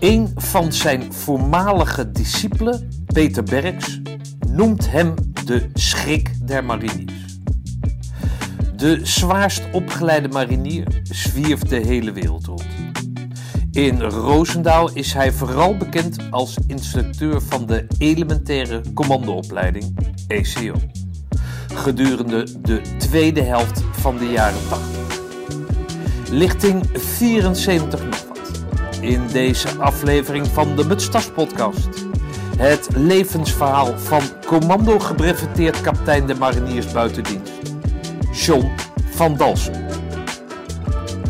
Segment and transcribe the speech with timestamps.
[0.00, 4.00] Een van zijn voormalige discipelen, Peter Berks,
[4.48, 7.38] noemt hem de schrik der mariniers.
[8.76, 12.64] De zwaarst opgeleide marinier zwierft de hele wereld rond.
[13.70, 19.96] In Roosendaal is hij vooral bekend als instructeur van de elementaire commandoopleiding
[20.28, 20.74] ECO.
[21.74, 25.20] Gedurende de tweede helft van de jaren 80.
[26.30, 28.25] Lichting 74 nog.
[29.06, 31.88] In deze aflevering van de Mutstas podcast.
[32.58, 37.52] Het levensverhaal van commando gebreveteerd kapitein de mariniers buitendienst.
[38.32, 38.70] John
[39.10, 39.86] van Dalsen.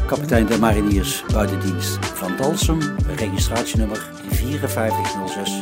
[0.06, 2.78] Kapitein der Mariniers buitendienst van Dalsem,
[3.16, 5.61] registratienummer 5406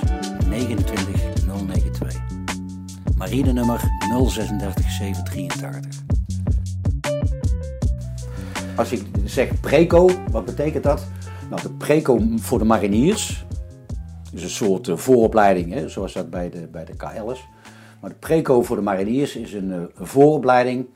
[0.49, 2.21] 29092.
[3.16, 6.02] Marinenummer 036783.
[8.74, 11.07] Als ik zeg preco, wat betekent dat?
[11.51, 13.45] Nou, de preco voor de mariniers
[14.33, 17.45] is een soort eh, vooropleiding, hè, zoals dat bij de, bij de KL is.
[18.01, 20.87] Maar de preco voor de mariniers is een, eh, een vooropleiding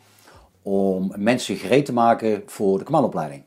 [0.62, 3.42] om mensen gereed te maken voor de commandoopleiding.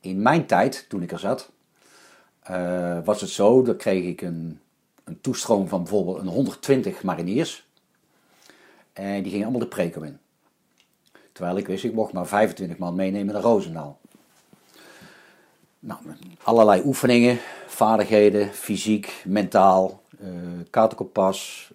[0.00, 1.52] In mijn tijd, toen ik er zat,
[2.50, 4.60] uh, was het zo, dat kreeg ik een,
[5.04, 7.68] een toestroom van bijvoorbeeld een 120 mariniers.
[8.92, 10.18] En die gingen allemaal de preco in.
[11.32, 14.00] Terwijl ik wist, ik mocht maar 25 man meenemen naar Roosendaal.
[15.84, 16.00] Nou,
[16.42, 20.28] allerlei oefeningen, vaardigheden, fysiek, mentaal, uh,
[20.70, 21.70] kaartenkompas.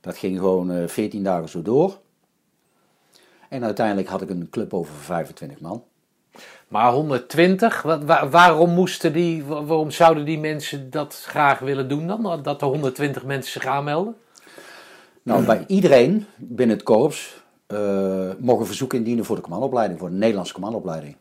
[0.00, 1.98] Dat ging gewoon uh, 14 dagen zo door.
[3.48, 5.82] En uiteindelijk had ik een club over 25 man.
[6.68, 7.82] Maar 120,
[8.30, 12.42] waarom, moesten die, waarom zouden die mensen dat graag willen doen dan?
[12.42, 14.16] Dat er 120 mensen zich aanmelden?
[15.22, 20.16] Nou, bij iedereen binnen het korps uh, mogen verzoeken indienen voor de commandoopleiding, voor de
[20.16, 21.16] Nederlandse commandoopleiding.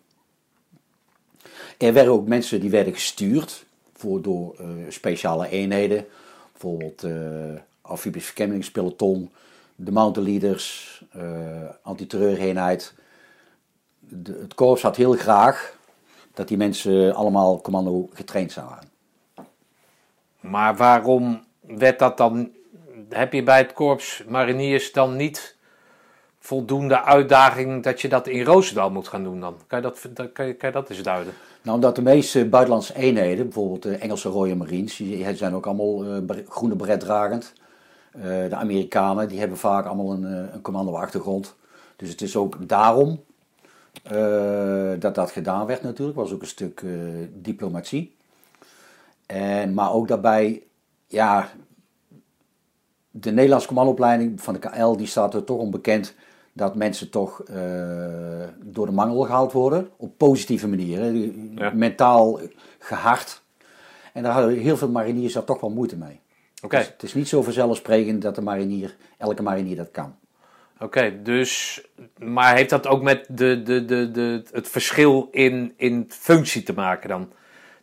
[1.80, 6.06] Er werden ook mensen die werden gestuurd voor, door uh, speciale eenheden,
[6.52, 7.14] bijvoorbeeld uh,
[7.82, 9.32] amfibisch verkenningspeloton,
[9.76, 11.23] de mountain leaders, uh,
[11.82, 12.94] antiterreureenheid.
[14.00, 15.78] De, het korps had heel graag
[16.34, 18.89] dat die mensen allemaal commando getraind zouden.
[20.39, 22.52] Maar waarom werd dat dan?
[23.10, 25.56] Heb je bij het korps mariniers dan niet
[26.39, 29.58] voldoende uitdaging dat je dat in Roosendaal moet gaan doen dan?
[29.68, 31.34] Kan je dat, kan je, kan je dat eens duiden?
[31.61, 36.05] Nou, omdat de meeste buitenlandse eenheden, bijvoorbeeld de Engelse Royal Marines, die zijn ook allemaal
[36.05, 37.53] uh, groene beret dragend.
[38.15, 41.55] Uh, de Amerikanen die hebben vaak allemaal een, een commando-achtergrond.
[41.95, 43.23] Dus het is ook daarom
[44.99, 46.17] dat dat gedaan werd natuurlijk.
[46.17, 46.83] was ook een stuk
[47.33, 48.15] diplomatie.
[49.26, 50.64] En, maar ook daarbij,
[51.08, 51.49] ja,
[53.11, 56.14] de Nederlandse commandoopleiding van de KL die staat er toch onbekend
[56.59, 57.55] dat mensen toch uh,
[58.64, 59.89] door de mangel gehaald worden.
[59.97, 61.52] Op positieve manieren.
[61.55, 61.71] Ja.
[61.73, 62.39] Mentaal
[62.80, 63.42] gehard.
[64.14, 66.20] En daar hadden heel veel mariniers daar toch wel moeite mee.
[66.61, 66.80] Okay.
[66.80, 70.15] Dus het is niet zo vanzelfsprekend dat de marinier, elke marinier dat kan.
[70.75, 71.81] Oké, okay, dus.
[72.17, 76.73] Maar heeft dat ook met de, de, de, de, het verschil in, in functie te
[76.73, 77.31] maken dan?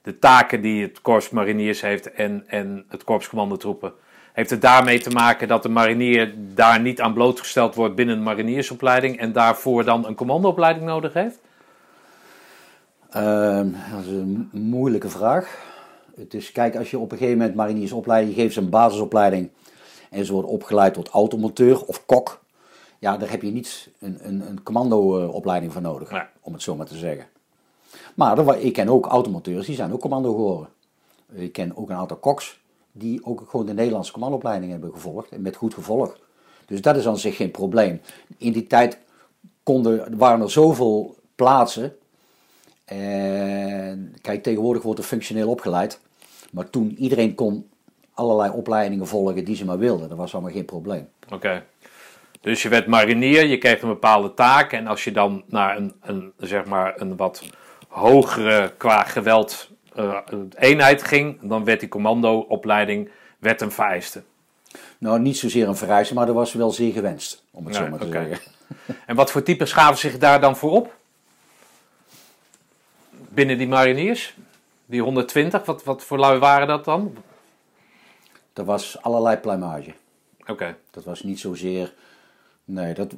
[0.03, 3.93] De taken die het Korps Mariniers heeft en, en het Korps Commandotroepen.
[4.37, 8.23] Heeft het daarmee te maken dat de marinier daar niet aan blootgesteld wordt binnen een
[8.23, 11.39] mariniersopleiding en daarvoor dan een commandoopleiding nodig heeft?
[13.17, 13.57] Uh,
[13.93, 15.65] dat is een moeilijke vraag.
[16.17, 19.51] Het is, kijk, als je op een gegeven moment mariniersopleiding geeft, ze een basisopleiding
[20.11, 22.43] en ze worden opgeleid tot automonteur of kok,
[22.99, 26.31] ja, daar heb je niet een, een, een commandoopleiding voor nodig, ja.
[26.41, 27.27] om het zo maar te zeggen.
[28.15, 30.69] Maar ik ken ook automonteurs, die zijn ook commando geworden.
[31.33, 32.65] Ik ken ook een aantal koks
[32.99, 36.19] die ook gewoon de Nederlandse commandoopleiding hebben gevolgd en met goed gevolg.
[36.67, 38.01] Dus dat is aan zich geen probleem.
[38.39, 38.99] In die tijd
[39.63, 41.97] konden, waren er zoveel plaatsen.
[42.85, 46.01] En kijk, tegenwoordig wordt er functioneel opgeleid.
[46.51, 47.69] Maar toen iedereen kon
[48.15, 50.09] allerlei opleidingen volgen die ze maar wilden.
[50.09, 51.09] Dat was allemaal geen probleem.
[51.33, 51.65] Oké.
[52.41, 54.73] Dus je werd marinier, je kreeg een bepaalde taak.
[54.73, 57.43] En als je dan naar een, een, zeg maar een wat
[57.89, 60.19] hogere qua geweld uh,
[60.55, 64.23] eenheid ging, dan werd die commandoopleiding werd een vereiste.
[64.99, 67.91] Nou, niet zozeer een vereiste, maar dat was wel zeer gewenst, om het Ja, zo
[67.91, 68.25] maar te oké.
[68.29, 68.53] zeggen.
[69.07, 70.95] En wat voor types gaven zich daar dan voor op?
[73.11, 74.37] Binnen die mariniers?
[74.87, 77.17] Die 120, wat, wat voor lui waren dat dan?
[78.53, 79.95] Dat was allerlei pluimage.
[80.47, 81.95] Oké, Dat was niet zozeer.
[82.65, 83.15] Nee, dat,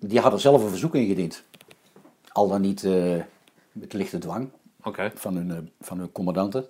[0.00, 1.44] die hadden zelf een verzoek ingediend.
[2.32, 3.16] Al dan niet eh,
[3.72, 4.50] met lichte dwang
[5.14, 6.66] van hun, eh, van hun commandanten.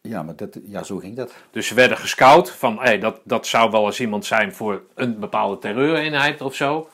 [0.00, 1.34] Ja, maar dat, ja, zo ging dat.
[1.50, 5.18] Dus ze werden gescout van, hé, dat, dat zou wel eens iemand zijn voor een
[5.18, 6.88] bepaalde terreureenheid of zo.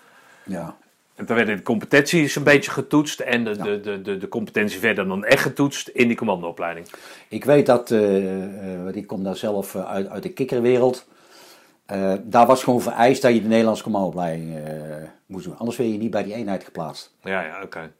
[0.45, 0.77] Ja.
[1.15, 4.79] En toen werden de competities een beetje getoetst en de, de, de, de, de competentie
[4.79, 6.87] verder dan echt getoetst in die commandoopleiding.
[7.29, 11.07] Ik weet dat, eh, eh, want ik kom daar zelf uit, uit de kikkerwereld.
[12.23, 14.59] Daar was gewoon vereist dat je de Nederlandse commandoopleiding
[15.27, 15.59] moest doen.
[15.59, 17.15] Anders werd je niet bij die eenheid geplaatst.
[17.23, 17.91] Ja, ja, oké.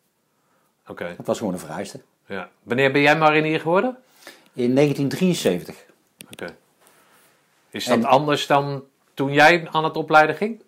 [0.89, 2.01] Oké, Dat was gewoon een vereiste.
[2.27, 2.49] ja.
[2.63, 3.97] Wanneer ben jij marinier geworden?
[4.53, 5.85] In 1973.
[6.33, 6.55] Oké.
[7.71, 8.85] Is dat En- anders dan
[9.15, 10.63] toen jij aan het opleiden ging?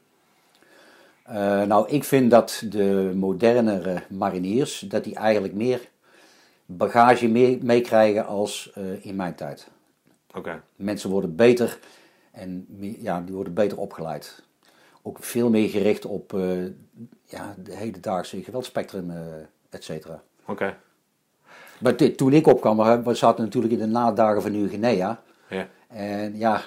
[1.23, 5.89] Eh, nou, ik vind dat de modernere mariniers, dat die eigenlijk meer
[6.67, 9.69] bagage mee- meekrijgen als eh, in mijn tijd.
[10.35, 10.63] Oké.
[10.77, 11.79] Mensen worden beter
[12.33, 12.67] en
[12.99, 14.43] ja, die worden beter opgeleid.
[15.03, 16.65] Ook veel meer gericht op eh,
[17.25, 19.17] ja, de hedendaagse geweldspectrum, eh
[19.77, 20.23] et cetera.
[20.47, 20.77] Oké.
[21.79, 25.21] Maar toen ik opkwam, we zaten natuurlijk in de nadagen van Nieuw-Guinea.
[25.49, 25.67] Ja.
[25.89, 26.61] En ja,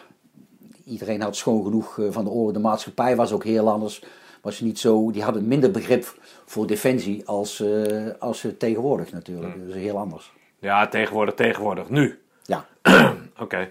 [0.85, 2.53] iedereen had schoon genoeg eh, van de oorlog.
[2.53, 4.03] De maatschappij was ook heel anders.
[4.41, 6.15] Was niet zo, die hadden minder begrip
[6.45, 9.67] voor defensie als, eh, als tegenwoordig natuurlijk.
[9.67, 10.33] Dat is heel anders.
[10.59, 11.89] Ja, tegenwoordig, tegenwoordig.
[11.89, 12.21] Nu.
[12.43, 12.65] Ja,
[13.39, 13.69] Oké.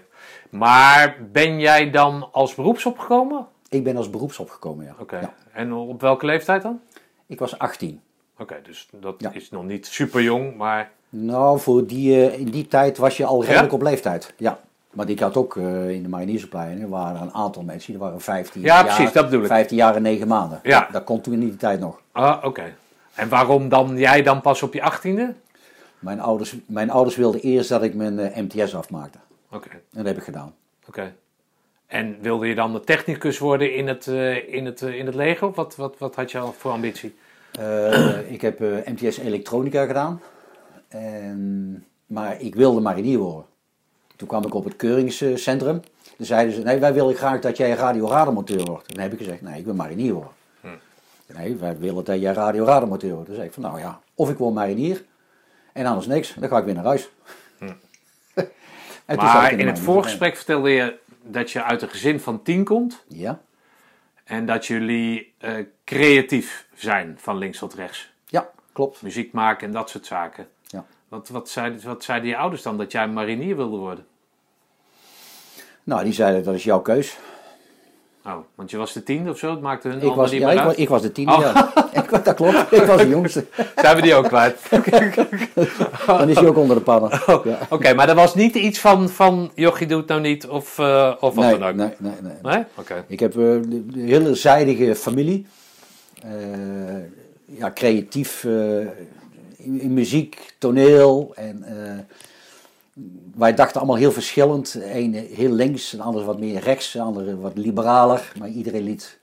[0.49, 3.47] Maar ben jij dan als beroeps opgekomen?
[3.69, 4.95] ik ben als beroeps opgekomen, ja.
[4.99, 5.19] Oké.
[5.19, 5.33] ja.
[5.53, 6.81] En op welke leeftijd dan?
[7.25, 8.01] Ik was 18.
[8.39, 9.31] Oké, dus dat Ja.
[9.33, 10.91] is nog niet super jong, maar...
[11.09, 13.75] Nou, voor die, eh, in die tijd was je al redelijk Ja?
[13.75, 14.33] op leeftijd.
[14.37, 14.59] Ja.
[14.91, 18.21] Maar ik had ook eh, in de mariniersopleiding, er waren een aantal mensen, die waren
[18.21, 19.47] 15 Ja, jaar, precies, dat bedoel ik.
[19.47, 20.59] 15 jaar en 9 maanden.
[20.63, 20.87] Ja.
[20.91, 22.01] Dat kon toen in die tijd nog.
[22.11, 22.73] Ah, oké.
[23.13, 25.33] En waarom dan jij dan pas op je achttiende?
[25.99, 29.17] Mijn ouders, mijn ouders wilden eerst dat ik mijn eh, MTS afmaakte.
[29.51, 30.53] Oké, En dat heb ik gedaan.
[30.87, 31.13] oké.
[31.87, 34.07] En wilde je dan de technicus worden in het,
[34.47, 35.47] in het, in het leger?
[35.47, 37.15] Of wat, wat, wat had je al voor ambitie?
[37.59, 40.21] Eh, ik heb eh, MTS elektronica gedaan.
[40.87, 43.45] En, maar ik wilde marinier worden.
[44.15, 45.81] Toen kwam ik op het keuringscentrum.
[46.17, 48.87] Toen zeiden ze, nee, wij willen graag dat jij radioradarmonteur wordt.
[48.87, 50.31] En dan heb ik gezegd, nee, ik wil marinier worden.
[51.35, 53.25] Nee, wij willen dat jij radioradarmonteur wordt.
[53.25, 55.03] Toen zei ik van, nou ja, of ik word marinier.
[55.73, 57.09] En anders niks, dan ga ik weer naar huis.
[59.07, 62.63] Ik Maar de in het voorgesprek vertelde je dat je uit een gezin van tien
[62.63, 63.03] komt.
[63.07, 63.39] Ja,
[64.29, 65.53] En dat jullie eh,
[65.83, 68.11] creatief zijn van links tot rechts.
[68.25, 69.01] ja, klopt.
[69.01, 70.47] Muziek maken en dat soort zaken.
[70.63, 70.85] Ja.
[71.07, 74.05] Wat, wat, zeiden, wat zeiden je ouders dan dat jij marinier wilde worden?
[75.83, 77.17] Nou, die zeiden, dat is jouw keus.
[78.29, 79.51] Oh, want je was de tiende of zo?
[79.51, 80.67] Het maakte hun Ik was, niet ja, meer ik, uit.
[80.69, 81.39] was, ik was de tiende, Oh.
[81.39, 81.71] ja.
[82.01, 83.45] Ik, dat klopt, ik was de jongste.
[83.75, 84.69] Zijn we die ook kwijt?
[86.07, 87.21] Dan is hij ook onder de pannen.
[87.43, 87.57] Ja.
[87.69, 91.35] Oké, maar dat was niet iets van, van jochie doet nou niet of, eh, of
[91.35, 91.75] wat Nee, dan ook?
[91.75, 92.33] nee, nee, nee.
[92.41, 92.63] Nee?
[92.75, 93.03] Oké.
[93.07, 95.45] Ik heb eh, de, de hele zijdige familie.
[96.23, 96.31] Eh,
[97.45, 98.79] ja, creatief eh,
[99.57, 101.31] in, in muziek, toneel.
[101.35, 101.99] En, eh,
[103.35, 104.73] wij dachten allemaal heel verschillend.
[104.73, 108.31] De ene heel links, de andere wat meer rechts, de andere wat liberaler.
[108.39, 109.19] Maar iedereen liet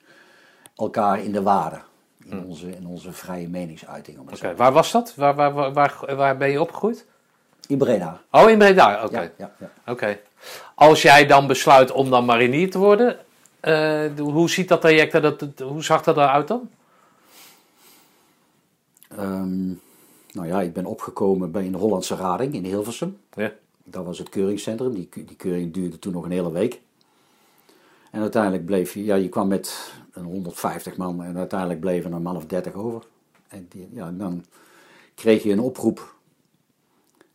[0.76, 1.78] elkaar in de waarde.
[2.24, 4.18] In, onze, in onze vrije meningsuiting.
[4.18, 5.14] Oké, waar was dat?
[5.14, 7.06] Waar, waar, waar, waar, ben je opgegroeid?
[7.68, 8.20] In Breda.
[8.30, 9.04] Oh, in Breda.
[9.04, 9.20] Oké.
[9.38, 9.70] Ja, ja.
[10.74, 13.18] Als jij dan besluit om dan marinier te worden,
[13.60, 16.70] eh, hoe ziet dat traject er, dat, dat- hoe zag dat eruit dan?
[19.16, 19.66] Ehm,
[20.32, 23.18] nou ja, ik ben opgekomen bij een Hollandse Rading in Hilversum.
[23.34, 23.52] Ja.
[23.88, 24.94] Dat was het keuringscentrum.
[24.94, 26.80] Die, die keuring duurde toen nog een hele week.
[28.10, 32.16] En uiteindelijk bleef je, ja, je kwam met een 150 man en uiteindelijk bleven er
[32.16, 33.02] een man of 30 over.
[33.48, 34.44] En die, ja, dan
[35.14, 36.14] kreeg je een oproep.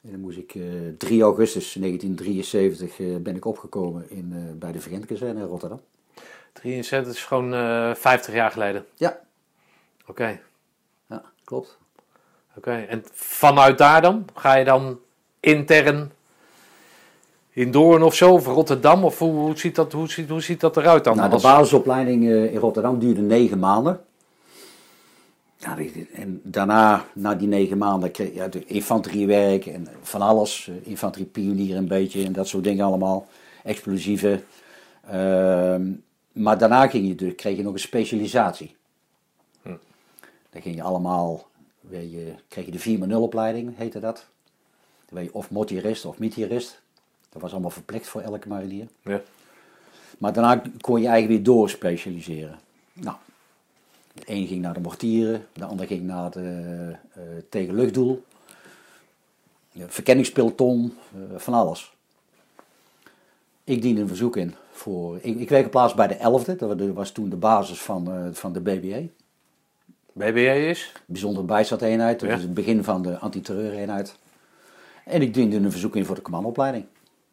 [0.01, 0.63] En dan moest ik eh
[0.98, 5.81] 3 augustus 1973 eh, ben ik opgekomen in, eh, bij de Vergentkazerne in Rotterdam.
[6.53, 8.86] 63 is gewoon eh 50 jaar geleden.
[8.96, 9.20] Ja,
[10.08, 10.39] Oké.
[11.10, 11.77] ja klopt.
[12.55, 12.72] Oké.
[12.72, 14.25] En vanuit daar dan?
[14.34, 15.00] Ga je dan
[15.39, 16.12] intern
[17.53, 19.03] in Doorn of zo, of Rotterdam?
[19.03, 21.15] Of hoe, hoe, ziet, dat, hoe, ziet, hoe ziet dat eruit dan?
[21.15, 24.01] Nou, de basisopleiding eh, in Rotterdam duurde negen maanden.
[25.58, 25.77] Ja,
[26.13, 30.67] en daarna, na die negen maanden, kreeg je ja, infanteriewerk en van alles.
[30.67, 33.27] eh, Infanteriepionier een beetje en dat soort dingen allemaal.
[33.63, 34.43] Explosieven.
[35.08, 35.91] Ehm,
[36.31, 38.75] maar daarna ging je, dus- kreeg je nog een specialisatie.
[40.51, 41.48] Dan ging je allemaal,
[41.89, 44.25] je, kreeg je de 4 opleiding, heette dat.
[45.05, 46.81] Dan ben je of motorist of mietierist.
[47.31, 48.88] Dat was allemaal verplicht voor elke marinier.
[49.01, 49.21] Ja.
[50.17, 52.59] Maar daarna kon je eigenlijk weer doorspecialiseren.
[52.93, 53.15] Nou,
[54.13, 56.95] de een ging naar de mortieren, de ander ging naar het eh, eh,
[57.50, 58.23] tegenluchtdoel.
[59.88, 61.93] Verkenningspeloton, eh, van alles.
[63.63, 65.17] Ik diende een verzoek in voor.
[65.21, 68.59] Ik, ik plaats bij de 11e, dat was toen de basis van, eh, van de
[68.59, 69.09] BBE.
[70.13, 70.91] BBA is?
[71.05, 72.35] Bijzondere bijstandeenheid, dat Ja.
[72.35, 74.15] is het begin van de antiterreureenheid.
[75.05, 76.85] En ik diende een verzoek in voor de commandoopleiding.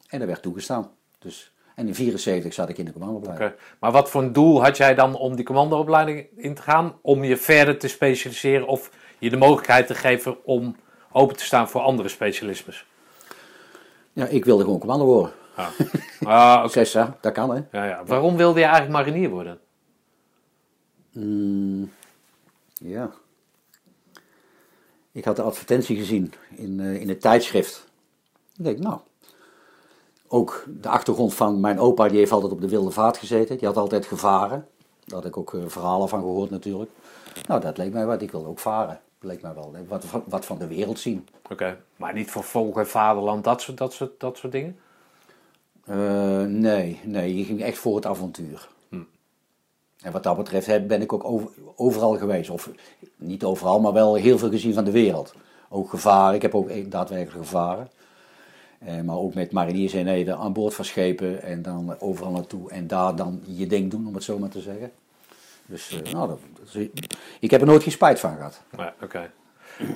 [0.08, 0.90] En dat werd toegestaan.
[1.18, 3.52] Dus En in 74 zat ik in de commandoopleiding.
[3.80, 6.98] Maar wat voor een doel had jij dan om die commandoopleiding in te gaan?
[7.02, 10.76] Om je verder te specialiseren of je de mogelijkheid te geven om
[11.12, 12.86] open te staan voor andere specialismes?
[14.12, 15.32] Ja, ik wilde gewoon commando worden.
[16.22, 16.72] Ah, oké.
[16.72, 17.62] Zessa, dat kan hè.
[17.72, 18.04] ja, ja.
[18.04, 19.60] Waarom wilde je eigenlijk marinier worden?
[21.12, 21.90] Mm,
[22.74, 23.10] ja.
[25.12, 27.88] Ik had de advertentie gezien in, eh, in het tijdschrift.
[28.56, 29.00] Ik denk, nou.
[30.28, 33.58] Ook de achtergrond van mijn opa, die heeft altijd op de wilde vaart gezeten.
[33.58, 34.66] Die had altijd gevaren.
[35.04, 36.90] Daar had ik ook eh, verhalen van gehoord natuurlijk.
[37.46, 38.22] Nou, dat leek mij wat.
[38.22, 39.00] Ik wilde ook varen.
[39.20, 39.74] Leek mij wel.
[39.88, 41.28] Wat, wat van de wereld zien.
[41.50, 41.76] Oké.
[41.96, 44.76] Maar niet voor volk en vaderland, dat soort, dat soort, dat soort dingen?
[45.84, 48.68] Eh, nee, nee, je ging echt voor het avontuur.
[48.88, 49.00] Hm.
[50.02, 52.50] En wat dat betreft heb- ben ik ook over- overal geweest.
[52.50, 52.70] Of
[53.16, 55.34] niet overal, maar wel heel veel gezien van de wereld.
[55.68, 57.90] Ook gevaren, ik heb ook echt daadwerkelijk gevaren.
[58.78, 62.70] Eh, maar ook met mariniers en heden aan boord van schepen en dan overal naartoe.
[62.70, 64.90] En daar dan je ding doen, om het zo maar te zeggen.
[65.66, 66.38] Dus eh, nou, dat,
[67.40, 68.60] ik heb er nooit geen spijt van gehad.
[68.76, 69.30] Ja, oké.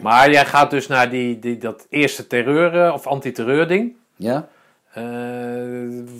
[0.02, 3.96] Maar jij gaat dus naar die, die, dat eerste terreur- eh, of antiterreur ding.
[4.16, 4.48] Ja?
[4.92, 5.02] Eh,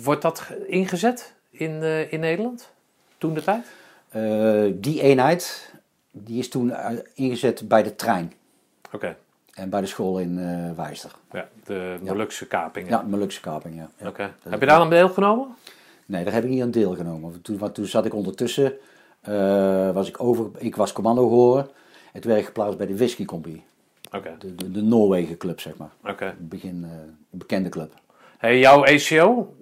[0.03, 2.71] wordt dat ge- ingezet in, in Nederland?
[3.17, 3.65] Toen de tijd?
[4.81, 5.73] Die eenheid,
[6.11, 6.73] die is toen
[7.13, 8.33] ingezet bij de trein.
[8.91, 9.15] Oké.
[9.53, 11.11] En bij de school in eh Wijster.
[11.31, 12.89] Ja, de Molukse kapingen.
[12.89, 13.89] Ja, Molukse kaping, ja.
[14.49, 15.55] Heb je daar aan deelgenomen?
[16.05, 17.41] Nee, daar heb ik niet aan deelgenomen.
[17.41, 18.73] Toen, want toen zat ik ondertussen,
[19.21, 21.69] eh, was ik over, ik was commando geworden.
[22.13, 23.25] En toen werd ik geplaatst bij de Whisky.
[24.11, 24.35] Oké.
[24.39, 25.91] De, de, de Noorwegen club, zeg maar.
[26.05, 26.35] Oké.
[26.39, 27.93] Begin, eh, een bekende club.
[28.37, 29.55] Hey, jouw ACO?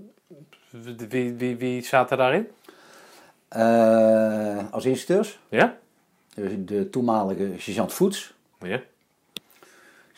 [1.09, 2.47] Wie, wie, wie zaten daarin?
[4.71, 5.77] Als instructeurs, Ja?
[6.35, 8.81] dus de toenmalige sergeant Voets, Ja.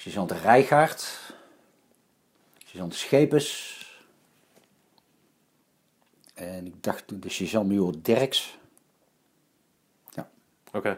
[0.03, 1.19] Sergeant Rijgaard,
[2.65, 3.81] sergeant Schepers.
[6.33, 8.57] En ik dacht toen de sergeant-major Derks.
[10.73, 10.97] Oké.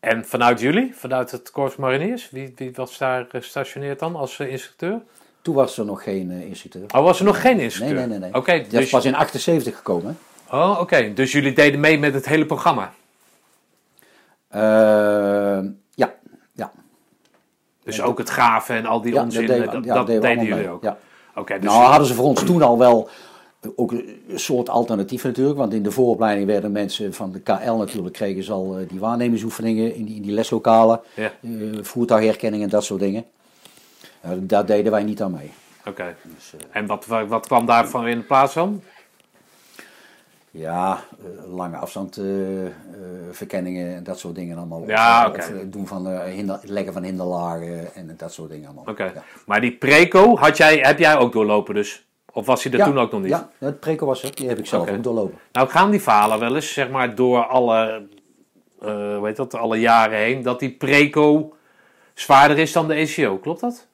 [0.00, 4.48] En vanuit jullie, vanuit het Korps Mariniers, wie, wie was daar gestationeerd dan als eh,
[4.50, 5.02] instructeur?
[5.42, 6.82] Toen was er nog geen eh, instructeur.
[6.94, 7.96] Oh, was er nog geen Nee, instructeur?
[7.96, 8.18] nee, nee.
[8.18, 8.34] nee.
[8.34, 10.18] Oké, Dat is dus, pas in 78 gekomen.
[10.50, 11.12] oh, oké.
[11.12, 12.92] dus jullie deden mee met het hele programma?
[14.48, 15.85] Eh, ja, ja.
[17.86, 20.68] Dus ook het graven en al die ja, onzin, dat, deden jullie mee.
[20.68, 20.82] ook?
[20.82, 20.98] Ja.
[21.34, 23.08] Oké, dus Nou hadden ze voor ons toen al wel
[23.76, 25.58] ook een soort alternatief natuurlijk.
[25.58, 29.00] Want in de vooropleiding werden mensen van de KL natuurlijk, kregen ze al eh, die
[29.00, 31.00] waarnemingsoefeningen in die, in die leslokalen.
[31.14, 31.32] Ja.
[31.42, 31.50] eh,
[31.82, 33.24] voertuigherkenning en dat soort dingen.
[34.20, 35.50] Eh, daar deden wij niet aan mee.
[35.86, 36.16] Oké.
[36.22, 38.82] Dus, eh, En wat, wat, kwam daarvan in de plaats dan?
[40.56, 42.72] Ja, eh, lange afstand eh, eh,
[43.30, 44.82] verkenningen en dat soort dingen allemaal.
[44.86, 45.68] Ja, oké.
[45.68, 48.84] Doen van, hinder, leggen van hinderlagen en dat soort dingen allemaal.
[48.86, 49.04] Oké.
[49.04, 49.22] Ja.
[49.46, 52.06] Maar die preco had jij, heb jij ook doorlopen dus?
[52.32, 53.30] Of was hij er Ja, toen ook nog niet?
[53.30, 54.34] Ja, het preko was er.
[54.34, 55.38] Die heb ik zelf ook doorlopen.
[55.52, 58.06] Nou gaan die verhalen wel eens, zeg maar, door alle,
[59.22, 61.54] heet dat, alle jaren heen, dat die preco
[62.14, 63.38] zwaarder is dan de ECO.
[63.38, 63.86] Klopt dat?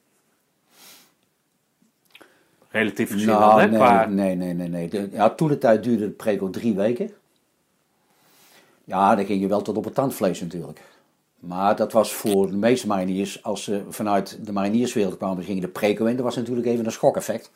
[2.73, 3.67] Relatief gezien dan, Nou, hè?
[3.67, 4.67] nee, qua- nee, nee, nee.
[4.67, 4.87] nee.
[4.89, 7.11] De, ja, toen de tijd duurde de preko drie weken.
[8.83, 10.81] Ja, dan ging je wel tot op het tandvlees natuurlijk.
[11.39, 15.67] Maar dat was voor de meeste mariniers, als ze vanuit de marinierswereld kwamen, gingen de
[15.67, 16.15] preko in.
[16.15, 17.51] Dat was natuurlijk even een schokeffect.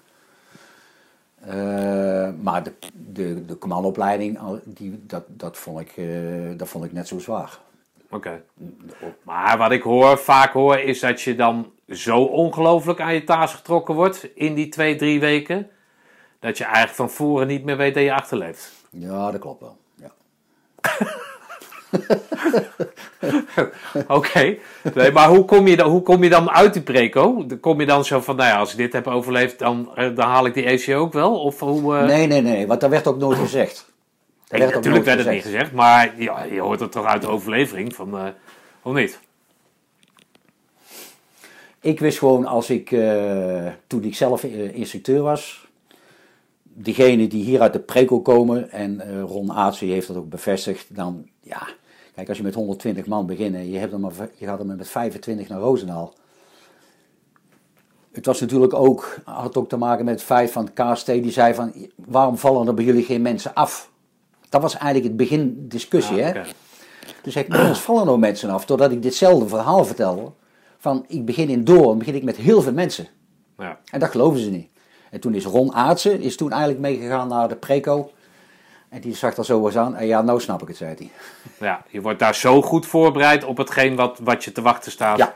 [1.40, 2.74] Eh, maar de,
[3.12, 6.06] de, de commandoopleiding, die, dat, dat, vond ik, eh,
[6.58, 7.60] dat vond ik net zo zwaar.
[8.10, 8.42] Oké.
[9.24, 13.54] Maar wat ik hoor, vaak hoor, is dat je dan zo ongelooflijk aan je taas
[13.54, 15.70] getrokken wordt in die twee, drie weken,
[16.40, 18.72] dat je eigenlijk van voren niet meer weet dat je achterleeft.
[18.92, 19.78] Ja, dat klopt wel.
[19.96, 20.12] Ja.
[24.08, 24.58] Oké,
[24.94, 27.46] nee, maar hoe kom, je dan, hoe kom je dan uit die preco?
[27.62, 30.28] Kom je dan zo van, nou ja, als ik dit heb overleefd, dan, eh, dan
[30.28, 31.40] haal ik die ECO ook wel?
[31.42, 31.98] Of hoe...
[31.98, 33.86] eh, Nee, nee, nee, want dat werd ook nooit gezegd.
[34.50, 37.22] nee, werd natuurlijk nooit werd het niet gezegd, maar ja, je hoort het toch uit
[37.22, 38.24] de overlevering van, eh,
[38.82, 39.20] of niet?
[41.88, 45.68] Ik wist gewoon als ik, eh, toen ik zelf eh, instructeur was,
[46.64, 50.96] diegenen die hier uit de preco komen, en eh, Ron Aartsen heeft dat ook bevestigd,
[50.96, 51.68] dan ja,
[52.16, 54.66] kijk als je met 120 man begint en je, hebt er maar, je gaat er
[54.66, 56.14] maar met 25 naar Roosendaal.
[58.12, 61.54] Het was natuurlijk ook, had ook te maken met het feit van KST, die zei
[61.54, 63.92] van, waarom vallen er bij jullie geen mensen af?
[64.50, 66.42] Dat was eigenlijk het begin discussie, Ja, hè?
[67.22, 70.32] Toen zei ik, ons vallen nou mensen af, doordat ik ditzelfde verhaal vertelde.
[70.88, 73.08] Van, ik begin in Doorn, begin ik met heel veel mensen.
[73.58, 73.80] Ja.
[73.92, 74.70] En dat geloven ze niet.
[75.12, 78.12] En toen is Ron Aartsen, is toen eigenlijk meegegaan naar de preco.
[78.90, 79.96] En die zag er zo eens aan.
[79.96, 81.12] En ja, nou snap ik het, zei hij.
[81.60, 85.18] Ja, je wordt daar zo goed voorbereid op hetgeen wat, wat je te wachten staat.
[85.18, 85.36] Ja.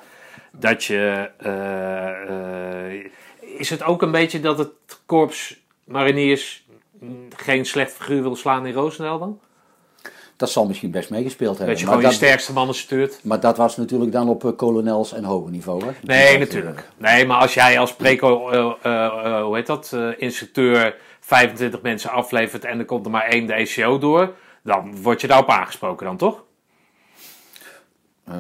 [0.52, 1.32] Dat je.
[1.38, 3.06] eh, eh,
[3.40, 4.72] is het ook een beetje dat het
[5.06, 6.68] korps mariniers
[7.36, 9.40] geen slecht figuur wil slaan in Roosendaal dan?
[10.42, 11.68] Dat zal misschien best meegespeeld hebben.
[11.68, 13.20] Dat je maar, gewoon je dat, sterkste mannen stuurt?
[13.24, 15.86] maar dat was natuurlijk dan op eh, kolonels en hoger niveau.
[15.86, 15.92] Hè?
[16.02, 16.88] Nee, natuurlijk.
[16.98, 22.66] Nee, maar als jij als preco, eh, eh, hoe heet dat, instructeur 25 mensen aflevert
[22.66, 24.34] en er komt er maar één de ECO door,
[24.64, 26.44] dan word je daarop aangesproken dan, toch?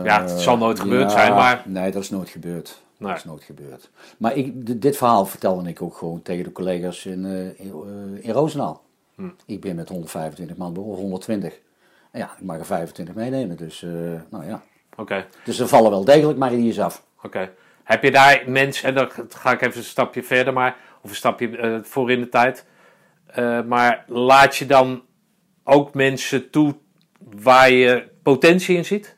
[0.04, 2.82] Ja, het zal nooit gebeurd ja, zijn, maar- Nee, dat is nooit gebeurd.
[2.98, 3.10] Nee.
[3.10, 3.90] Dat is nooit gebeurd.
[4.18, 7.26] Maar ik, dit verhaal vertelde ik ook gewoon tegen de collega's in,
[7.58, 7.74] in,
[8.22, 8.82] in Roosendaal.
[9.16, 9.30] Hm.
[9.46, 11.60] Ik ben met 125 man, of 120.
[12.12, 13.90] Ja, ik mag er 25 meenemen, dus eh,
[14.30, 14.62] nou ja.
[14.96, 17.04] Oké, Dus er vallen wel degelijk mariniers af.
[17.24, 17.52] oké.
[17.84, 21.16] Heb je daar mensen, en dan ga ik even een stapje verder, maar, of een
[21.16, 22.66] stapje eh, voor in de tijd.
[23.26, 25.04] Eh, maar laat je dan
[25.64, 26.76] ook mensen toe
[27.42, 29.18] waar je potentie in ziet?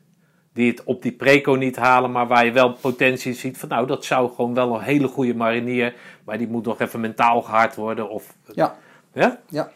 [0.54, 3.70] Die het op die preco niet halen, maar waar je wel potentie in ziet van
[3.70, 5.94] nou, dat zou gewoon wel een hele goede marinier,
[6.26, 8.10] maar die moet nog even mentaal gehard worden.
[8.10, 8.76] Of, Ja,
[9.14, 9.40] ja?
[9.50, 9.72] ja.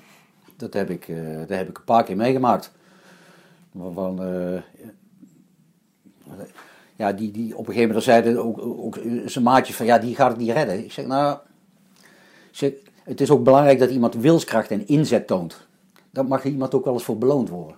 [0.57, 1.07] Dat heb ik,
[1.47, 2.75] dat heb ik een paar keer meegemaakt.
[3.77, 4.61] Waarvan, eh,
[6.95, 10.15] ja, die, die op een gegeven moment zeiden ook, ook zijn maatjes van ja, die
[10.15, 10.83] gaat het niet redden.
[10.83, 11.37] Ik zeg nou,
[12.51, 12.71] ik zeg,
[13.03, 15.67] het is ook belangrijk dat iemand wilskracht en inzet toont.
[16.09, 17.75] Daar mag iemand ook wel eens voor beloond worden.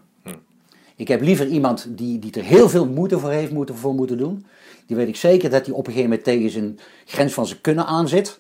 [0.95, 4.17] Ik heb liever iemand die, die er heel veel moeite voor heeft moeten, voor moeten
[4.17, 4.45] doen.
[4.85, 7.61] Die weet ik zeker dat hij op een gegeven moment tegen zijn grens van zijn
[7.61, 8.39] kunnen aanzit.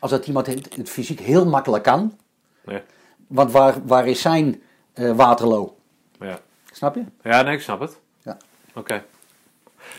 [0.00, 2.12] Als dat iemand het, het fysiek heel makkelijk kan.
[2.66, 2.82] Ja.
[3.26, 5.76] Want waar, waar is zijn eh, Waterloo?
[6.20, 6.38] Ja.
[6.72, 7.04] Snap je?
[7.22, 7.98] ja, nee, ik snap het.
[8.22, 8.36] Ja.
[8.74, 9.04] Oké.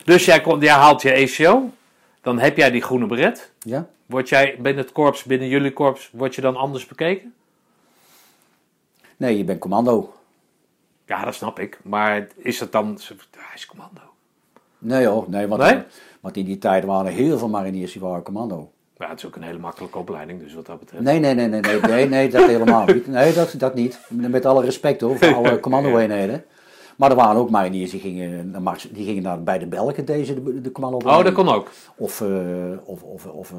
[0.04, 1.70] Dus jij, komt, jij haalt je ECO,
[2.22, 3.52] dan heb jij die groene beret.
[3.60, 3.88] Ja?
[4.06, 7.34] Word jij binnen het korps, binnen jullie korps, word je dan anders bekeken?
[9.18, 10.14] Nee, je bent commando.
[11.06, 11.80] Ja, dat snap ik.
[11.84, 13.00] Maar is het dan...
[13.38, 14.02] Hij is commando.
[14.78, 15.84] Nee hoor, nee, want, Nee?
[16.20, 18.72] want in die tijd waren er heel veel mariniers die waren commando.
[19.02, 21.04] Ja, het is ook een hele makkelijke opleiding, dus wat dat betreft.
[21.04, 23.08] Nee, nee, nee, nee, nee, nee, nee dat helemaal niet.
[23.08, 24.00] Nee, dat, dat niet.
[24.10, 26.46] Met alle respect hoor, voor alle commando-eenheden.
[26.96, 30.06] Maar er waren ook mariniers die gingen, naar Mars- die gingen naar, bij de Belgen,
[30.06, 31.70] deze, de, de commando Oh, dat kon ook.
[31.96, 32.28] Of, eh,
[32.84, 33.58] of, of, of eh,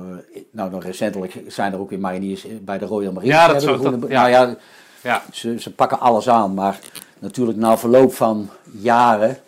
[0.50, 3.32] nou, dan recentelijk zijn er ook weer mariniers bij de Royal Marine.
[3.32, 4.20] Ja, dat de groene- dat- ja.
[4.20, 4.56] Nou ja,
[5.02, 6.78] Ja, ze, ze pakken alles aan, maar
[7.18, 9.38] natuurlijk na verloop van jaren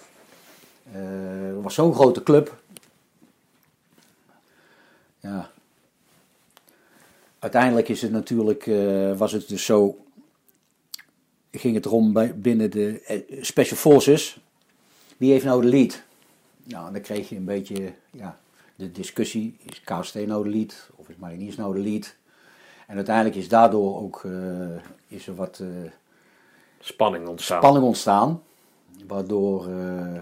[0.92, 1.01] eh,
[1.62, 2.55] was zo'n grote club.
[5.21, 5.49] Ja.
[7.44, 10.04] Uiteindelijk is het natuurlijk, eh, was het dus zo,
[11.50, 14.40] ging het erom bij, binnen de eh, Special Forces,
[15.16, 16.02] wie heeft nou de lead?
[16.62, 18.38] Nou, en dan kreeg je een beetje ja,
[18.76, 22.14] de discussie, is KST nou de lead of is Mariniers nou de lead?
[22.87, 24.76] En uiteindelijk is daardoor ook eh,
[25.09, 25.62] is er wat
[26.80, 27.59] spanning ontstaan.
[27.59, 28.42] spanning ontstaan.
[29.07, 30.20] Waardoor eh,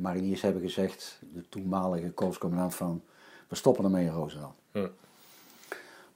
[0.00, 3.02] mariniers hebben gezegd, de toenmalige korpscommandant van,
[3.48, 4.54] we stoppen ermee in Roosendaal.
[4.72, 4.86] Hm.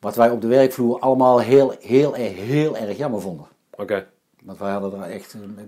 [0.01, 3.47] Wat wij op de werkvloer allemaal heel, heel, heel erg jammer vonden.
[3.71, 4.07] Oké.
[4.43, 5.63] Want wij hadden er echt, eh,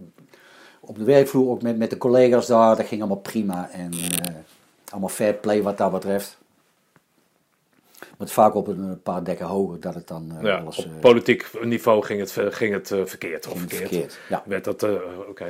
[0.80, 3.70] op de werkvloer ook met, met de collega's daar, dat ging allemaal prima.
[3.70, 4.34] En eh,
[4.90, 6.38] allemaal fair play wat dat betreft.
[8.24, 11.00] Is vaak op een paar dekken hoger dat het dan eh, Ja, alles op eh,
[11.00, 13.46] politiek niveau ging het, ging het eh, verkeerd.
[13.48, 13.80] Of verkeerd.
[13.80, 14.18] verkeerd.
[14.28, 14.42] Ja.
[14.46, 14.90] Werd dat, eh,
[15.28, 15.44] oké.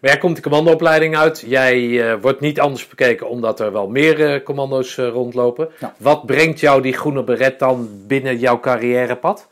[0.00, 1.44] Maar jij komt de commandoopleiding uit.
[1.46, 5.68] Jij eh, wordt niet anders bekeken omdat er wel meer eh, commando's eh, rondlopen.
[5.80, 5.94] Ja.
[5.98, 9.46] Wat brengt jou die groene beret dan binnen jouw carrièrepad?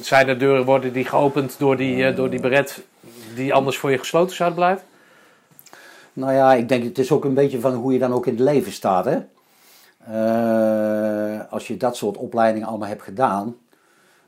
[0.00, 2.82] Zijn er deuren worden die geopend door die, eh, door die beret
[3.34, 4.84] die anders voor je gesloten zouden blijven?
[6.12, 8.32] Nou ja, ik denk het is ook een beetje van hoe je dan ook in
[8.32, 9.04] het leven staat.
[9.04, 9.18] Hè?
[10.06, 13.56] Eh, als je dat soort opleidingen allemaal hebt gedaan,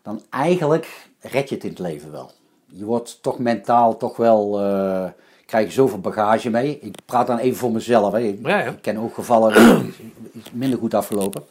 [0.02, 2.30] dan eigenlijk red je het in het leven wel.
[2.66, 5.04] Je wordt toch mentaal toch wel, eh,
[5.46, 6.78] krijg je zoveel bagage mee.
[6.80, 8.12] Ik praat dan even voor mezelf.
[8.12, 8.18] Hè.
[8.18, 8.70] Ik, Ja, ja.
[8.70, 9.52] ik ken ook gevallen,
[10.32, 11.44] die is minder goed afgelopen.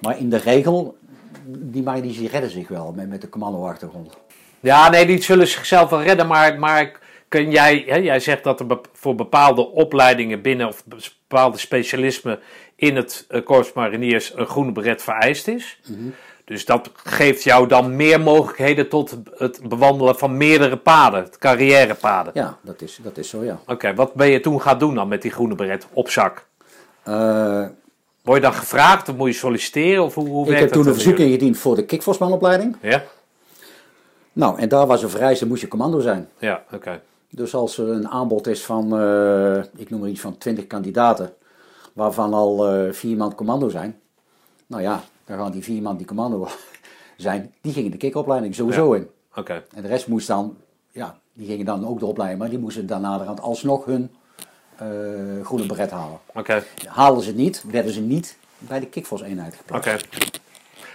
[0.00, 0.96] Maar in de regel,
[1.44, 4.16] die mariniers die redden zich wel met, met de commando-achtergrond.
[4.60, 8.60] Ja, nee, die zullen zichzelf wel redden, maar, maar kun jij, hè, jij zegt dat
[8.60, 12.38] er voor bepaalde opleidingen binnen of bepaalde specialismen
[12.80, 15.80] in het uh, Korps Mariniers een groene beret vereist is.
[16.44, 22.32] Dus dat geeft jou dan meer mogelijkheden tot het bewandelen van meerdere paden, carrièrepaden.
[22.34, 23.60] Ja, dat is, dat is zo, ja.
[23.66, 26.46] Oké, wat ben je toen gaan doen dan met die groene beret op zak?
[27.02, 27.64] Eh,
[28.22, 30.04] Word je dan gevraagd of moet je solliciteren?
[30.04, 32.76] Of hoe, hoe ik heb toen een verzoek ingediend voor de kickforcemanopleiding.
[32.80, 33.02] Ja?
[34.32, 36.28] Nou, en daar was een vereiste, moest je commando zijn.
[36.38, 37.00] Ja, oké.
[37.30, 41.32] Dus als er een aanbod is van, eh, ik noem er iets van 20 kandidaten,
[42.00, 44.00] waarvan al eh, vier man commando zijn.
[44.66, 46.48] Nou ja, dan gaan die vier man die commando
[47.16, 49.08] zijn, die gingen de kickopleiding sowieso in.
[49.34, 49.64] Oké.
[49.74, 50.56] En de rest moest dan,
[50.92, 54.10] ja, die gingen dan ook de opleiding, maar die moesten daarna alsnog hun
[54.76, 54.86] eh,
[55.42, 56.18] groene beret halen.
[56.34, 56.64] Oké.
[56.86, 59.88] Haalden ze het niet, werden ze niet bij de kickforce eenheid geplaatst.
[59.88, 60.38] Oké.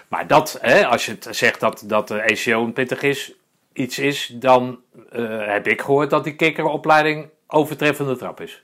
[0.08, 3.34] Maar dat, hè, als je het zegt dat, dat de ECO een pittig is,
[3.74, 8.63] iets is, dan eh, heb ik gehoord dat die kikkeropleiding overtreffende trap is.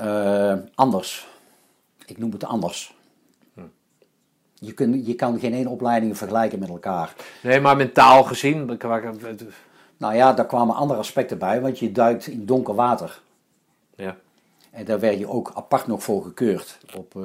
[0.00, 1.28] Eh, anders.
[2.06, 2.98] Ik noem het anders.
[4.62, 7.14] Je, kun, je kan geen één opleiding vergelijken met elkaar.
[7.42, 8.66] Nee, maar mentaal gezien,
[9.96, 13.20] Nou ja, daar kwamen andere aspecten bij, want je duikt in donker water.
[13.94, 14.16] ja.
[14.70, 16.78] En daar werd je ook apart nog voor gekeurd.
[16.96, 17.22] Op, eh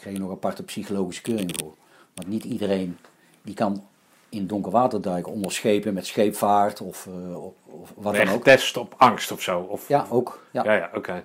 [0.00, 1.74] kreeg je nog aparte psychologische keuring voor.
[2.14, 2.98] Want niet iedereen
[3.42, 3.84] die kan
[4.28, 8.34] in donker water duiken onder schepen met scheepvaart of, eh, of, of wat dan ook.
[8.34, 9.60] getest op angst of zo?
[9.60, 10.46] Of, Ja, ook.
[10.50, 10.64] Ja.
[10.64, 11.24] ja, ja, oké.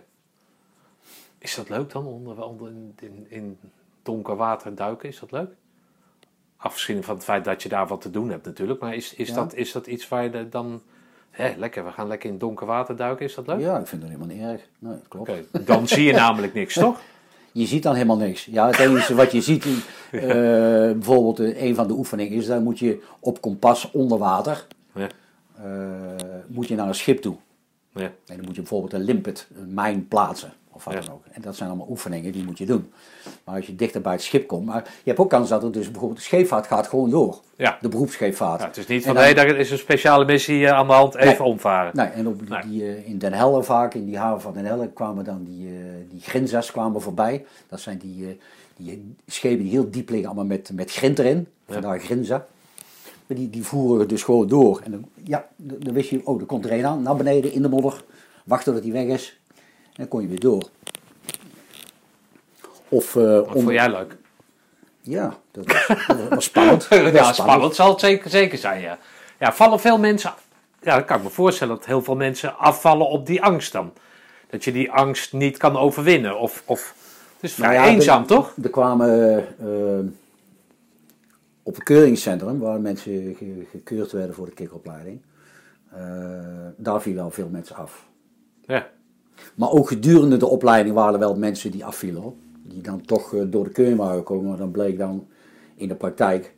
[1.41, 3.57] Is dat leuk dan, onder, onder in, in, in
[4.03, 5.09] donker water duiken?
[5.09, 5.49] Is dat leuk?
[6.57, 8.79] Afgezien van het feit dat je daar wat te doen hebt natuurlijk.
[8.79, 9.35] Maar is, is, Ja.
[9.35, 10.81] dat, is dat iets waar je dan...
[11.29, 13.25] Hé, lekker, we gaan lekker in donker water duiken.
[13.25, 13.59] Is dat leuk?
[13.59, 14.67] Ja, ik vind dat helemaal niet erg.
[14.79, 15.31] Nee, klopt.
[15.67, 17.01] Dan zie je namelijk niks, toch?
[17.51, 18.45] Je ziet dan helemaal niks.
[18.45, 19.65] Ja, het enige wat je ziet,
[20.11, 24.67] eh, bijvoorbeeld eh, een van de oefeningen is, dan moet je op kompas onder water,
[24.93, 25.07] Ja,
[25.57, 25.63] eh,
[26.47, 27.35] moet je naar een schip toe.
[27.93, 30.53] ja, En dan moet je bijvoorbeeld een limpet, een mijn plaatsen.
[30.73, 30.99] Of wat Ja.
[30.99, 31.23] dan ook.
[31.31, 32.91] En dat zijn allemaal oefeningen die moet je doen.
[33.43, 34.65] Maar als je dichter bij het schip komt.
[34.65, 37.39] Maar je hebt ook kans dat er dus bijvoorbeeld de scheepvaart gaat gewoon door.
[37.55, 37.77] ja.
[37.81, 38.59] De beroepsscheepvaart.
[38.61, 41.15] Ja, het is niet van, hé, daar is een speciale missie eh, aan de hand,
[41.15, 41.43] even Nee.
[41.43, 41.91] omvaren.
[41.95, 42.61] Nee, en op die, Nee.
[42.61, 45.67] die, eh, in Den Helder vaak, in die haven van Den Helder, kwamen dan die,
[45.67, 45.73] eh
[46.09, 47.45] die grinza's kwamen voorbij.
[47.69, 48.39] Dat zijn die,
[48.75, 51.47] die schepen die heel diep liggen, allemaal met, met grind erin.
[51.67, 52.45] Vandaar grinza.
[53.27, 54.81] Maar die, die voeren dus gewoon door.
[54.83, 57.61] En dan, ja, dan wist je, oh, er komt er een aan, naar beneden in
[57.61, 58.03] de modder.
[58.45, 59.39] Wachten tot hij weg is.
[59.91, 60.69] En dan kon je weer door.
[62.89, 64.17] Of, eh, Wat om- vond jij leuk?
[65.01, 66.89] Ja, dat was, dat was spannend.
[66.89, 68.97] Dat Ja, spannend zal het zeker, zeker zijn, ja.
[69.39, 70.33] Ja, vallen veel mensen...
[70.81, 73.93] Ja, dat kan ik me voorstellen dat heel veel mensen afvallen op die angst dan.
[74.49, 76.39] Dat je die angst niet kan overwinnen.
[76.39, 76.95] Of, of
[77.35, 78.53] het is vrij Nou ja, eenzaam, er- toch?
[78.63, 80.05] Er kwamen eh,
[81.63, 85.21] op het keuringscentrum, waar mensen ge- gekeurd werden voor de kikopleiding,
[85.91, 86.01] eh,
[86.77, 88.05] daar viel wel veel mensen af.
[88.65, 88.89] Ja,
[89.55, 92.33] Maar ook gedurende de opleiding waren er wel mensen die afvielen, hoor.
[92.63, 94.47] die dan toch eh, door de keuring waren gekomen.
[94.49, 95.27] Maar dan bleek dan
[95.75, 96.53] in de praktijk,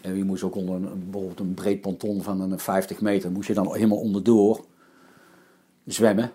[0.00, 3.48] en je moest ook onder een, bijvoorbeeld een breed ponton van een 50 meter, moest
[3.48, 4.60] je dan helemaal onderdoor
[5.86, 6.32] zwemmen.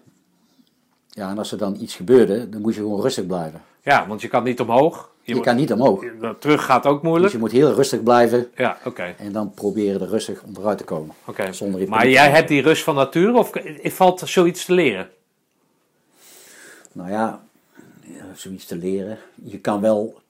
[1.09, 3.61] Ja, en als er dan iets gebeurde, dan moest je gewoon rustig blijven.
[3.83, 5.15] ja want je kan niet omhoog.
[5.21, 6.03] Je, kan niet omhoog.
[6.39, 7.31] Terug gaat ook Dus moeilijk.
[7.33, 9.03] je moet heel rustig blijven Ja, oké.
[9.17, 11.15] en dan proberen er rustig onderuit te komen.
[11.25, 11.49] oké.
[11.87, 13.51] Maar jij hebt die rust van nature of
[13.83, 15.09] valt zoiets te leren?
[16.97, 17.43] Nou ja,
[18.01, 19.17] ja, zoiets te leren.
[19.35, 20.21] Je kan wel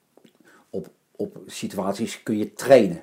[0.70, 3.02] op, op situaties kun je trainen.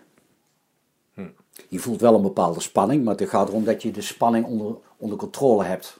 [1.67, 4.75] Je voelt wel een bepaalde spanning, maar het gaat erom dat je de spanning onder,
[4.97, 5.99] onder controle hebt.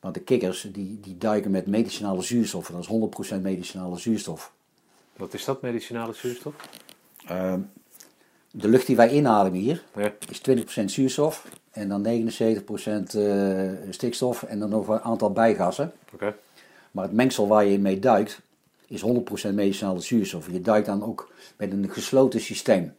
[0.00, 2.68] Want de kikkers die, die duiken met medicinale zuurstof.
[2.68, 2.82] en Dat
[3.22, 4.52] is 100% medicinale zuurstof.
[5.16, 6.54] Wat is dat, medicinale zuurstof?
[7.26, 7.60] Ehm,
[8.50, 10.12] de lucht die wij inademen hier Ja.
[10.28, 15.92] is 20% zuurstof en dan 79% eh, stikstof en dan nog een aantal bijgassen.
[16.14, 16.34] Oké.
[16.90, 18.40] Maar het mengsel waar je mee duikt
[18.86, 20.50] is 100% medicinale zuurstof.
[20.50, 22.94] Je duikt dan ook met een gesloten systeem.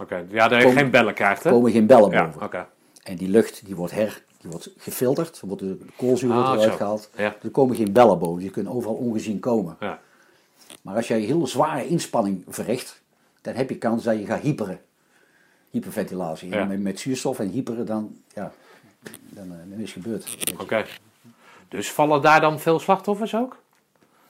[0.00, 0.24] Oké.
[0.28, 1.48] Ja, dat je geen bellen krijgt, hè?
[1.48, 2.42] Er komen geen bellen Ja, boven.
[2.42, 2.66] oké.
[3.02, 6.62] En die lucht die wordt, her, die wordt gefilterd, er wordt de koolzuur Ah, eruit
[6.62, 6.70] zo.
[6.76, 7.10] gehaald.
[7.16, 7.36] Ja.
[7.42, 9.76] Er komen geen bellen boven, je kunt overal ongezien komen.
[9.80, 10.00] Ja.
[10.82, 13.02] Maar als jij heel zware inspanning verricht,
[13.40, 14.80] dan heb je kans dat je gaat hyperen.
[15.70, 16.50] Hyperventilatie.
[16.50, 16.64] Ja.
[16.64, 18.52] Met, met zuurstof en hyperen, dan, ja,
[19.28, 20.36] dan, eh, dan is het gebeurd.
[20.60, 20.84] Oké.
[21.68, 23.56] Dus vallen daar dan veel slachtoffers ook?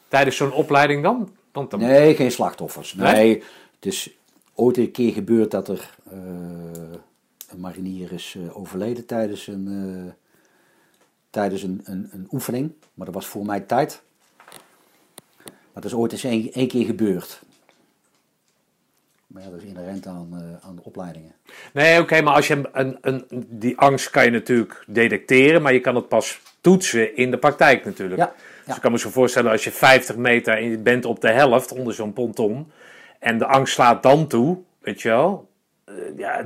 [0.09, 1.31] Tijdens zo'n opleiding dan?
[1.53, 1.81] Want dan...
[1.81, 2.95] Nee, geen slachtoffers.
[2.95, 3.13] Nee?
[3.13, 3.43] Nee,
[3.75, 4.11] het is
[4.55, 6.19] ooit een keer gebeurd dat er eh,
[7.49, 10.13] een marinier is eh, overleden tijdens een,
[11.31, 12.73] tijdens een, een, een oefening.
[12.95, 14.03] Maar dat was voor mij tijd.
[15.45, 17.41] Maar dat is ooit eens één, één keer gebeurd.
[19.37, 21.33] Maar ja, dat is inherent aan, eh, aan de opleidingen.
[21.73, 25.81] Nee, oké, maar als je een, een, die angst kan je natuurlijk detecteren, maar je
[25.81, 28.21] kan het pas toetsen in de praktijk natuurlijk.
[28.21, 28.75] Ja, Dus ja.
[28.75, 31.73] ik kan me zo voorstellen als je 50 meter en je bent op de helft
[31.73, 32.71] onder zo'n ponton
[33.19, 35.49] en de angst slaat dan toe, weet je wel,
[35.85, 36.43] eh, ja,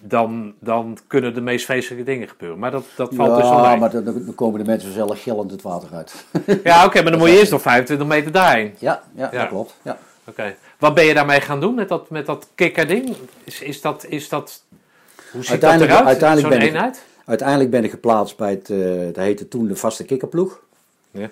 [0.00, 2.58] dan, dan kunnen de meest vreselijke dingen gebeuren.
[2.58, 3.78] Maar dat, dat valt dus wel ja, mee.
[3.78, 6.24] maar dan, dan komen de mensen zelf gillend het water uit.
[6.64, 8.74] Ja, oké, maar dan moet je eerst nog 25 meter daarheen.
[8.78, 9.38] ja, ja, Ja.
[9.38, 9.76] dat klopt.
[9.82, 9.98] Ja.
[10.24, 10.54] Oké.
[10.80, 13.16] Wat ben je daarmee gaan doen met dat, met dat kikkerding?
[13.44, 14.64] Is, is dat, is dat,
[15.32, 17.02] hoe ziet dat Uiteindelijk- eruit, uiteindelijk zo'n ben ik-?
[17.24, 20.60] Uiteindelijk ben ik geplaatst bij het, eh dat heette toen de vaste kikkerploeg.
[21.10, 21.30] Ja.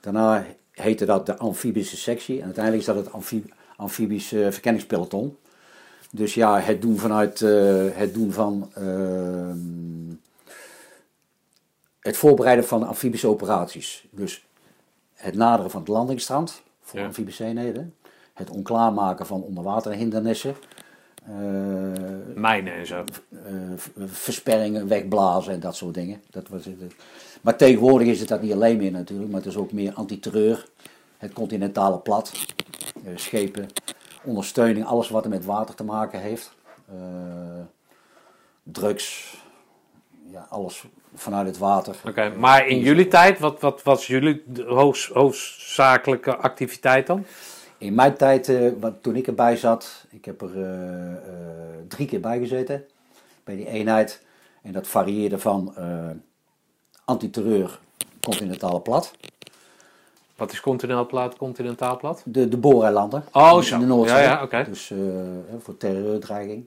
[0.00, 2.38] Daarna heette dat de amfibische sectie.
[2.38, 5.36] En uiteindelijk is dat het amfi- amfibisch eh, verkenningspeloton.
[6.10, 10.14] Dus ja, het doen vanuit eh, het doen van ehm,
[12.00, 14.04] het voorbereiden van amfibische operaties.
[14.10, 14.44] Dus
[15.14, 17.06] het naderen van het landingsstrand voor Ja.
[17.06, 17.94] amfibische eenheden.
[18.40, 20.54] Het onklaarmaken van onderwaterhindernissen.
[21.24, 21.32] eh,
[22.34, 23.04] Mijnen en zo.
[23.30, 23.42] eh,
[24.06, 26.22] versperringen wegblazen en dat soort dingen.
[26.30, 26.94] Dat was het.
[27.40, 30.66] Maar tegenwoordig is het dat niet alleen meer natuurlijk, maar het is ook meer antiterreur.
[31.18, 32.32] Het continentale plat,
[33.04, 33.66] eh, schepen,
[34.24, 36.52] ondersteuning, alles wat er met water te maken heeft.
[38.62, 39.36] Drugs,
[40.30, 41.96] ja, alles vanuit het water.
[42.08, 44.42] Oké, maar in jullie tijd, wat, wat was jullie
[45.12, 47.24] hoofdzakelijke activiteit dan?
[47.80, 51.18] In mijn tijd, eh, wat, toen ik erbij zat, ik heb er eh, eh,
[51.88, 52.84] drie keer bij gezeten
[53.44, 54.22] bij die eenheid.
[54.62, 55.74] En dat varieerde van
[57.04, 57.78] antiterreur,
[58.20, 59.12] continentale plat,
[60.36, 62.22] Wat is continentaal plat, continentaal plat?
[62.24, 63.78] de, de Booreilanden Oh, in zo.
[63.78, 64.16] de Noordzee.
[64.16, 64.64] Ja, ja, oké.
[64.64, 64.92] Dus
[65.58, 66.66] voor terreurdreiging.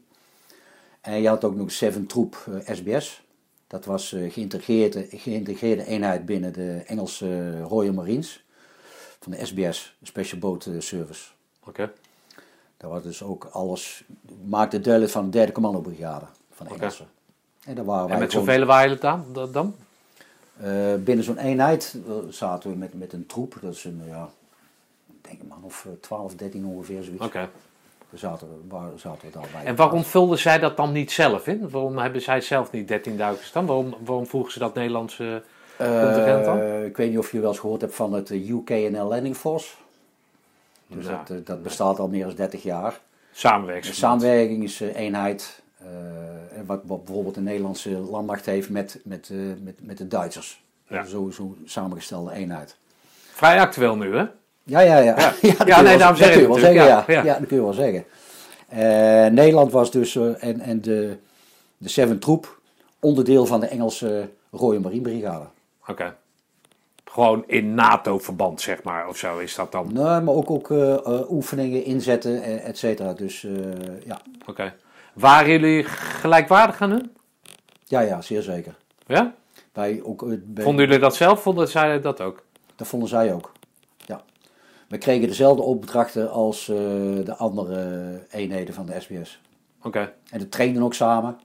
[1.01, 3.23] En je had ook nog Seven Troep SBS.
[3.67, 8.42] Dat was een geïntegreerde, geïntegreerde eenheid binnen de Engelse Royal Marines.
[9.23, 11.29] Van de SBS, Special Boat eh, Service.
[11.65, 11.91] Oké.
[12.77, 14.03] Dat was dus ook alles,
[14.45, 16.67] maakte deel uit van de derde commandobrigade van.
[16.67, 17.07] Engelsen.
[17.65, 19.51] En daar waren wij En met gewoon- zoveel waren jullie dan?
[19.51, 19.75] dan?
[20.61, 24.29] eh, binnen zo'n eenheid eh, zaten we met, met een troep, dat is een, ja,
[25.07, 27.25] ik denk een man of eh, 12, 13 ongeveer zoiets.
[27.25, 27.49] Oké.
[28.09, 29.63] Daar zaten we, waar zaten we daarbij.
[29.65, 31.69] En waarom vulden zij dat dan niet zelf in?
[31.69, 33.65] Waarom hebben zij zelf niet 13.000 dan?
[33.65, 35.43] Waarom, waarom voegen ze dat Nederlandse
[35.77, 36.59] dan?
[36.59, 39.35] Eh, ik weet niet of je wel eens gehoord hebt van het eh, UKNL Landing
[39.35, 39.73] Force.
[40.87, 42.99] Dus dat, eh, dat bestaat al meer dan 30 jaar.
[43.31, 43.93] Samenwerking.
[43.95, 45.61] Samenwerking is eenheid.
[46.55, 49.29] en wat, wat bijvoorbeeld de Nederlandse landmacht heeft met, met,
[49.63, 50.63] met, met de Duitsers.
[50.87, 51.05] Ja.
[51.05, 52.75] Sowieso samengestelde eenheid.
[53.31, 54.25] Vrij actueel nu, hè?
[54.63, 55.15] Ja, ja, ja.
[55.17, 55.33] Ja.
[55.41, 57.03] ja, dat Ja, kun je nee, wel- daarom zeg ik wel zeggen, ja.
[57.07, 58.05] ja, dat kun je wel zeggen.
[59.35, 61.17] Nederland was dus, en, en de,
[61.77, 62.59] de Seven Troep,
[62.99, 65.45] onderdeel van de Engelse Royal Marine Brigade.
[65.87, 66.15] Oké.
[67.05, 69.93] Gewoon in NATO-verband, zeg maar, of zo is dat dan.
[69.93, 73.13] Nee, maar ook, ook eh, eh, oefeningen, inzetten, eh, et cetera.
[73.13, 73.47] Dus
[74.05, 74.21] ja.
[74.45, 74.73] Oké.
[75.13, 77.11] Waren jullie gelijkwaardig aan hun?
[77.85, 78.75] ja, ja, zeer zeker.
[79.05, 79.33] Ja?
[79.73, 81.41] Wij ook, bij- Vonden jullie dat zelf?
[81.41, 82.43] Vonden zij dat ook?
[82.75, 83.51] Dat vonden zij ook.
[84.05, 84.21] Ja.
[84.87, 89.41] We kregen dezelfde opdrachten als de andere eenheden van de SBS.
[89.83, 90.13] Oké.
[90.29, 91.39] En we trainden ook samen.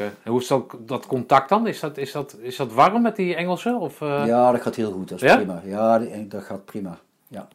[0.00, 1.66] En hoe is dat, dat contact dan?
[1.66, 3.76] Is dat, is, dat, is dat warm met die Engelsen?
[3.78, 4.22] Of, eh?
[4.26, 5.08] Ja, dat gaat heel goed.
[5.08, 5.36] Dat is Ja?
[5.36, 5.62] prima.
[5.64, 6.98] Ja, die- dat gaat prima.
[7.28, 7.48] Ja.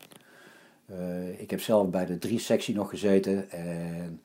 [0.86, 3.52] Eh, ik heb zelf bij de drie sectie nog gezeten.
[3.52, 4.22] En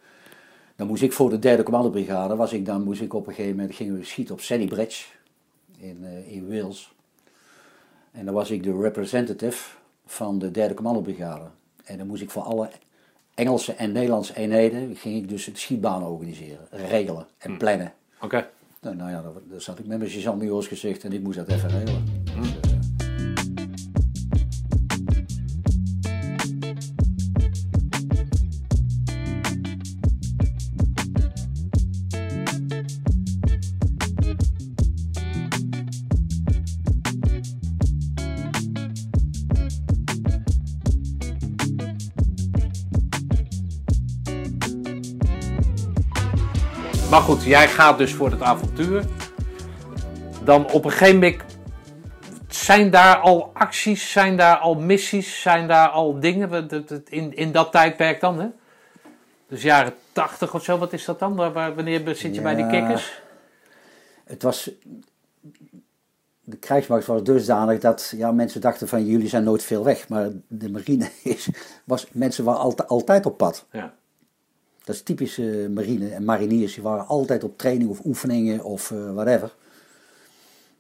[0.76, 3.56] dan moest ik voor de derde commandobrigade, was ik dan moest ik op een gegeven
[3.56, 5.04] moment gingen we schieten op Sandy Bridge
[5.78, 6.92] in, eh, in Wales.
[8.12, 9.68] En dan was ik de representative
[10.06, 11.44] van de derde commandobrigade.
[11.84, 12.68] En dan moest ik voor alle
[13.34, 17.92] Engelse en Nederlandse eenheden ging ik dus het schietbaan organiseren, regelen en plannen.
[18.22, 18.48] Oké.
[18.80, 21.48] Nou, nou ja, daar, daar zat ik met mijn sergeant gezicht en ik moest dat
[21.48, 22.04] even regelen.
[22.24, 22.71] Dus,
[47.12, 49.04] Maar goed, jij gaat dus voor het avontuur.
[50.44, 51.42] Dan op een gegeven moment.
[52.48, 56.68] Zijn daar al acties, zijn daar al missies, zijn daar al dingen
[57.08, 58.40] in, in dat tijdperk dan?
[58.40, 58.48] Hè?
[59.48, 61.34] Dus jaren 80 of zo, wat is dat dan?
[61.34, 63.22] Waar, wanneer zit je bij die kikkers?
[64.24, 64.70] Het was.
[66.44, 70.08] De krijgsmacht was dusdanig dat ja, mensen dachten van jullie zijn nooit veel weg.
[70.08, 71.48] Maar de marine is,
[71.84, 73.66] was, mensen waren altijd, altijd op pad.
[73.72, 73.94] Ja.
[74.84, 76.74] Dat is typisch eh, marine en mariniers.
[76.74, 79.54] Die waren altijd op training of oefeningen of eh, whatever.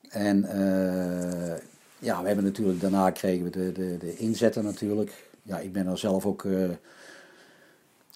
[0.08, 1.58] En eh,
[1.98, 5.30] ja, we hebben natuurlijk, daarna kregen we de, de, de inzetten natuurlijk.
[5.42, 6.46] Ja, ik ben er zelf ook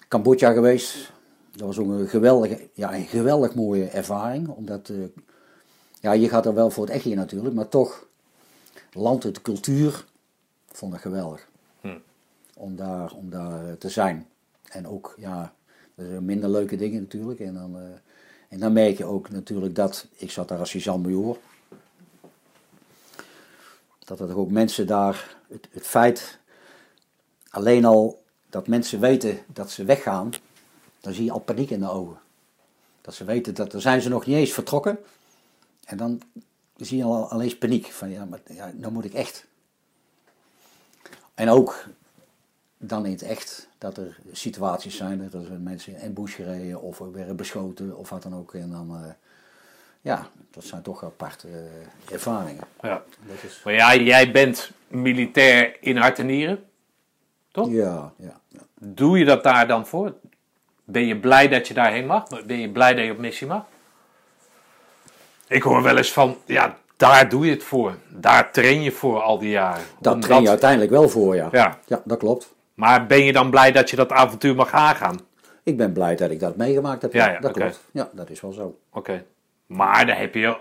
[0.07, 1.11] Cambodja geweest.
[1.51, 4.47] Dat was ook een geweldige, ja, een geweldig mooie ervaring.
[4.47, 4.91] Omdat,
[5.99, 8.07] ja, je gaat er wel voor het echt in natuurlijk, maar toch,
[8.93, 10.05] land, de cultuur,
[10.67, 11.47] vond ik geweldig.
[11.81, 11.97] Hm.
[12.53, 14.27] Om, daar, om daar te zijn.
[14.69, 15.53] En ook, ja,
[15.97, 17.39] er zijn minder leuke dingen natuurlijk.
[17.39, 17.83] En dan, eh,
[18.49, 21.37] en dan merk je ook natuurlijk dat, ik zat daar als sergeant-major,
[23.99, 26.39] dat er ook mensen daar, het, het feit,
[27.49, 30.33] alleen al dat mensen weten dat ze weggaan,
[30.99, 32.19] dan zie je al paniek in de ogen.
[33.01, 34.99] Dat ze weten dat, dan zijn ze nog niet eens vertrokken.
[35.85, 36.21] En dan
[36.75, 37.85] zie je al, al eens paniek.
[37.85, 39.45] Van ja, maar ja, nou moet ik echt.
[41.33, 41.85] En ook
[42.77, 46.99] dan in het echt dat er situaties zijn dat er mensen in bush gereden of
[46.99, 48.53] er werden beschoten of wat dan ook.
[48.53, 49.11] En dan, eh,
[50.01, 52.63] ja, dat zijn toch aparte eh, ervaringen.
[52.81, 53.03] Ja.
[53.27, 56.63] Dat is, Maar ja, jij bent militair in hart en nieren.
[57.51, 57.69] Toch?
[57.69, 58.59] Ja, ja, ja.
[58.79, 60.13] Doe je dat daar dan voor?
[60.83, 62.45] Ben je blij dat je daarheen mag?
[62.45, 63.65] Ben je blij dat je op missie mag?
[65.47, 67.95] Ik hoor wel eens van, ja, daar doe je het voor.
[68.09, 69.83] Daar train je voor al die jaren.
[69.99, 71.49] Dat Omdat- train je uiteindelijk wel voor, ja.
[71.51, 72.55] Ja, Ja, dat klopt.
[72.77, 75.19] Maar ben je dan blij dat je dat avontuur mag aangaan?
[75.63, 77.13] Ik ben blij dat ik dat meegemaakt heb.
[77.13, 77.79] Ja, ja, dat klopt.
[77.91, 78.79] Ja, dat is wel zo.
[78.93, 79.23] Oké.
[79.65, 80.57] Maar daar heb je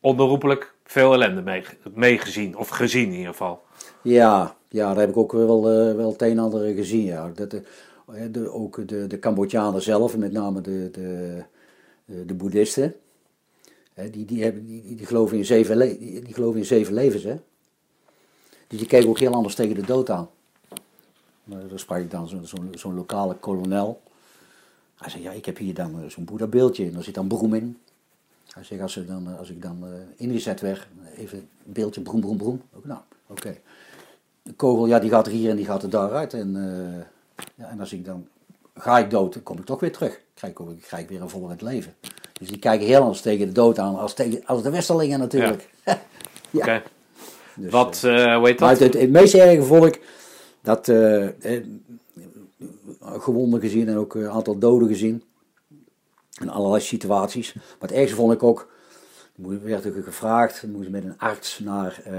[0.00, 2.56] onherroepelijk veel ellende mee, gezien.
[2.56, 3.62] Of gezien in ieder geval.
[4.02, 7.04] Ja, ja daar heb ik ook wel, eh, wel het een en ander gezien.
[7.04, 7.30] Ja.
[7.34, 7.62] Dat, de,
[8.30, 11.42] de, ook de, de Cambodjanen zelf, met name de, de,
[12.04, 12.94] de, de boeddhisten,
[13.94, 17.22] hè, die, die, hebben, die, die, geloven in zeven die, die geloven in zeven levens.
[17.22, 17.36] Hè.
[18.66, 20.28] Dus die kijken ook heel anders tegen de dood aan.
[21.44, 24.00] Dan sprak ik dan zo'n zo'n lokale kolonel.
[24.94, 27.54] Hij zei, ja, ik heb hier dan eh, zo'n boeddha-beeldje en daar zit dan broem
[27.54, 27.78] in.
[28.48, 32.20] Hij zegt, als, dan, eh, als ik dan eh, ingezet werd, even een beeldje, broem,
[32.20, 32.62] broem, broem.
[32.76, 33.56] Ook, nou, oké.
[34.42, 36.34] De kogel, ja, die gaat er hier en die gaat er daaruit.
[36.34, 36.52] En,
[37.54, 38.26] ja, en als ik dan,
[38.74, 40.20] ga ik dood, dan kom ik toch weer terug.
[40.34, 41.94] Krijg ik, krijg ik weer een volgend leven.
[42.32, 45.70] Dus die kijken heel anders tegen de dood aan als, tegen, als de Westerlingen natuurlijk.
[45.84, 46.00] Ja.
[46.60, 46.82] Oké.
[47.54, 48.78] Dus, Wat, eh hoe heet maar dat?
[48.78, 50.00] het, het, het meest erge vond ik
[50.64, 51.64] dat eh, eh,
[53.00, 55.22] gewonden gezien en ook een aantal doden gezien.
[56.40, 57.54] In allerlei situaties.
[57.80, 58.72] Maar ergste vond ik ook,
[59.42, 62.14] er werd ook gevraagd, we moesten met een arts naar, eh,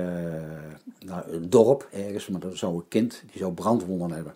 [1.05, 4.35] naar een dorp ergens, maar dat zou een kind, die zou brandwonden hebben.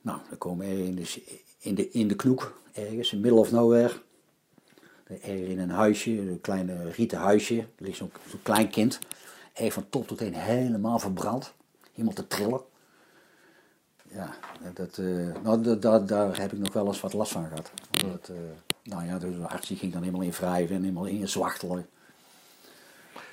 [0.00, 1.22] Nou, dan komen we in de,
[1.58, 3.94] in de, in de knoek, ergens, in middle of nowhere.
[5.04, 8.98] Er in een huisje, een klein rieten huisje, er ligt zo'n zo'n klein kind.
[9.52, 11.54] Echt van top tot teen helemaal verbrand.
[11.96, 12.60] Helemaal te trillen.
[14.08, 14.34] Ja,
[14.74, 15.06] dat, eh,
[15.42, 17.70] nou, da- da- daar heb ik nog wel eens wat last van gehad.
[17.90, 18.36] Dat, eh,
[18.82, 21.86] nou ja, dus de arts die ging dan helemaal in wrijven en helemaal in zwachtelen.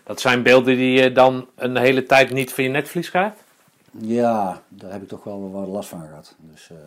[0.03, 3.37] Dat zijn beelden die je dan een hele tijd niet van je netvlies krijgt?
[3.91, 6.35] Ja, daar heb ik toch wel wat last van gehad.
[6.39, 6.77] Dus, eh,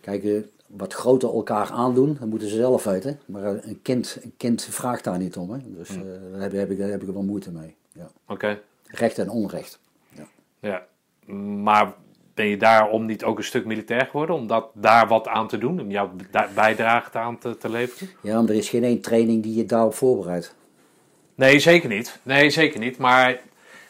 [0.00, 3.20] kijk, wat groter elkaar aandoen, dat moeten ze zelf weten.
[3.26, 5.50] Maar een kind, een kind vraagt daar niet om.
[5.50, 5.58] Hè?
[5.64, 5.96] Dus eh,
[6.32, 7.74] daar, heb, heb ik, daar heb ik wel moeite mee.
[7.92, 8.10] Ja.
[8.26, 8.60] Oké.
[8.86, 9.78] Recht en onrecht.
[10.60, 10.86] Ja.
[11.62, 11.94] Maar
[12.34, 14.36] ben je daarom niet ook een stuk militair geworden?
[14.36, 15.80] Om dat, daar wat aan te doen?
[15.80, 16.10] Om jouw
[16.54, 18.08] bijdrage aan te, te leveren?
[18.20, 20.54] ja, maar er is geen één training die je daarop voorbereidt.
[21.34, 22.18] Nee, zeker niet.
[22.22, 22.98] Nee, zeker niet.
[22.98, 23.40] Maar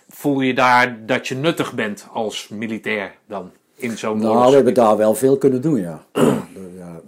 [0.09, 3.51] voel je daar dat je nuttig bent als militair dan?
[3.75, 6.05] In zo'n Nou, we hebben daar wel veel kunnen doen, ja.
[6.77, 7.01] Ja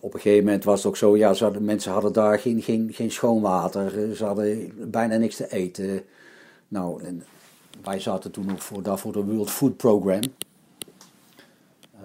[0.00, 2.62] op een gegeven moment was het ook zo, ja, ze hadden, mensen hadden daar geen,
[2.62, 6.02] geen, geen schoon water, ze hadden bijna niks te eten.
[6.68, 7.24] Nou, en
[7.82, 10.20] wij zaten toen ook voor, daar voor de World Food Program.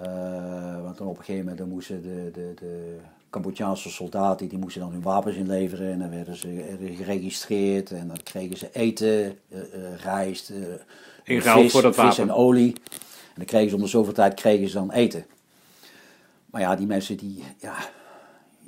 [0.02, 2.97] Eh, want dan op een gegeven moment dan moesten de, de, de
[3.30, 8.08] Cambodjaanse soldaten, die moesten dan hun wapens inleveren en dan werden ze er geregistreerd en
[8.08, 10.50] dan kregen ze eten, eh, rijst,
[11.24, 12.24] In vis, voor dat vis wapen.
[12.24, 12.74] en olie.
[13.04, 15.26] En dan kregen ze om de zoveel tijd kregen ze dan eten.
[16.45, 17.76] Maar ja, die mensen die, ja,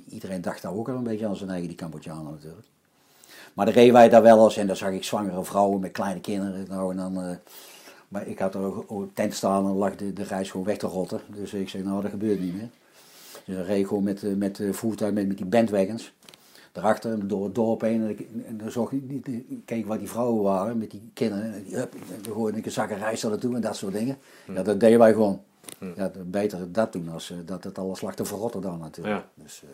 [0.09, 2.67] iedereen dacht daar ook al een beetje aan zijn eigen, die Cambodjanen natuurlijk.
[3.53, 6.19] Maar dan reden wij daar wel eens en dan zag ik zwangere vrouwen met kleine
[6.21, 6.65] kinderen.
[6.69, 7.35] Nou, en dan, eh,
[8.07, 10.77] maar ik had er ook een tent staan en lag de, de reis gewoon weg
[10.77, 11.19] te rotten.
[11.27, 12.69] Dus ik zei, nou dat gebeurt niet meer.
[13.45, 16.13] Dus dan reed ik gewoon met, eh, met eh, voertuig, met, met die bandwagons.
[16.71, 18.01] Daarachter door het dorp heen.
[18.03, 19.27] En, ik- en dan zag ik, niet-
[19.65, 21.53] keek waar die vrouwen waren met die kinderen.
[21.53, 24.17] En hup, dan ik een zakken rijst naartoe en dat soort dingen.
[24.53, 25.41] Ja, dat deden wij gewoon.
[25.95, 29.15] Ja, beter dat doen als eh, dat het alles lag te verrotten dan natuurlijk.
[29.15, 29.43] Ja.
[29.43, 29.69] Dus, eh,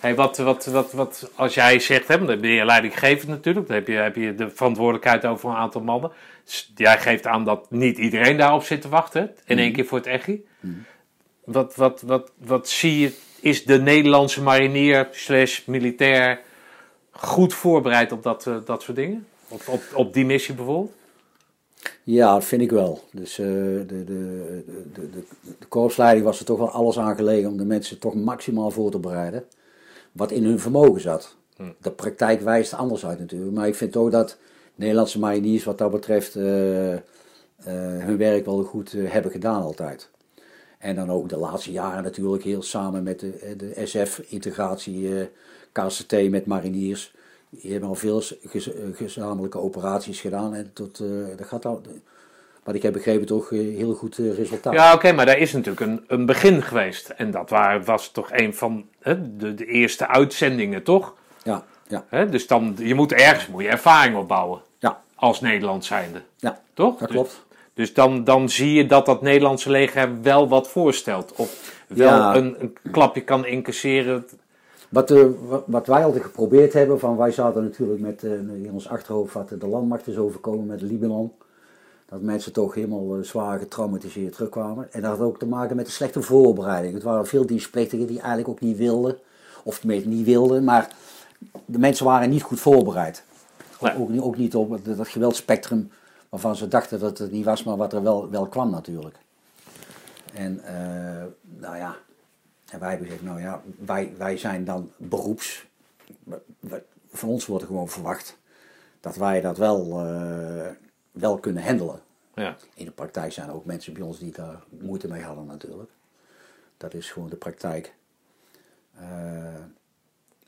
[0.00, 3.76] Hey, wat, wat, wat, wat, als jij zegt, hè, dan ben je leidinggevend natuurlijk, dan
[3.76, 6.10] heb je, heb je de verantwoordelijkheid over een aantal mannen.
[6.74, 10.06] Jij geeft aan dat niet iedereen daarop zit te wachten, in één keer voor het
[10.06, 10.44] echi.
[11.44, 16.40] Wat, wat, wat, wat zie je, is de Nederlandse marinier slash militair
[17.10, 19.26] goed voorbereid op dat, eh, dat soort dingen?
[19.48, 20.92] Op, op, op die missie bijvoorbeeld?
[22.04, 23.00] Ja, dat vind ik wel.
[23.12, 25.22] Dus eh, de, de, de, de,
[25.58, 28.90] de, korpsleiding was er toch wel alles aan gelegen om de mensen toch maximaal voor
[28.90, 29.44] te bereiden.
[30.12, 31.36] Wat in hun vermogen zat.
[31.80, 33.52] De praktijk wijst anders uit natuurlijk.
[33.52, 34.38] Maar ik vind ook dat
[34.74, 37.00] Nederlandse mariniers wat dat betreft eh, eh,
[38.04, 40.10] hun werk wel goed eh, hebben gedaan altijd.
[40.82, 45.26] En dan ook de laatste jaren natuurlijk heel samen met de, eh, de SF-integratie, eh,
[45.72, 47.14] KCT met mariniers.
[47.60, 50.54] Die hebben al veel gez- eh, gezamenlijke operaties gedaan.
[50.54, 51.82] En tot, eh, dat gaat al,
[52.64, 54.72] maar ik heb begrepen toch eh, heel goed resultaat.
[54.72, 57.08] Ja, oké, maar daar is natuurlijk een, een begin geweest.
[57.08, 61.14] En dat waar, was toch een van hè, de, de eerste uitzendingen, toch?
[61.42, 64.60] ja, ja, Hè, dus dan, je moet ergens moet je ervaring opbouwen.
[64.78, 66.22] ja, Als Nederland zijnde.
[66.36, 66.98] ja, Toch?
[66.98, 67.44] dat Dus- klopt.
[67.74, 71.32] Dus dan, dan zie je dat dat Nederlandse leger wel wat voorstelt.
[71.36, 72.34] Of wel Ja.
[72.36, 74.26] een, een klapje kan incasseren.
[74.92, 75.26] Wat, eh,
[75.66, 79.48] wat, wij altijd geprobeerd hebben, van wij zaten natuurlijk met eh, in ons achterhoofd wat
[79.48, 81.32] de landmacht is overkomen met Libanon.
[82.08, 84.92] Dat mensen toch helemaal eh, zwaar getraumatiseerd terugkwamen.
[84.92, 86.94] En dat had ook te maken met de slechte voorbereiding.
[86.94, 89.18] Het waren veel dienstplichtigen die eigenlijk ook niet wilden.
[89.64, 90.94] Of tenminste niet wilden, maar
[91.64, 93.24] de mensen waren niet goed voorbereid.
[93.80, 93.98] Nee.
[93.98, 95.90] Ook, niet- ook niet op dat, dat geweldspectrum
[96.28, 99.16] waarvan ze dachten dat het niet was, maar wat er wel, wel kwam natuurlijk.
[100.34, 100.60] En
[101.58, 101.96] nou ja,
[102.72, 105.66] en wij hebben gezegd, nou ja, wij, wij zijn dan beroeps.
[107.10, 108.38] Van ons wordt er gewoon verwacht
[109.00, 110.70] dat wij dat wel, eh,
[111.10, 112.00] wel kunnen handelen.
[112.34, 112.56] Ja.
[112.74, 115.90] In de praktijk zijn er ook mensen bij ons die daar moeite mee hadden natuurlijk.
[116.76, 117.94] Dat is gewoon de praktijk.
[118.94, 119.04] Eh,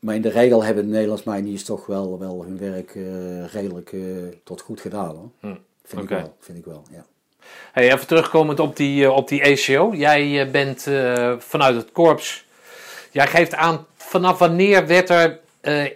[0.01, 3.97] maar in de regel hebben de Nederlands Mariniers toch wel, wel hun werk eh, redelijk
[4.45, 5.17] tot goed gedaan.
[5.17, 5.31] Hoor.
[5.41, 5.57] Hm.
[5.83, 7.07] Vind, ik wel, vind ik wel, ja.
[7.73, 9.93] Hey, even terugkomend op die, eh, op die ACO.
[9.95, 12.45] Jij eh, bent eh, vanuit het korps.
[13.11, 15.41] Jij geeft aan vanaf wanneer werd er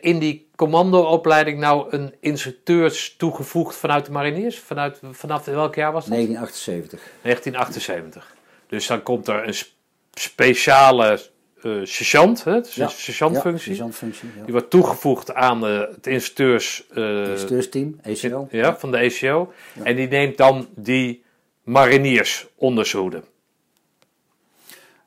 [0.01, 4.59] in die commandoopleiding nou een instructeurs toegevoegd vanuit de mariniers?
[4.59, 6.13] Vanuit, vanaf welk jaar was dat?
[6.13, 7.01] 1978.
[7.23, 8.35] 1978.
[8.67, 9.73] Dus dan komt er een sp-
[10.15, 11.21] speciale
[11.63, 12.55] eh sergeant, hè?
[12.57, 13.71] Een sergeantfunctie.
[13.71, 14.43] Ja, sergeantfunctie, ja.
[14.45, 18.49] Die wordt toegevoegd aan het instructeurs eh, Bestuursteam, ECO.
[18.51, 19.53] ja, van de ACO.
[19.83, 21.23] En die neemt dan die
[21.69, 23.23] mariniers onder zijn hoede.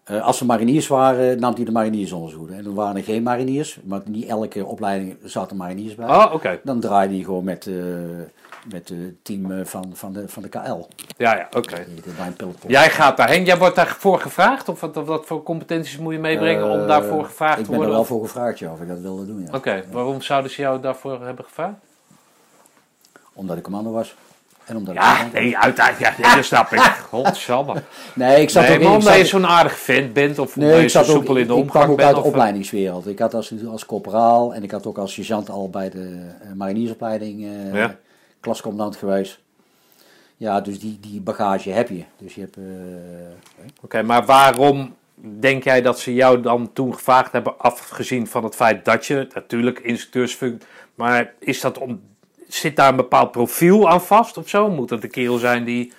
[0.04, 2.56] Eh, als er mariniers waren, nam hij de mariniers onder zijn hoede.
[2.56, 6.08] En dan waren er geen mariniers, maar niet elke opleiding zaten mariniers bij.
[6.08, 6.60] Oh, oké.
[6.64, 7.74] Dan draaide hij gewoon met, eh,
[8.72, 10.88] met het team eh, van, van, de, van de KL.
[11.18, 11.86] Ja, ja, oké.
[12.68, 13.46] Jij gaat daarheen.
[13.46, 14.70] Jij wordt daarvoor gevraagd?
[14.70, 17.86] Of wat, wat voor competenties moet je meebrengen om daarvoor gevraagd Ik te ben er
[17.86, 17.96] worden?
[17.96, 19.42] wel voor gevraagd, ja, of ik dat wilde doen.
[19.42, 19.56] Ja.
[19.56, 21.76] Oké, waarom zouden ze jou daarvoor hebben gevraagd?
[23.34, 24.16] Omdat ik commando was.
[24.66, 26.18] En omdat Ja, nee, uiteindelijk.
[26.18, 26.80] Ja, dat snap ik.
[27.10, 27.82] Godsamme.
[28.16, 30.90] Nee, ik zat Nee, ook in- omdat je zo'n aardig vent bent of Nee, je
[30.90, 33.08] zat ook, soepel in de ik kwam omgang ook uit de opleidingswereld.
[33.08, 36.52] Ik had als, als corporaal en ik had ook als sergeant al bij de eh,
[36.56, 37.96] mariniersopleiding eh Ja.
[38.40, 39.40] klascommandant geweest.
[40.38, 42.04] Ja, dus die, die bagage heb je.
[42.18, 42.58] Dus je hebt...
[42.58, 42.64] eh,
[43.82, 44.96] Oké, maar waarom
[45.40, 49.28] denk jij dat ze jou dan toen gevraagd hebben, afgezien van het feit dat je
[49.34, 52.02] natuurlijk instructeursfunctie, maar is dat om,
[52.54, 54.70] zit daar een bepaald profiel aan vast of zo?
[54.70, 55.94] Moet dat een kerel zijn die,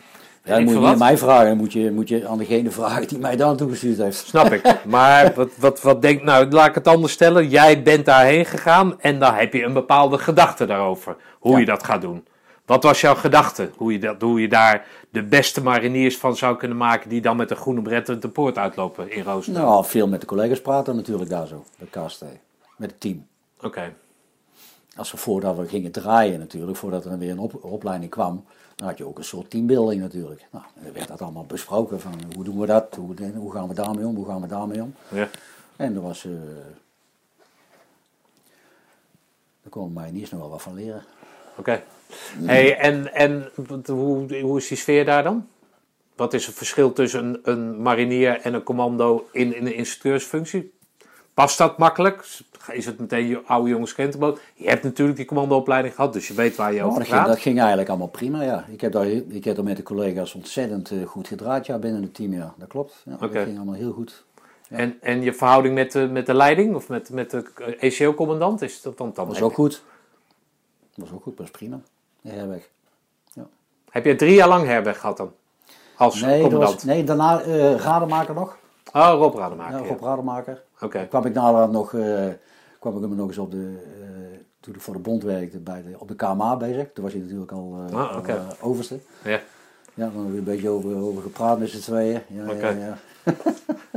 [0.44, 1.46] ja, dan moet je niet aan mij vragen.
[1.46, 4.26] Dan moet je, moet je aan degene vragen die mij daar toegestuurd heeft.
[4.26, 4.74] Snap ik.
[4.84, 7.48] Maar wat, wat, wat denk, nou laat ik het anders stellen.
[7.48, 11.16] Jij bent daarheen gegaan en dan heb je een bepaalde gedachte daarover.
[11.38, 11.58] Hoe Ja.
[11.58, 12.24] je dat gaat doen.
[12.66, 13.70] Wat was jouw gedachte?
[13.76, 17.36] Hoe je, dat, hoe je daar de beste mariniers van zou kunnen maken die dan
[17.36, 19.66] met een groene bret de poort uitlopen in Roosendaal?
[19.70, 22.24] Nou, veel met de collega's praten natuurlijk daar zo, bij KST.
[22.76, 23.26] Met het team.
[23.60, 23.92] Oké.
[24.96, 28.44] Als we voordat we gingen draaien natuurlijk, voordat er weer een op- opleiding kwam,
[28.76, 30.46] dan had je ook een soort teambuilding natuurlijk.
[30.50, 33.74] Nou, dan werd dat allemaal besproken van hoe doen we dat, hoe, hoe gaan we
[33.74, 34.94] daarmee om, hoe gaan we daarmee om.
[35.08, 35.28] Ja.
[35.76, 36.30] En daar was, eh
[39.62, 41.02] daar kon mij niet nog wel wat van leren.
[41.56, 41.82] Oké.
[42.44, 43.50] Hey, en en
[43.86, 45.48] hoe, hoe is die sfeer daar dan?
[46.16, 50.72] Wat is het verschil tussen een, een marinier en een commando in, in een instructeursfunctie?
[51.34, 52.40] Past dat makkelijk?
[52.72, 54.40] Is het meteen je oude jongens krentenboot?
[54.54, 57.18] Je hebt natuurlijk die commandoopleiding gehad, dus je weet waar je Oh, over dat, ging,
[57.18, 57.28] gaat.
[57.28, 58.64] dat ging eigenlijk allemaal prima, ja.
[58.68, 62.02] Ik heb daar, ik heb daar met de collega's ontzettend eh, goed gedraaid ja, binnen
[62.02, 62.54] het team, ja.
[62.56, 63.02] Dat klopt.
[63.04, 63.16] Ja.
[63.16, 64.24] Dat ging allemaal heel goed.
[64.68, 67.44] En, en je verhouding met de, met de leiding of met, met de
[67.78, 69.82] ECO-commandant, is dat dan, dan Dat was ook goed.
[70.94, 71.80] Dat was ook goed, dat was prima.
[72.20, 72.68] De herweg.
[73.90, 75.32] heb je drie jaar lang herberg gehad dan?
[75.96, 76.74] Als Nee, commandant?
[76.74, 78.56] was, nee, daarna eh rademaker nog.
[78.92, 79.78] Oh, Rob Rademaker.
[79.78, 79.88] Ja, ja.
[79.88, 80.62] Rob Rademaker.
[80.82, 81.06] Oké.
[81.08, 82.26] kwam ik nader nog, eh,
[82.78, 85.82] kwam ik hem nog eens op de, eh, toen ik voor de bond werkte, bij
[85.82, 86.86] de, op de KMA bezig.
[86.94, 88.98] Toen was hij natuurlijk al, Ah, eh, overste.
[89.24, 89.40] Ja.
[89.94, 92.20] Ja, dan hebben we een beetje over, over gepraat met z'n tweeën.
[92.26, 92.98] Ja, ja, ja.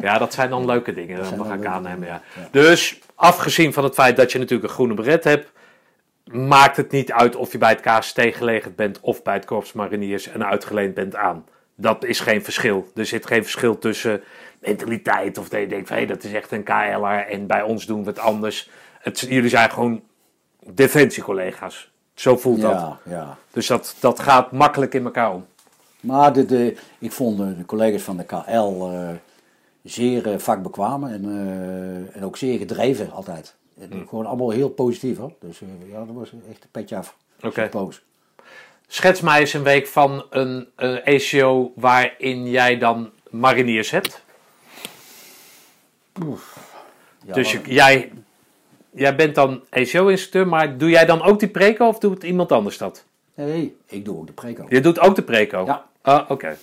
[0.02, 2.08] Ja, dat zijn dan leuke dingen, ga ik aannemen.
[2.08, 2.22] Ja.
[2.36, 5.52] dingen, Dus, afgezien van het feit dat je natuurlijk een groene beret hebt,
[6.32, 9.74] maakt het niet uit of je bij het KST gelegerd bent of bij het Korps
[9.74, 11.46] Mariniers en uitgeleend bent aan.
[11.76, 12.92] Dat is geen verschil.
[12.96, 14.22] Er zit geen verschil tussen
[14.66, 17.86] mentaliteit of dat je denkt van hé, dat is echt een KL'er en bij ons
[17.86, 18.70] doen we het anders.
[19.00, 20.02] Het, jullie zijn gewoon
[20.74, 21.92] defensiecollega's.
[22.14, 22.98] Zo voelt dat.
[23.06, 23.38] ja.
[23.52, 25.46] Dus dat, dat gaat makkelijk in elkaar om.
[26.00, 29.10] Maar de, de, ik vond de, collega's van de KL eh,
[29.84, 33.56] zeer eh, vakbekwaam en, eh, en ook zeer gedreven altijd.
[33.80, 34.08] En Hmm.
[34.08, 35.34] Gewoon allemaal heel positief hoor.
[35.40, 35.62] Dus
[35.92, 37.18] ja, dat was echt een petje af.
[37.42, 37.70] Oké.
[38.88, 44.25] Schets mij eens een week van een, een ACO waarin jij dan mariniers hebt.
[47.26, 48.12] Ja, dus je- jij,
[48.92, 52.78] jij bent dan ACO-instructeur, maar doe jij dan ook die preco of doet iemand anders
[52.78, 53.04] dat?
[53.34, 54.66] Nee, ik doe ook de preco.
[54.70, 55.66] Je doet ook de preco?
[55.66, 55.86] Ja.
[56.02, 56.58] Ah, oké.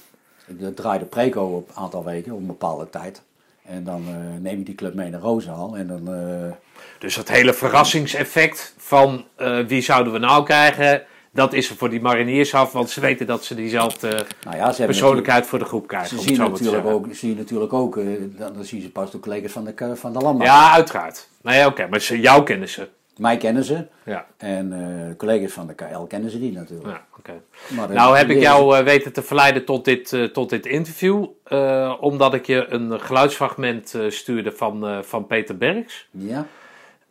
[0.46, 3.22] Ik draai de preco op een aantal weken, op een bepaalde tijd.
[3.64, 5.76] En dan eh, neem ik die club mee naar Roosendaal.
[5.76, 6.52] En dan, eh,
[6.98, 11.90] Dus dat hele verrassingseffect van eh, wie zouden we nou krijgen, dat is er voor
[11.90, 15.64] die mariniers af, want ze weten dat ze diezelfde Nou ja, ze persoonlijkheid voor de
[15.64, 16.18] groep krijgen.
[16.18, 19.20] Ze zien natuurlijk ook, zie je natuurlijk ook eh, dan, dan zien ze pas de
[19.20, 20.46] collega's van de, van de landbouw.
[20.46, 21.28] Ja, uiteraard.
[21.42, 22.88] Nee, oké, maar ze, jou kennen ze.
[23.16, 26.88] Mij kennen ze Ja, en eh, collega's van de KL kennen ze die natuurlijk.
[27.24, 27.32] ja.
[27.68, 30.66] Maar de- Nou heb ik jou eh, weten te verleiden tot dit, eh, tot dit
[30.66, 36.08] interview, eh, omdat ik je een geluidsfragment eh, stuurde van, eh, van Peter Berks.
[36.10, 36.46] Ja,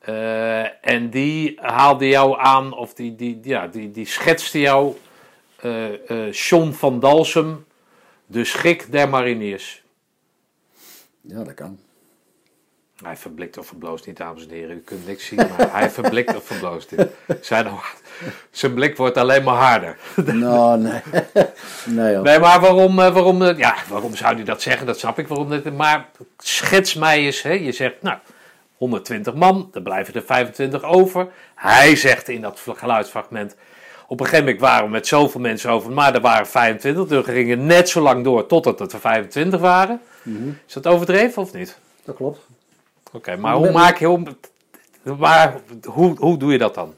[0.01, 4.95] Eh, en die haalde jou aan, of die, die, ja, die, die schetste jou,
[5.61, 7.65] eh John van Dalsem,
[8.25, 9.83] de schrik der mariniers.
[11.21, 11.79] ja, dat kan.
[13.03, 14.75] Hij verblikt of verbloost niet, dames en heren.
[14.75, 17.07] U kunt niks zien, maar hij verblikt of verbloost niet.
[17.41, 17.67] Zijn,
[18.51, 19.97] zijn blik wordt alleen maar harder.
[20.15, 21.01] nou, nee.
[21.85, 22.15] nee.
[22.17, 24.85] Nee, maar waarom, waarom, ja, waarom zou hij dat zeggen?
[24.85, 25.49] Dat snap ik waarom.
[25.49, 27.41] dit- Maar schets mij eens.
[27.41, 27.51] Hè?
[27.51, 28.17] Je zegt, nou,
[28.81, 31.27] 120 man, er blijven er 25 over.
[31.55, 33.55] Hij zegt in dat geluidsfragment,
[34.07, 37.07] op een gegeven moment waren we met zoveel mensen over, maar er waren 25.
[37.07, 40.01] Dus we gingen net zo lang door totdat het er 25 waren.
[40.67, 41.77] Is dat overdreven of niet?
[42.03, 42.39] Dat klopt.
[43.11, 44.23] Oké, maar hoe maak je, hoe,
[45.17, 46.93] maar, hoe, hoe doe je dat dan?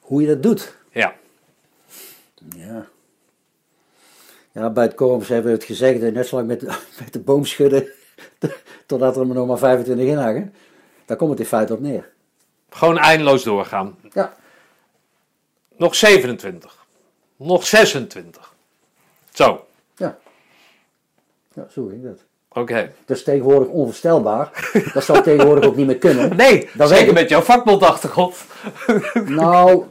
[0.00, 0.76] Hoe je dat doet.
[0.90, 1.14] Ja,
[2.56, 2.86] Ja.
[4.52, 6.62] Ja, bij het korps hebben we het gezegd, net zo lang met,
[7.00, 7.88] met de boom schudden,
[8.86, 10.54] totdat er nog maar 25 in hangen.
[11.12, 12.08] Daar komt het in feite op neer.
[12.70, 13.96] gewoon eindeloos doorgaan.
[14.12, 14.34] Ja.
[15.76, 16.84] Nog 27.
[17.36, 18.54] Nog 26.
[19.32, 20.18] Zo, Ja.
[21.54, 22.18] Ja, zo ging dat.
[22.48, 22.92] oké.
[23.04, 24.70] Dat is tegenwoordig onvoorstelbaar.
[24.94, 26.36] Dat zou tegenwoordig ook niet meer kunnen.
[26.36, 27.12] Nee, Dat zeker ik.
[27.14, 28.36] met jouw vakbondachtergrond.
[29.26, 29.84] Nou,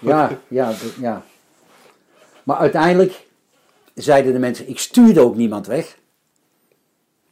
[0.00, 1.22] ja, ja, ja.
[2.42, 3.26] Maar uiteindelijk
[3.94, 5.96] zeiden de mensen, ik stuurde ook niemand weg.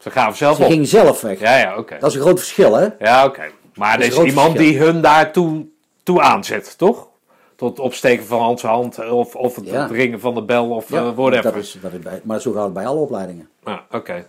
[0.05, 0.71] Ze gaven zelf Ze op.
[0.71, 1.39] gingen zelf weg.
[1.41, 1.97] Ja, ja, oké.
[1.99, 2.89] Dat is een groot verschil, hè?
[2.99, 3.43] Ja, oké.
[3.75, 4.71] Maar er is iemand verschil.
[4.73, 5.67] die hun daartoe
[6.03, 7.09] toe aanzet, toch?
[7.57, 9.87] Tot opsteken van Hans hand of, of het Ja.
[9.87, 11.43] ringen van de bel of eh, whatever.
[11.43, 13.49] dat is, dat is bij, maar zo gaat het bij alle opleidingen.
[13.65, 14.27] Ja, oké.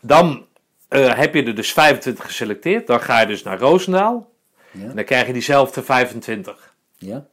[0.00, 0.46] Dan
[0.88, 2.86] eh, heb je er dus 25 geselecteerd.
[2.86, 4.30] Dan ga je dus naar Roosendaal.
[4.70, 4.82] Ja.
[4.88, 6.74] En dan krijg je diezelfde 25.
[6.98, 7.24] Ja?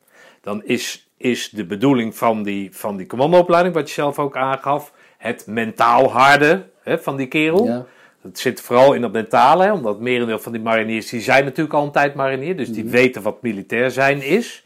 [0.42, 4.92] dan is, is de bedoeling van die, van die commandoopleiding, wat je zelf ook aangaf,
[5.18, 7.66] het mentaal harde hè, van die kerel.
[7.66, 7.86] Ja.
[8.22, 11.76] Het zit vooral in dat mentale, hè, omdat merendeel van die mariniers, die zijn natuurlijk
[11.76, 12.76] al een tijd marinier, dus Mhm.
[12.76, 14.66] die weten wat militair zijn is.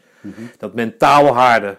[0.58, 1.76] Dat mentaal harde,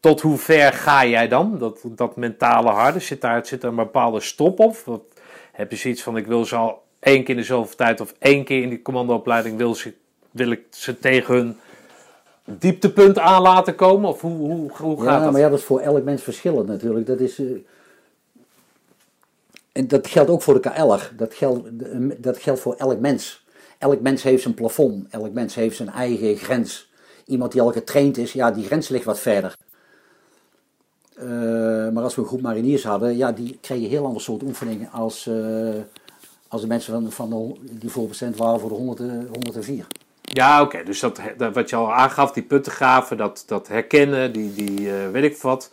[0.00, 1.56] tot hoe ver ga jij dan?
[1.58, 4.76] Dat, dat mentale harde, zit daar, zit daar een bepaalde stop op?
[4.84, 5.00] Wat,
[5.52, 8.14] heb je zoiets van, ik wil ze al één keer in de zoveel tijd of
[8.18, 9.92] één keer in die commandoopleiding, wil, ze,
[10.30, 11.56] wil ik ze tegen hun
[12.44, 14.08] dieptepunt aan laten komen?
[14.10, 15.32] Of hoe, hoe, hoe gaat Ja, dat?
[15.32, 17.06] maar ja, dat is voor elk mens verschillend natuurlijk.
[17.06, 17.38] Dat is...
[17.38, 17.46] eh,
[19.78, 21.12] en dat geldt ook voor de KL'er.
[21.16, 21.68] Dat geldt,
[22.22, 23.44] dat geldt voor elk mens.
[23.78, 25.06] Elk mens heeft zijn plafond.
[25.10, 26.90] Elk mens heeft zijn eigen grens.
[27.26, 29.56] Iemand die al getraind is, ja, die grens ligt wat verder.
[31.14, 31.26] Eh,
[31.88, 35.26] maar als we een groep mariniers hadden, ja, die kregen heel ander soort oefeningen als,
[35.26, 35.34] eh,
[36.48, 39.86] als de mensen van, van de, die voorbestemd waren voor de 100, eh, 104.
[40.32, 40.82] Ja, oké.
[40.84, 45.10] Dus dat, dat, wat je al aangaf, die puttengraven, dat, dat herkennen, die, die eh,
[45.10, 45.70] weet ik wat,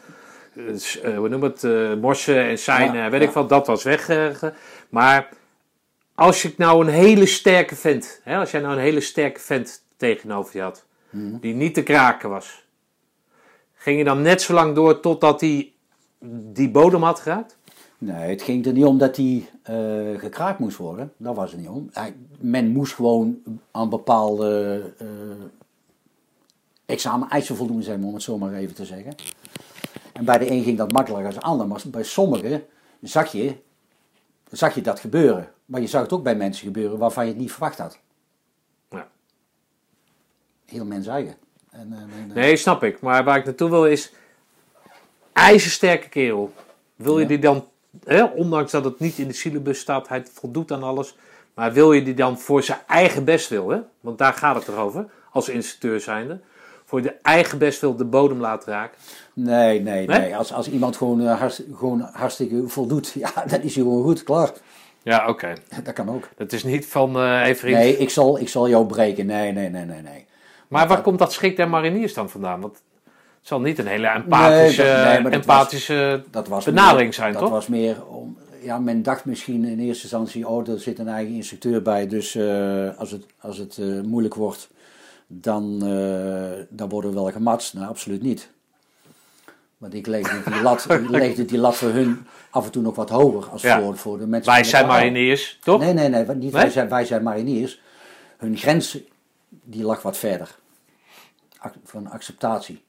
[0.55, 3.27] eh, hoe noem het, eh, morsen en Ja, weet ja.
[3.27, 4.09] ik wat, dat was weg.
[4.89, 5.29] maar
[6.15, 9.83] als je nou een hele sterke vent, hè, als jij nou een hele sterke vent
[9.97, 11.37] tegenover je had, Mhm.
[11.39, 12.65] die niet te kraken was,
[13.75, 15.71] ging je dan net zo lang door totdat hij
[16.53, 17.57] die bodem had geraakt?
[17.97, 19.49] Nee, het ging er niet om dat hij
[20.17, 21.13] gekraakt moest worden.
[21.17, 21.89] Daar was het niet om.
[21.93, 23.37] Hij- men moest gewoon
[23.71, 25.07] aan bepaalde eh
[26.85, 29.15] examen-eisen voldoen zijn, om het zo maar even te zeggen.
[30.15, 31.67] En bij de een ging dat makkelijker als de ander.
[31.67, 32.65] Maar bij sommigen
[33.01, 33.55] zag je,
[34.51, 35.51] zag je dat gebeuren.
[35.65, 37.97] Maar je zag het ook bij mensen gebeuren waarvan je het niet verwacht had.
[38.89, 39.07] Ja.
[40.65, 41.35] Heel mens eigen.
[41.71, 42.99] En, en, en, Nee, snap ik.
[43.01, 44.13] Maar waar ik naartoe wil is.
[45.33, 46.53] ijzersterke kerel.
[46.95, 47.27] Wil je Ja.
[47.27, 47.67] die dan,
[48.03, 51.17] hè, ondanks dat het niet in de syllabus staat, hij voldoet aan alles.
[51.53, 53.79] Maar wil je die dan voor zijn eigen bestwil, hè?
[53.99, 56.39] want daar gaat het toch over, als instructeur zijnde.
[56.85, 58.97] Voor de eigen bestwil de bodem laten raken.
[59.33, 60.19] nee, nee, Nee?
[60.19, 60.35] nee.
[60.37, 64.23] Als, als iemand gewoon, eh, hartst- gewoon hartstikke voldoet, ja, dan is hij gewoon goed,
[64.23, 64.51] klaar.
[65.03, 65.53] Ja, oké.
[65.83, 66.29] Dat kan ook.
[66.37, 69.25] Dat is niet van eh Nee, ik zal, ik zal jou breken.
[69.25, 70.25] Nee, nee, nee, nee, nee.
[70.67, 72.61] Maar waar komt dat schrik der mariniers dan vandaan?
[72.61, 76.65] Want het zal niet een hele empathische, Nee, dat- nee, maar dat empathische Dat was
[76.65, 77.49] benadering meer, zijn, dat toch?
[77.51, 78.37] was meer om.
[78.61, 82.35] Ja, men dacht misschien in eerste instantie, oh, er zit een eigen instructeur bij, dus
[82.35, 84.69] eh, als het, als het eh, moeilijk wordt,
[85.27, 87.73] dan, eh, dan worden we wel gematst.
[87.73, 88.49] Nou, absoluut niet.
[89.77, 90.87] Want ik legde die lat,
[91.49, 93.81] die lat voor hun af en toe nog wat hoger als Ja.
[93.81, 94.53] voor, voor de mensen.
[94.53, 95.79] Wij zijn mariniers, toch?
[95.79, 96.51] Nee, nee, nee, niet Nee?
[96.51, 97.81] Wij, zijn, wij zijn mariniers.
[98.37, 98.97] Hun grens
[99.49, 100.55] die lag wat verder.
[101.83, 102.83] Van acceptatie.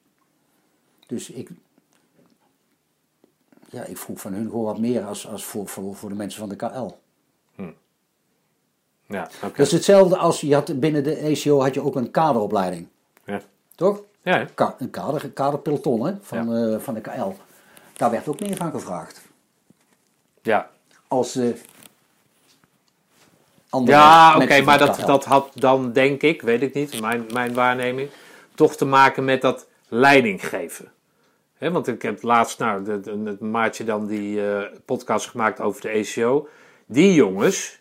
[1.07, 1.51] Dus ik,
[3.71, 6.41] ja, ik vroeg van hun gewoon wat meer als, als voor, voor, voor de mensen
[6.41, 6.91] van de KL.
[9.09, 9.29] Ja.
[9.41, 12.89] Dat is hetzelfde als je had binnen de ECO had je ook een kaderopleiding,
[13.25, 13.41] Ja.
[13.75, 14.03] toch?
[14.23, 14.47] Ja?
[14.55, 17.33] Ka- een kader, kaderpeloton hè, van, eh, van de KL.
[17.97, 19.21] Daar werd ook meer van gevraagd.
[20.43, 20.71] ja.
[21.09, 21.49] Als eh
[23.71, 27.55] andere Ja, oké, maar dat, dat had dan, denk ik, weet ik niet, mijn, mijn
[27.55, 28.11] waarneming,
[28.55, 30.93] toch te maken met dat leiding geven.
[31.59, 32.91] Hè, want ik heb laatst, nou,
[33.25, 36.49] het maatje dan die eh, podcast gemaakt over de ECO.
[36.87, 37.77] Die jongens,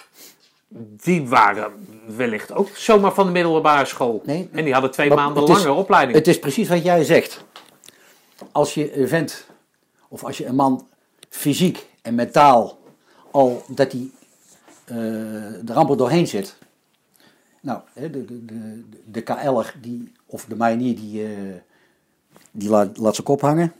[0.68, 1.72] die waren
[2.16, 4.22] wellicht ook zomaar van de middelbare school.
[4.26, 6.18] Nee, en die hadden twee maanden het is- lange opleiding.
[6.18, 7.44] Het is precies wat jij zegt.
[8.52, 9.48] Als je een vent,
[10.08, 10.88] of als je een man
[11.30, 12.78] fysiek en mentaal
[13.32, 14.10] al dat hij
[14.86, 14.96] eh
[15.64, 16.56] de ramp doorheen zit.
[17.62, 21.30] Nou, de, de, de, de KL'er die, of de marinier die, eh,
[22.52, 23.74] die laat, laat zijn kop hangen.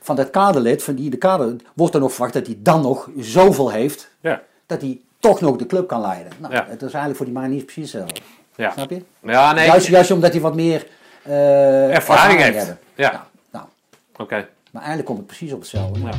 [0.00, 3.10] Van dat kaderlid, van die de kader, wordt er nog verwacht dat hij dan nog
[3.18, 6.32] zoveel heeft ja, dat hij toch nog de club kan leiden.
[6.38, 6.60] Nou, Ja.
[6.68, 8.20] het is eigenlijk voor die mariniers precies hetzelfde.
[8.56, 8.70] ja.
[8.70, 9.02] Snap je?
[9.22, 10.86] Ja, nee, juist, juist omdat hij wat meer
[11.22, 12.56] eh, ervaring heeft.
[12.56, 12.78] hebben.
[12.94, 13.64] Ja, Nou, nou,
[14.16, 14.34] oké.
[14.70, 16.00] maar eigenlijk komt het precies op hetzelfde.
[16.00, 16.10] Ja.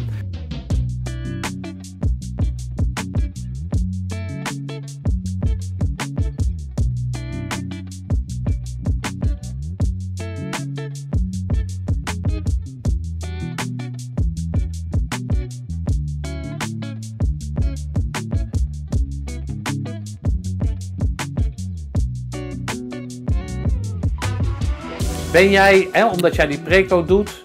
[25.40, 27.42] Ben jij, hè, omdat jij die preco doet,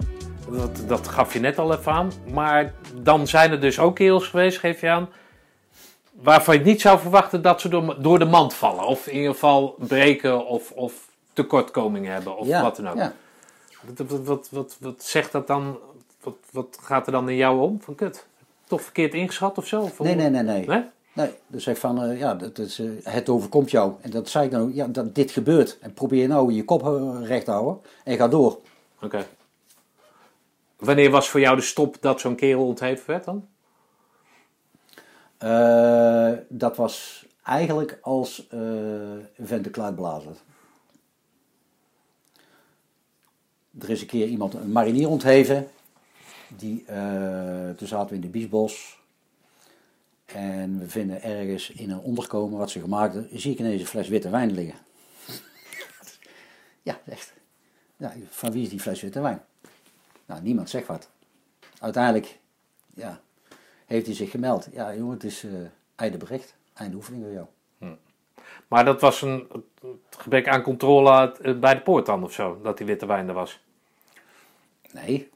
[0.51, 4.29] dat, dat gaf je net al even aan, maar dan zijn er dus ook kerels
[4.29, 5.09] geweest, geef je aan,
[6.13, 8.87] waarvan je niet zou verwachten dat ze door, door de mand vallen.
[8.87, 12.97] Of in ieder geval breken of, of tekortkomingen hebben of ja, wat dan ook.
[12.97, 13.13] ja.
[13.81, 15.79] Wat, wat, wat, wat, wat zegt dat dan,
[16.23, 17.81] wat, wat gaat er dan in jou om?
[17.81, 18.27] Van kut,
[18.67, 19.81] toch verkeerd ingeschat of zo?
[19.81, 20.67] Of Nee, nee, nee, nee.
[20.67, 20.85] Nee?
[21.15, 23.95] Nee, dus zeg van, eh, ja, dat is, eh, het overkomt jou.
[24.01, 25.79] En dat zei ik dan ook, ja, dat dit gebeurt.
[25.81, 28.61] En probeer nou je kop eh, recht te houden en ga door.
[29.03, 29.27] Oké.
[30.77, 33.49] Wanneer was voor jou de stop dat zo'n kerel ontheven werd dan?
[36.49, 38.59] Dat was eigenlijk als eh
[39.39, 40.37] vent de blazen.
[43.81, 45.69] Er is een keer iemand, een marinier ontheven.
[46.57, 46.85] Die,
[47.77, 49.04] toen zaten we in de Biesbos.
[50.25, 53.87] En we vinden ergens in een onderkomen wat ze gemaakt hebben, zie ik ineens een
[53.87, 54.79] fles witte wijn liggen.
[56.83, 57.33] ja, echt.
[57.97, 59.45] Ja, van wie is die fles witte wijn?
[60.27, 61.11] Nou, niemand zegt wat.
[61.81, 62.39] Uiteindelijk,
[62.95, 63.21] ja,
[63.87, 64.69] heeft hij zich gemeld.
[64.73, 65.51] Ja, jongen, het is eh
[65.95, 66.57] einde bericht.
[66.73, 67.47] Einde oefening door jou.
[68.69, 69.49] Maar dat was een
[70.11, 73.35] gebrek aan controle eh, bij de poort dan of zo, dat die witte wijn er
[73.35, 73.61] was.
[74.93, 75.31] Nee.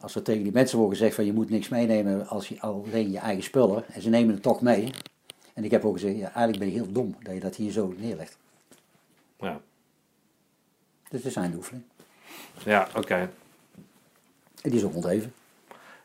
[0.00, 3.10] Als er tegen die mensen wordt gezegd van je moet niks meenemen als je alleen
[3.10, 3.84] je eigen spullen.
[3.88, 4.90] En ze nemen het toch mee.
[5.54, 7.72] En ik heb ook gezegd, ja, eigenlijk ben je heel dom dat je dat hier
[7.72, 8.38] zo neerlegt.
[9.38, 9.60] Ja,
[11.08, 11.84] Dus het is einde oefening.
[12.64, 13.14] ja oké.
[14.62, 15.32] En die is ook ontheven.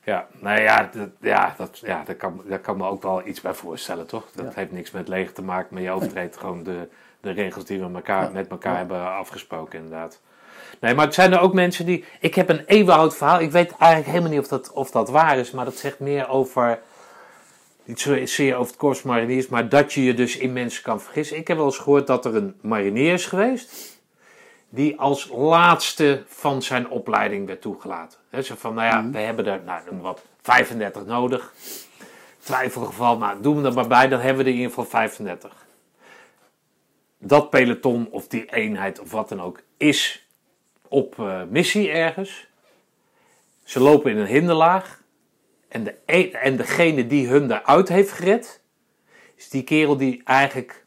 [0.03, 3.41] Ja, nou ja, dat, ja, dat, ja daar, kan, daar kan me ook wel iets
[3.41, 4.31] bij voorstellen, toch?
[4.31, 4.51] Dat Ja.
[4.55, 6.87] heeft niks met leger te maken, maar je overtreedt gewoon de,
[7.19, 8.29] de regels die we elkaar, Ja.
[8.29, 8.77] met elkaar Ja.
[8.77, 10.19] hebben afgesproken, inderdaad.
[10.79, 12.05] Nee, maar het zijn er ook mensen die...
[12.19, 13.39] Ik heb een eeuwenoud verhaal.
[13.39, 16.27] Ik weet eigenlijk helemaal niet of dat, of dat waar is, maar dat zegt meer
[16.29, 16.79] over...
[17.85, 21.37] Niet zozeer over het korps mariniers, maar dat je je dus in mensen kan vergissen.
[21.37, 23.99] Ik heb wel eens gehoord dat er een marinier is geweest...
[24.69, 28.19] die als laatste van zijn opleiding werd toegelaten.
[28.29, 31.53] He, zo van, nou ja, we hebben er, nou, noem maar wat, 35 nodig.
[32.39, 35.63] Twijfelgeval, nou, doen we er maar bij, dan hebben we er in ieder geval 35
[37.23, 40.22] dat peloton of die eenheid of wat dan ook is
[40.93, 42.47] op eh, missie ergens.
[43.63, 45.01] Ze lopen in een hinderlaag.
[45.67, 45.95] En, de
[46.31, 48.61] en degene die hun daaruit heeft gered,
[49.35, 50.85] is die kerel die eigenlijk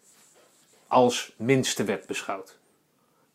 [0.86, 2.58] als minste werd beschouwd.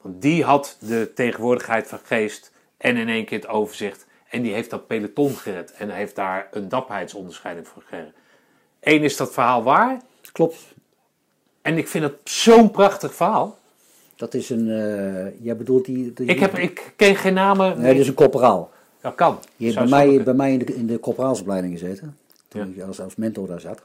[0.01, 4.05] Want die had de tegenwoordigheid van geest en in één keer het overzicht.
[4.29, 8.13] En die heeft dat peloton gered en heeft daar een dapperheidsonderscheiding voor gekregen.
[8.79, 10.01] Eén is dat verhaal waar.
[10.31, 10.57] Klopt.
[11.61, 13.59] En ik vind het zo'n prachtig verhaal.
[14.21, 16.13] Dat is een, eh jij bedoelt die...
[16.13, 17.79] die Ik, heb, ik ken geen namen.
[17.79, 18.71] Nee, dat is een corporaal.
[19.01, 19.37] Dat kan.
[19.57, 22.17] Die heeft Zou bij mij, bij mij in de, in de corporaalsopleiding gezeten.
[22.47, 22.81] Toen Ja.
[22.81, 23.81] ik als, als mentor daar zat.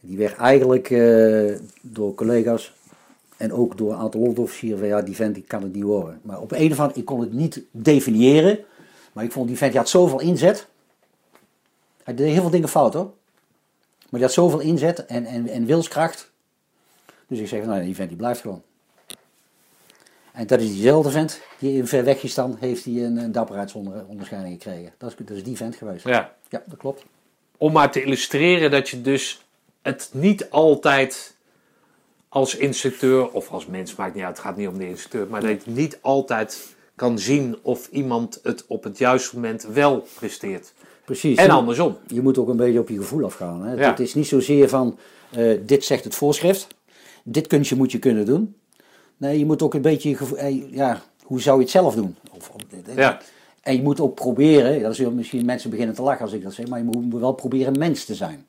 [0.00, 2.72] Die werd eigenlijk eh, door collega's
[3.36, 6.20] en ook door een aantal onderofficieren van ja, die vent die kan het niet horen.
[6.22, 8.58] Maar op een of andere ik kon het niet definiëren.
[9.12, 10.66] Maar ik vond die vent, die had zoveel inzet.
[12.02, 13.04] Hij deed heel veel dingen fout hoor.
[13.98, 16.30] Maar die had zoveel inzet en, en, en wilskracht.
[17.26, 18.62] Dus ik zeg, nou die vent die blijft gewoon.
[20.34, 24.92] En dat is diezelfde vent die in Verwegistan heeft hij een, een dapperheidsonderscheiding gekregen.
[24.98, 26.04] Dat is, dat is die vent geweest.
[26.04, 26.34] Ja.
[26.48, 27.04] Ja, dat klopt.
[27.56, 29.46] Om maar te illustreren dat je dus
[29.82, 31.34] het niet altijd
[32.28, 35.40] als instructeur of als mens, maakt niet uit, het gaat niet om de instructeur, maar
[35.40, 40.72] dat je niet altijd kan zien of iemand het op het juiste moment wel presteert.
[41.04, 41.38] Precies.
[41.38, 41.96] En andersom.
[42.06, 43.62] Je moet ook een beetje op je gevoel afgaan.
[43.62, 43.74] Hè?
[43.74, 43.90] Ja.
[43.90, 44.98] Het is niet zozeer van,
[45.30, 46.66] eh, dit zegt het voorschrift,
[47.22, 48.54] dit kunstje moet je kunnen doen.
[49.16, 52.16] Nee, je moet ook een beetje, eh, ja, hoe zou je het zelf doen?
[52.36, 53.20] Of, of- Ja.
[53.62, 56.52] En je moet ook proberen, dat zullen misschien mensen beginnen te lachen als ik dat
[56.52, 58.46] zeg, maar je moet wel proberen mens te zijn.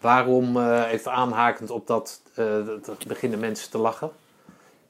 [0.00, 2.44] Waarom, eh, even aanhakend op dat, eh,
[2.86, 4.10] dat beginnen mensen te lachen,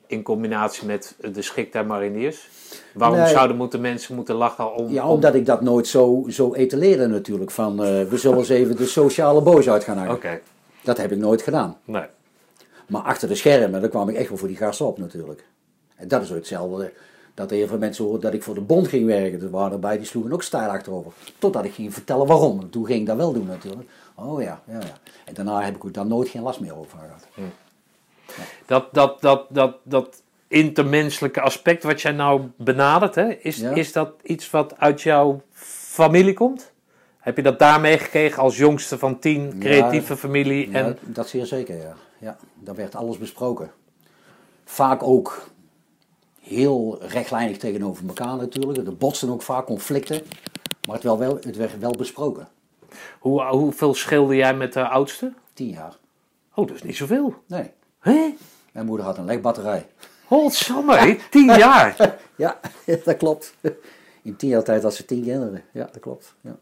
[0.06, 2.48] in combinatie met de schik der mariniers.
[2.94, 3.28] Waarom Nee.
[3.32, 4.92] zouden moeten mensen moeten lachen om...
[4.92, 8.48] Ja, om- omdat ik dat nooit zo, zo etaleerde natuurlijk, van eh, we zullen eens
[8.48, 10.12] even de sociale boos uit gaan hangen.
[10.14, 10.40] Oké,
[10.82, 11.76] Dat heb ik nooit gedaan.
[11.84, 12.04] nee.
[12.92, 15.44] Maar achter de schermen, daar kwam ik echt wel voor die gasten op natuurlijk.
[15.96, 16.92] En dat is ook hetzelfde.
[17.34, 19.40] Dat heel veel mensen hoorden dat ik voor de bond ging werken.
[19.40, 21.12] Er waren erbij, die sloegen ook stijl achterover.
[21.38, 22.60] Totdat ik ging vertellen waarom.
[22.60, 23.88] En toen ging ik dat wel doen natuurlijk.
[24.14, 24.98] Oh ja, ja, ja.
[25.24, 27.50] En daarna heb ik ook daar nooit geen last meer over gehad.
[28.66, 33.70] Dat, dat, dat, dat, dat intermenselijke aspect wat jij nou benadert, hè, is, Ja.
[33.70, 36.72] is dat iets wat uit jouw familie komt?
[37.18, 40.72] Heb je dat daarmee gekregen als jongste van tien, creatieve familie?
[40.72, 41.94] En, Ja, dat zeer zeker, ja.
[42.22, 42.36] Ja.
[42.54, 43.70] Daar werd alles besproken.
[44.64, 45.48] Vaak ook
[46.40, 48.86] heel rechtlijnig tegenover elkaar natuurlijk.
[48.86, 50.22] Er botsten ook vaak conflicten.
[50.86, 52.48] Maar het, wel, wel, het werd wel besproken.
[53.18, 55.32] hoe, hoeveel scheelde jij met de oudste?
[55.52, 55.96] Tien jaar.
[56.54, 57.34] Oh, dat is niet zoveel.
[57.46, 57.70] Nee.
[57.98, 58.34] Hé?
[58.72, 59.86] Mijn moeder had een legbatterij.
[60.26, 61.96] Godsamme, tien jaar.
[62.36, 62.60] Ja,
[63.04, 63.54] dat klopt.
[64.22, 65.62] In tien jaar tijd had ze tien kinderen.
[65.72, 66.34] Ja, dat klopt.
[66.40, 66.56] Ja.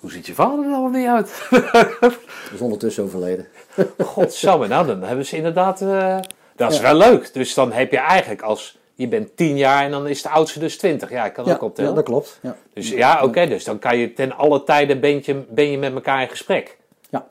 [0.00, 1.48] Hoe ziet je vader er allemaal niet uit?
[2.54, 3.46] Is ondertussen overleden.
[3.98, 5.80] Godsamme, nou dan hebben ze inderdaad...
[5.82, 6.18] eh,
[6.56, 6.82] dat is Ja.
[6.82, 7.32] wel leuk.
[7.34, 8.78] Dus dan heb je eigenlijk als...
[8.94, 11.10] Je bent tien jaar en dan is de oudste dus twintig.
[11.10, 11.90] Ja, ik kan Ja, ook optellen.
[11.90, 12.38] ja, dat klopt.
[12.42, 15.78] Ja, Dus ja, oké, dus dan kan je ten alle tijden ben je, ben je
[15.78, 16.76] met elkaar in gesprek.
[17.10, 17.26] ja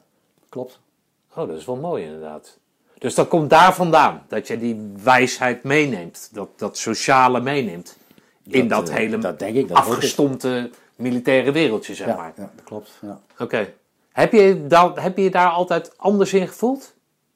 [0.49, 0.79] klopt.
[1.35, 2.57] Oh, dat is wel mooi inderdaad.
[2.97, 7.97] Dus dat komt daar vandaan, dat je die wijsheid meeneemt, dat, dat sociale meeneemt.
[8.43, 12.33] In dat, Dat, eh, hele dat denk ik, dat afgestompte militaire wereldje, zeg Ja, maar.
[12.37, 12.91] ja, dat klopt.
[13.01, 13.19] Ja.
[13.39, 13.73] Oké.
[14.11, 14.65] Heb, je
[14.95, 16.93] heb je je daar altijd anders in gevoeld?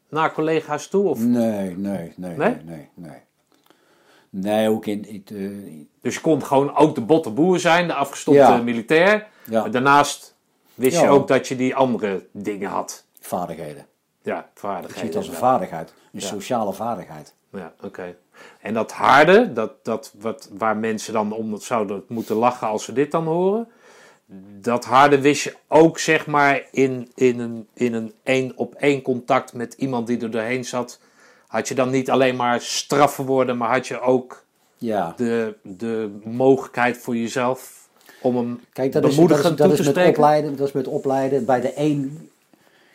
[0.09, 1.07] Naar collega's toe?
[1.09, 1.19] Of?
[1.19, 3.17] Nee, nee, nee, nee, nee, nee.
[4.29, 5.05] Nee, ook in...
[5.07, 8.57] in, eh, Dus je kon gewoon ook de botte boer zijn, de afgestompte Ja.
[8.57, 9.27] militair.
[9.51, 10.35] Maar daarnaast
[10.73, 13.05] wist je ook dat je die andere dingen had.
[13.19, 13.85] vaardigheden.
[14.21, 15.07] Ja, Ik zie vaardigheden.
[15.07, 15.93] het als een vaardigheid.
[16.13, 17.33] Een sociale vaardigheid.
[17.53, 18.15] Ja, oké.
[18.61, 22.93] En dat harde, dat, dat wat, waar mensen dan om zouden moeten lachen als ze
[22.93, 23.67] dit dan horen.
[24.61, 29.01] Dat harde wist je ook, zeg maar, in, in een in een één op één
[29.01, 30.99] contact met iemand die er doorheen zat.
[31.47, 34.43] Had je dan niet alleen maar straffen worden, maar had je ook
[34.77, 35.13] Ja.
[35.17, 37.87] de, de mogelijkheid voor jezelf
[38.21, 40.09] om hem Kijk, dat is, dat is, dat met spreken?
[40.09, 40.55] opleiden.
[40.55, 41.45] Dat is met opleiden.
[41.45, 42.29] Bij de een,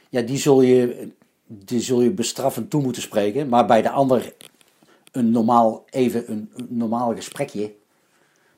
[0.09, 1.09] ja, die zul je,
[1.49, 3.49] die zul je bestraffend toe moeten spreken.
[3.49, 4.34] Maar bij de ander
[5.12, 7.74] een normaal, even een, normaal gesprekje.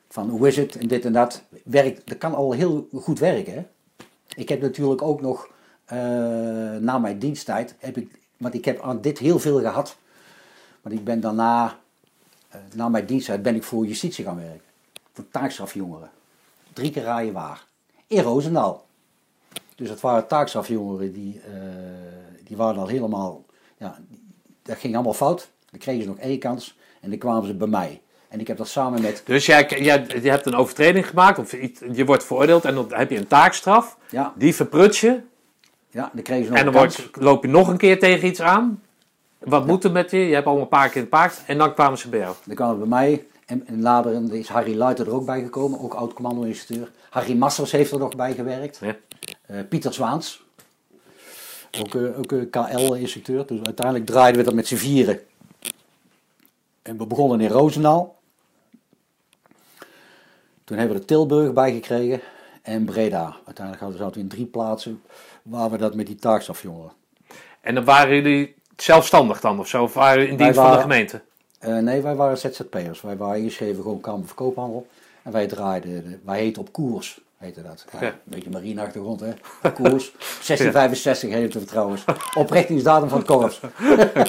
[0.09, 1.43] Van hoe is het en dit en dat.
[1.63, 3.69] Werkt, dat kan al heel goed werken.
[4.35, 5.49] Ik heb natuurlijk ook nog,
[5.85, 5.97] eh,
[6.75, 9.97] na mijn diensttijd, heb ik, want ik heb aan dit heel veel gehad.
[10.81, 11.79] Want ik ben daarna,
[12.49, 14.61] eh, na mijn diensttijd, ben ik voor justitie gaan werken.
[15.13, 16.09] Voor taakstrafjongeren.
[16.73, 17.65] Drie keer raaien waar.
[18.07, 18.85] In Roosendaal.
[19.75, 21.51] Dus dat waren taakstrafjongeren die, eh,
[22.51, 23.45] die waren al helemaal,
[23.77, 23.97] ja,
[24.63, 25.49] dat ging allemaal fout.
[25.69, 28.01] Dan kregen ze nog één kans en dan kwamen ze bij mij.
[28.29, 31.51] En ik heb dat samen met, Dus jij, jij, je hebt een overtreding gemaakt, of
[31.93, 33.97] je wordt veroordeeld en dan heb je een taakstraf.
[34.09, 35.21] ja, Die verprut je.
[35.89, 37.09] ja dan kregen ze nog En dan een kans.
[37.13, 38.81] loop je nog een keer tegen iets aan.
[39.39, 40.17] Wat moet er met je?
[40.17, 41.41] Je hebt al een paar keer in het paard.
[41.45, 42.35] En dan kwamen ze bij jou.
[42.45, 43.25] Dan kwamen ze bij mij.
[43.45, 46.91] En, en later is Harry Luiter er ook bij gekomen, ook oud commando-instructeur.
[47.09, 48.79] Harry Massers heeft er nog bij gewerkt.
[48.81, 48.95] Ja.
[49.45, 50.43] Eh, Pieter Zwaans,
[51.79, 53.45] ook, ook een KL-instructeur.
[53.45, 55.19] Dus uiteindelijk draaiden we dat met z'n vieren.
[56.81, 58.19] En we begonnen in Roosendaal.
[60.63, 62.21] Toen hebben we er Tilburg bij gekregen
[62.61, 63.35] en Breda.
[63.45, 65.01] Uiteindelijk hadden- zaten we in drie plaatsen
[65.43, 66.91] waar we dat met die taakstafjongeren.
[67.61, 69.83] En dan waren jullie zelfstandig dan of zo?
[69.83, 71.21] Of waren jullie in dienst van de gemeente?
[71.59, 73.01] Eh, nee, wij waren ZZP'ers.
[73.01, 74.87] Wij waren ingeschreven gewoon Kamer van Koophandel.
[75.23, 77.85] En wij draaiden, de- wij heten op koers, heette dat.
[77.99, 78.07] Ja.
[78.07, 79.31] Een beetje marineachtergrond, hè.
[79.71, 80.11] Koers.
[80.11, 82.05] 1665 heette het trouwens.
[82.37, 83.61] Oprichtingsdatum van het korps.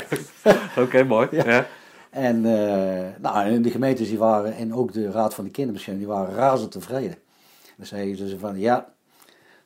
[0.85, 1.29] Oké, mooi.
[1.31, 1.67] Ja.
[2.11, 6.07] En, eh, nou, en de gemeentes die waren, en ook de Raad van de Kinderbescherming,
[6.07, 7.17] die waren razend tevreden.
[7.77, 8.89] Dan zeiden ze van, ja,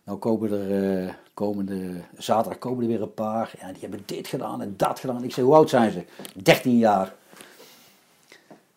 [0.05, 3.55] Nou komen er eh, komende zaterdag komen er weer een paar.
[3.61, 5.25] Ja, die hebben dit gedaan en dat gedaan.
[5.25, 6.05] Ik zeg, hoe oud zijn ze?
[6.35, 7.15] 13 jaar.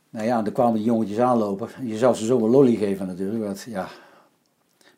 [0.10, 1.70] Nou ja, dan kwamen die jongetjes aanlopen.
[1.82, 3.44] Je zou ze zo een lolly geven natuurlijk.
[3.44, 3.88] Want, ja.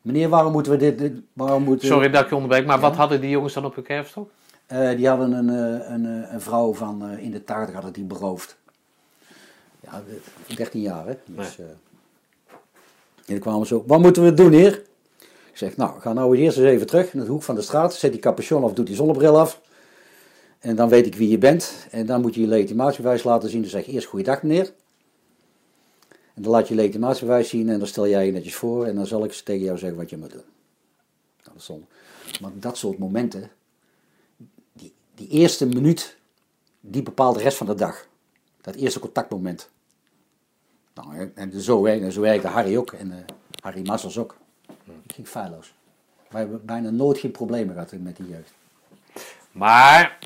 [0.01, 0.97] Meneer, waarom moeten we dit...
[0.97, 3.75] dit- waarom moeten, Sorry dat ik je onderbreek, maar wat hadden die jongens dan op
[3.75, 4.29] hun kerfstok?
[4.65, 8.03] Eh, die hadden een, eh, een, eh, een vrouw van in de 80 hadden die
[8.03, 8.57] beroofd.
[9.79, 10.03] Ja,
[10.47, 11.13] de- 13 jaar hè.
[11.25, 11.67] Dus, en
[13.25, 14.81] dan kwamen ze zo, wat moeten we doen hier?
[15.51, 17.93] Ik zeg, nou, ga nou eerst eens even terug naar de hoek van de straat.
[17.93, 19.61] Zet die capuchon af, doet die zonnebril af.
[20.59, 21.87] En dan weet ik wie je bent.
[21.91, 23.61] En dan moet je je legitimatiebewijs laten zien.
[23.61, 24.71] Dan zeg je eerst goeiedag meneer.
[26.33, 28.85] En dan laat je legitimatiebewijs zien en dan stel jij je netjes voor.
[28.85, 30.41] En dan zal ik tegen jou zeggen wat je moet doen.
[30.41, 31.85] Nou, dat is zonde.
[32.41, 33.51] Maar dat soort momenten,
[34.73, 36.17] die, die eerste minuut,
[36.79, 38.07] die bepaalt de rest van de dag.
[38.61, 39.69] Dat eerste contactmoment.
[40.93, 42.91] Nou, en- zo, en zo werkte Harry ook.
[42.91, 43.17] En eh,
[43.59, 44.37] Harry Massels ook.
[45.03, 45.73] Het ging feilloos.
[46.29, 48.53] Wij hebben bijna nooit geen problemen gehad met die jeugd.
[49.51, 50.19] Maar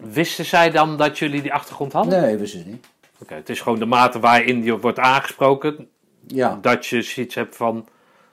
[0.00, 2.22] wisten zij dan dat jullie die achtergrond hadden?
[2.22, 2.86] Nee, wisten ze niet.
[3.22, 5.88] Oké, het is gewoon de mate waarin je wordt aangesproken
[6.26, 6.58] Ja.
[6.60, 7.88] dat je zoiets hebt van,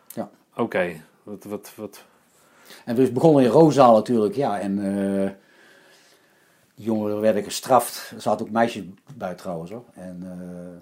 [0.08, 0.30] ja.
[0.56, 2.04] oké, wat, wat, wat,
[2.86, 4.60] En we begonnen in Roosendaal natuurlijk, ja.
[4.60, 4.80] En
[6.80, 8.12] die jongeren werden gestraft.
[8.16, 8.84] Er zaten ook meisjes
[9.16, 9.84] bij trouwens hoor.
[9.94, 10.82] En eh,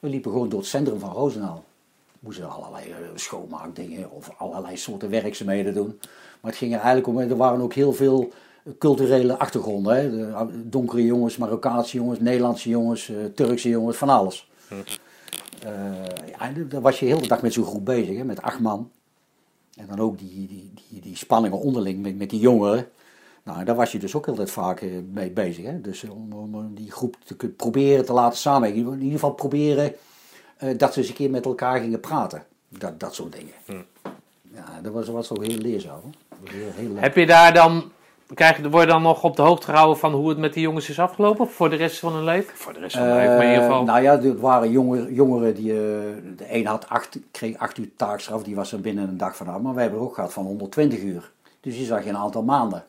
[0.00, 1.64] we liepen gewoon door het centrum van Roosendaal.
[2.20, 5.98] Moesten allerlei eh, schoonmaakdingen of allerlei soorten werkzaamheden doen.
[6.40, 8.32] Maar het ging er eigenlijk om, er waren ook heel veel
[8.78, 9.96] culturele achtergronden.
[9.96, 10.10] Hè?
[10.10, 14.50] De, eh, donkere jongens, Marokkaanse jongens, Nederlandse jongens, eh, Turkse jongens, van alles.
[14.68, 15.72] Eh,
[16.38, 18.24] ja, daar was je heel de dag met zo'n groep bezig, hè?
[18.24, 18.90] met acht man.
[19.76, 22.88] En dan ook die, die, die, die spanningen onderling met, met die jongeren.
[23.42, 25.64] Nou, daar was je dus ook altijd vaak eh, mee bezig.
[25.64, 25.80] Hè?
[25.80, 28.92] Dus om, om- die groep te proberen te laten samenwerken.
[28.92, 29.92] In ieder geval proberen
[30.76, 32.44] dat ze eens een keer met elkaar gingen praten.
[32.68, 33.84] Dat, dat soort dingen.
[34.54, 36.00] Ja, dat was, was ook heel leerzaam.
[36.44, 36.96] Heel, heel.
[36.96, 37.92] Heb je daar dan,
[38.34, 40.88] krijg word je dan nog op de hoogte gehouden van hoe het met die jongens
[40.88, 41.48] is afgelopen?
[41.48, 42.56] Voor de rest van hun leven?
[42.56, 43.84] Voor de rest van hun leven, maar in ieder Eh, geval.
[43.84, 45.70] nou ja, het waren jongeren, jongeren die.
[45.72, 45.76] eh,
[46.36, 49.60] de een had acht, kreeg acht uur taakstraf, die was er binnen een dag vanaf.
[49.60, 51.32] Maar wij hebben er ook gehad van 120 uur.
[51.60, 52.84] Dus die zag je een aantal maanden.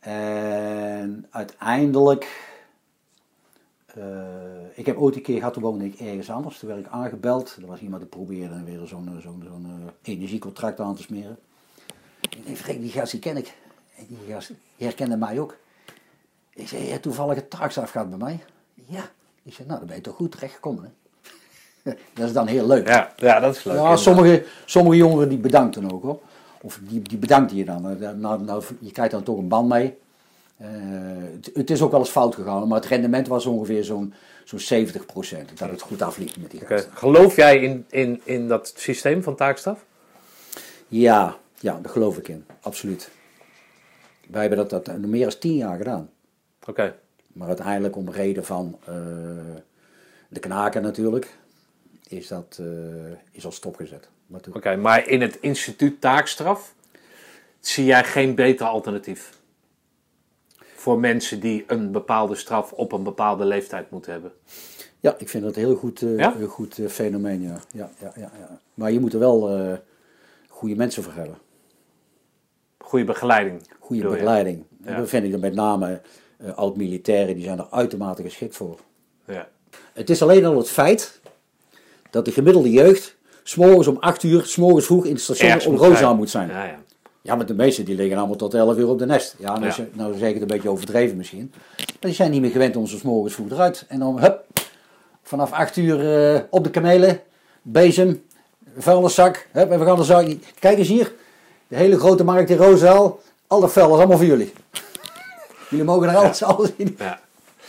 [0.00, 2.48] En uiteindelijk.
[3.94, 4.04] eh,
[4.74, 6.58] ik heb ooit een keer gehad, toen woonde ik ergens anders.
[6.58, 7.56] Toen werd ik aangebeld.
[7.60, 9.66] Er was iemand die probeerde weer zo'n zo'n zo'n
[10.02, 11.38] energiecontract aan te smeren.
[12.20, 13.54] Ik denk, die gast die ken ik.
[14.08, 15.56] Die gast die herkende mij ook.
[16.54, 18.40] Ik zei, je toevallig een taakstraf gehad bij mij?
[18.74, 19.10] Ja.
[19.42, 20.90] Ik zei, nou, dan ben je toch goed terechtgekomen, hè?
[22.14, 22.88] dat is dan heel leuk.
[22.88, 23.76] Ja, ja, dat is leuk.
[23.76, 26.20] Ja, sommige, sommige jongeren die bedankten ook, hoor.
[26.60, 27.98] Of die, die bedankten je dan.
[28.20, 29.98] Nou, nou, je krijgt dan toch een band mee.
[30.56, 30.68] Eh,
[31.32, 34.86] het, het is ook wel eens fout gegaan, maar het rendement was ongeveer zo'n zo'n
[34.86, 34.94] 70%
[35.54, 36.92] Dat het goed afliep met die gasten.
[36.96, 39.84] Geloof jij in, in, in dat systeem van taakstraf?
[40.88, 42.44] Ja, ja, daar geloof ik in.
[42.60, 43.10] Absoluut.
[44.30, 46.10] Wij hebben dat, dat meer dan tien jaar gedaan.
[46.66, 46.96] Oké.
[47.32, 48.94] Maar uiteindelijk om reden van eh,
[50.28, 51.36] de knaken natuurlijk,
[52.08, 52.66] is dat eh,
[53.30, 54.08] is al stopgezet.
[54.52, 56.74] Oké, maar in het instituut taakstraf
[57.60, 59.38] zie jij geen beter alternatief?
[60.74, 64.32] Voor mensen die een bepaalde straf op een bepaalde leeftijd moeten hebben.
[65.00, 66.34] Ja, ik vind dat een heel goed, Ja?
[66.34, 67.60] een goed fenomeen, ja.
[67.72, 68.60] Ja, ja, ja, ja.
[68.74, 69.78] Maar je moet er wel
[70.48, 71.38] goede mensen voor hebben.
[72.84, 73.68] Goede begeleiding.
[73.78, 74.64] Goede begeleiding.
[74.84, 76.00] En dat vind ik dan met name
[76.38, 78.78] eh oud-militairen, die zijn er uitermate geschikt voor.
[79.24, 79.48] Ja.
[79.92, 81.20] Het is alleen al het feit
[82.10, 86.16] dat de gemiddelde jeugd s'morgens om 8 uur, s'morgens vroeg in het station Ergens op
[86.16, 86.48] moet zijn.
[86.48, 86.78] Ja, ja.
[87.22, 89.36] Ja, maar de meesten die liggen allemaal tot 11 uur op de nest.
[89.38, 89.68] Ja, nou, Ja.
[89.68, 91.52] is- nou zeg ik het een beetje overdreven misschien.
[91.76, 93.84] Maar die zijn niet meer gewend om zo 's morgens vroeg eruit.
[93.88, 94.44] En dan, hup,
[95.22, 97.20] vanaf 8 uur eh, op de kamelen,
[97.62, 98.22] bezem,
[98.76, 100.22] vuilniszak, hup, en we gaan er zo.
[100.58, 101.12] Kijk eens hier,
[101.70, 104.52] de hele grote markt in Roosendaal, al dat vuil is allemaal voor jullie.
[105.70, 106.94] jullie mogen er alles, alles in.
[106.98, 107.20] Ja.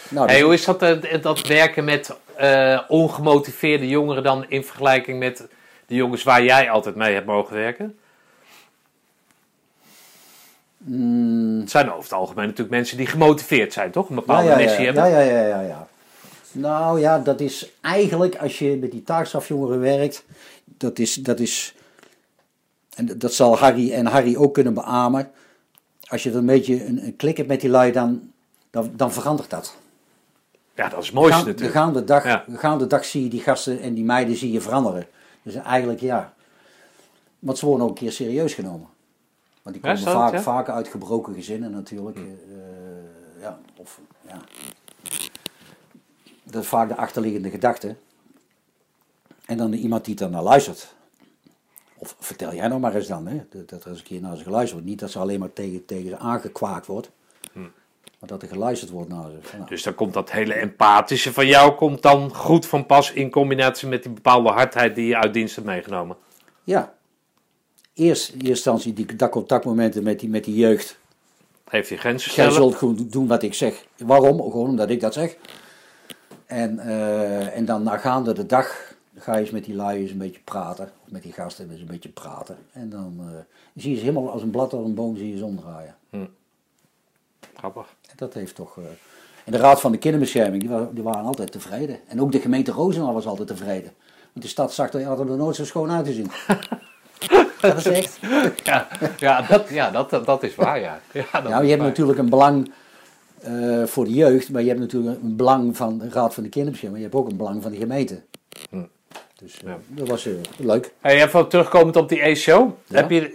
[0.09, 4.63] Nou, Hey, dus- hoe is dat, eh, dat werken met eh, ongemotiveerde jongeren dan in
[4.63, 5.47] vergelijking met
[5.85, 7.97] de jongens waar jij altijd mee hebt mogen werken?
[10.77, 14.09] Mm, Het zijn over het algemeen natuurlijk mensen die gemotiveerd zijn, toch?
[14.09, 15.09] Een bepaalde ja, ja, missie ja, hebben.
[15.11, 15.87] ja, ja, ja, ja, ja.
[16.51, 20.23] Nou ja, dat is eigenlijk als je met die taakstrafjongeren werkt,
[20.63, 21.75] dat is, dat is,
[22.95, 25.31] en dat zal Harry en Harry ook kunnen beamen.
[26.07, 28.31] Als je er een beetje een, een klik hebt met die lui, dan,
[28.69, 29.75] dan, dan verandert dat.
[30.75, 31.77] Ja, dat is het mooiste Gaan- de, natuurlijk.
[31.77, 32.43] gaande dag, Ja.
[32.47, 35.07] de gaande dag zie je die gasten en die meiden zie je veranderen.
[35.43, 36.33] Dus eigenlijk ja.
[37.39, 38.87] Want ze worden ook een keer serieus genomen.
[39.61, 40.41] Want die komen vaak, ja?
[40.41, 42.17] vaak uit gebroken gezinnen natuurlijk.
[42.17, 42.23] eh,
[43.41, 44.39] ja, of, ja.
[46.43, 47.95] Dat is vaak de achterliggende gedachte.
[49.45, 50.93] En dan iemand die er naar luistert.
[52.01, 54.43] Of vertel jij nou maar eens dan, hè, dat, er eens een keer naar ze
[54.43, 54.87] geluisterd wordt.
[54.87, 57.11] Niet dat ze alleen maar tegen, tegen ze aangekwaakt wordt.
[57.53, 59.55] Maar dat er geluisterd wordt naar ze.
[59.57, 63.29] Nou, Dus dan komt dat hele empathische van jou komt dan goed van pas in
[63.29, 66.17] combinatie met die bepaalde hardheid die je uit dienst hebt meegenomen.
[66.63, 66.93] ja.
[67.93, 70.99] Eerst in eerste instantie die, dat contactmomenten met die, met die jeugd.
[71.69, 72.53] Heeft je grenzen Jij stellen.
[72.53, 73.85] zult gewoon doen wat ik zeg.
[73.97, 74.41] Waarom?
[74.41, 75.35] Gewoon omdat ik dat zeg.
[76.45, 78.90] En, eh, en dan gaande de dag
[79.21, 80.91] ga je eens met die lui eens een beetje praten.
[81.05, 82.57] Of met die gasten eens een beetje praten.
[82.71, 83.25] En dan eh,
[83.75, 85.95] zie je ze helemaal als een blad op een boom zie je ze omdraaien.
[87.55, 87.85] Grappig.
[88.09, 88.77] En dat heeft toch...
[88.77, 88.83] eh,
[89.45, 91.99] En de Raad van de Kinderbescherming, die, wa- die waren altijd tevreden.
[92.07, 93.91] En ook de gemeente Roosendaal was altijd tevreden.
[94.33, 96.31] Want de stad zag er, er nooit zo schoon uitgezien.
[97.61, 98.19] dat is echt...
[98.63, 99.91] Ja, ja, dat, ja
[100.25, 100.99] dat, is waar, ja.
[101.13, 101.77] Ja, dat is je hebt waar.
[101.77, 102.71] natuurlijk een belang
[103.41, 106.49] eh, voor de jeugd, maar je hebt natuurlijk een belang van de Raad van de
[106.49, 108.21] Kinderbescherming, maar je hebt ook een belang van de gemeente.
[109.41, 109.77] Dus eh, Ja.
[109.87, 110.93] dat was eh, leuk.
[110.99, 112.71] Hey, even terugkomend op die Ace-show.
[112.87, 112.95] Ja.
[112.95, 113.33] Heb je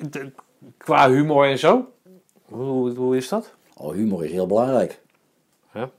[0.76, 1.92] qua humor en zo?
[2.44, 3.54] Hoe, hoe is dat?
[3.76, 5.00] Oh, humor is heel belangrijk.
[5.74, 5.90] Ja.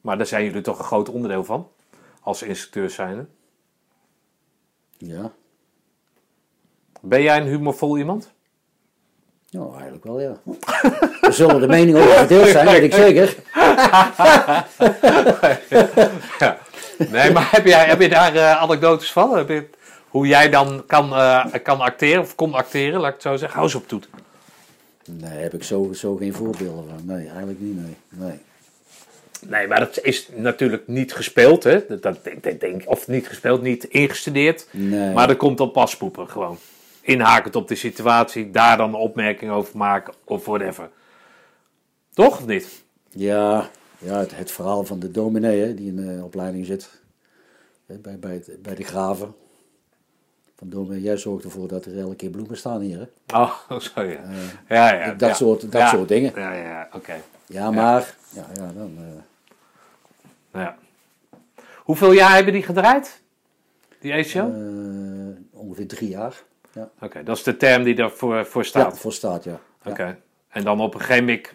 [0.00, 1.68] Maar daar zijn jullie toch een groot onderdeel van?
[2.20, 3.28] Als instructeurs zijn.
[4.96, 5.32] Ja,
[7.00, 8.32] Ben jij een humorvol iemand?
[9.46, 10.36] ja eigenlijk wel, ja.
[11.20, 13.36] Er zullen de meningen over verdeeld zijn, weet ik zeker.
[16.38, 16.58] Ja.
[17.10, 19.36] Nee, maar heb, jij, heb je daar eh, anekdotes van?
[19.36, 19.68] Heb je,
[20.08, 23.58] hoe jij dan kan, eh, kan acteren of kon acteren, laat ik het zo zeggen.
[23.58, 24.08] Hou eens op toet.
[25.04, 27.16] Nee, heb ik zo, zo geen voorbeelden van.
[27.16, 27.96] Nee, eigenlijk niet, nee.
[28.08, 28.38] nee.
[29.46, 31.84] Nee, maar dat is natuurlijk niet gespeeld, hè?
[31.88, 34.66] Dat, dat denk, of niet gespeeld, niet ingestudeerd.
[34.70, 35.12] Nee.
[35.12, 36.58] Maar dat komt op paspoepen gewoon.
[37.00, 40.88] Inhakend op de situatie, daar dan een opmerking over maken of whatever.
[42.14, 42.82] Toch of niet?
[43.10, 46.88] Ja, ja het, het verhaal van de dominee hè, die in de opleiding zit.
[47.86, 49.34] Hè, Bij, bij, het- bij de graven.
[50.56, 52.98] Van dominee, jij zorgt ervoor dat er elke keer bloemen staan hier.
[52.98, 53.36] Hè?
[53.38, 53.54] Oh,
[53.94, 54.20] zo ja.
[54.68, 55.12] ja, ja.
[55.14, 55.34] dat ja.
[55.34, 55.88] soort- dat Ja.
[55.88, 56.32] soort dingen.
[56.34, 57.14] Ja, ja, ja, oké.
[57.46, 58.14] Ja, maar...
[58.34, 58.92] Ja, ja, dan...
[58.98, 60.76] eh, Ja.
[61.76, 63.20] Hoeveel jaar hebben die gedraaid?
[64.00, 64.54] Die Ace-show?
[64.54, 66.42] eh, ongeveer drie jaar.
[66.72, 68.98] Ja, Oké, dat is de term die daarvoor voor ja staat.
[68.98, 69.60] voor staat, ja.
[69.84, 69.90] ja.
[69.90, 70.18] Oké.
[70.48, 71.48] En dan op een gegeven moment,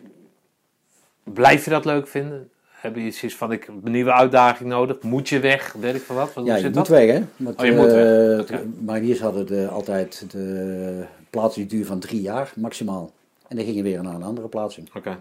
[1.24, 2.50] blijf je dat leuk vinden?
[2.70, 5.02] Heb je iets van, ik een nieuwe uitdaging nodig?
[5.02, 5.74] Moet je weg?
[5.74, 6.34] Weet ik van wat?
[6.34, 6.98] Hoe Ja, je zit moet dat?
[6.98, 7.24] weg, hè?
[7.36, 8.50] Want, Oh, je moet weg.
[8.50, 13.12] eh, Mariniers hadden de, altijd de plaatsingduur van drie jaar, maximaal.
[13.48, 14.90] En dan ging je weer naar een andere plaatsing.
[14.96, 15.20] Oké.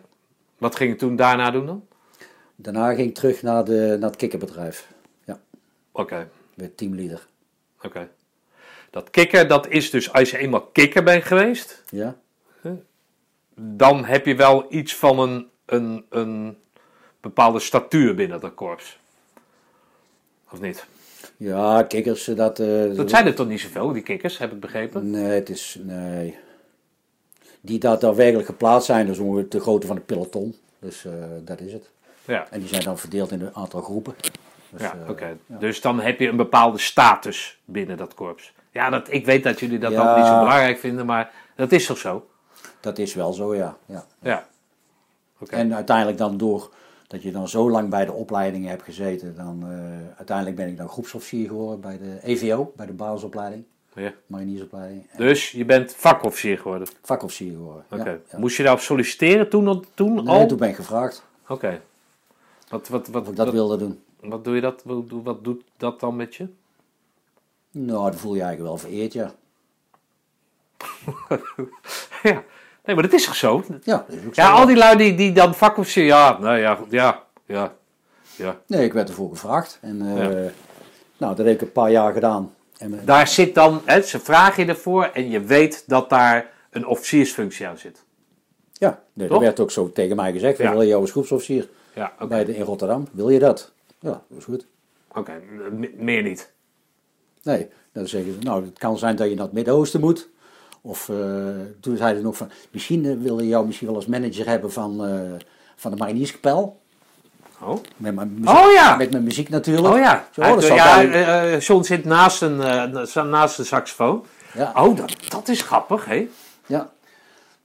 [0.58, 1.86] Wat ging je toen daarna doen dan?
[2.56, 4.88] Daarna ging ik terug naar, de, naar het kikkerbedrijf.
[5.24, 5.40] Ja,
[5.92, 7.26] Oké, werd teamleader.
[7.82, 8.08] oké.
[8.90, 12.16] Dat kikker, dat is dus als je eenmaal kikker bent geweest, Ja?
[13.54, 16.58] dan heb je wel iets van een, een, een
[17.20, 18.98] bepaalde statuur binnen dat korps.
[20.50, 20.86] Of niet?
[21.36, 22.58] Ja, kikkers, eh, dat...
[22.58, 25.10] eh, Dat zijn er toch niet zoveel, die kikkers, heb ik begrepen?
[25.10, 25.78] Nee, het is...
[25.80, 26.36] Nee.
[27.60, 30.56] Die daar daadwerkelijk geplaatst zijn, dat is ongeveer de grootte van een peloton.
[30.78, 31.12] Dus eh,
[31.44, 31.90] dat is het.
[32.24, 34.14] Ja, En die zijn dan verdeeld in een aantal groepen.
[34.70, 35.36] Dus, ja oké.
[35.46, 38.52] Dus dan heb je een bepaalde status binnen dat korps.
[38.70, 40.04] Ja, dat, ik weet dat jullie dat Ja.
[40.04, 42.28] dan niet zo belangrijk vinden, maar dat is toch zo?
[42.80, 43.76] Dat is wel zo, ja.
[43.86, 44.04] ja.
[44.22, 44.46] Ja.
[45.48, 46.70] En uiteindelijk dan door
[47.06, 50.76] dat je dan zo lang bij de opleidingen hebt gezeten, dan eh, uiteindelijk ben ik
[50.76, 53.64] dan groepsofficier geworden bij de EVO, bij de basisopleiding,
[53.94, 54.12] Ja.
[54.26, 55.10] mariniersopleiding.
[55.16, 56.88] Dus je bent vakofficier geworden.
[57.02, 57.84] vakofficier geworden.
[57.90, 58.10] Oké.
[58.10, 58.38] Ja, ja.
[58.38, 60.46] Moest je daarop solliciteren toen, toen Nee, al?
[60.46, 61.80] toen ben ik gevraagd Oké.
[62.68, 64.02] Wat, wat, wat, of ik dat wat, wilde doen.
[64.20, 64.82] wat doe je dat?
[64.84, 66.48] Wat, doe- wat doet dat dan met je?
[67.70, 69.32] Nou, dan voel je eigenlijk wel vereerd, ja.
[72.22, 72.44] ja.
[72.84, 73.64] Nee, maar dat is toch zo?
[73.82, 74.42] Ja, dat is ook zo.
[74.42, 76.04] Ja, al die lui die, die dan vakofficier...
[76.04, 77.72] Ja, nou ja, goed, ja, ja,
[78.36, 78.60] ja.
[78.66, 79.78] Nee, ik werd ervoor gevraagd.
[79.80, 80.26] En eh,
[81.16, 82.54] nou, dat heb ik een paar jaar gedaan.
[82.78, 83.80] En, me- Daar zit dan...
[83.84, 88.04] Hè, ze vragen je ervoor en je weet dat daar een officiersfunctie aan zit.
[88.72, 89.36] ja, nee, Toch?
[89.36, 90.58] dat werd ook zo tegen mij gezegd.
[90.58, 90.70] Ja.
[90.70, 92.26] willen jou als groepsofficier Ja, oké.
[92.26, 93.08] bij de, in Rotterdam.
[93.12, 93.72] Wil je dat?
[93.98, 94.66] Ja, dat is goed.
[95.14, 95.32] Oké,
[95.70, 96.52] m- meer niet.
[97.42, 100.28] Nee, dan zeggen ze, nou, het kan zijn dat je naar het Midden-Oosten moet.
[100.84, 101.16] Of eh,
[101.80, 105.04] toen zeiden ze nog van, misschien eh, willen jou misschien wel als manager hebben van,
[105.06, 105.20] eh,
[105.76, 106.80] van de Marinierskapel.
[107.60, 108.96] Oh, Met mijn muziek, Oh ja.
[108.96, 109.94] Met mijn muziek natuurlijk.
[109.94, 110.28] oh ja.
[110.32, 112.56] Zo, Hij- ja, John zit naast een,
[113.30, 114.24] naast een saxofoon.
[114.54, 116.28] ja, Oh, dat, dat is grappig, hè?
[116.66, 116.90] ja.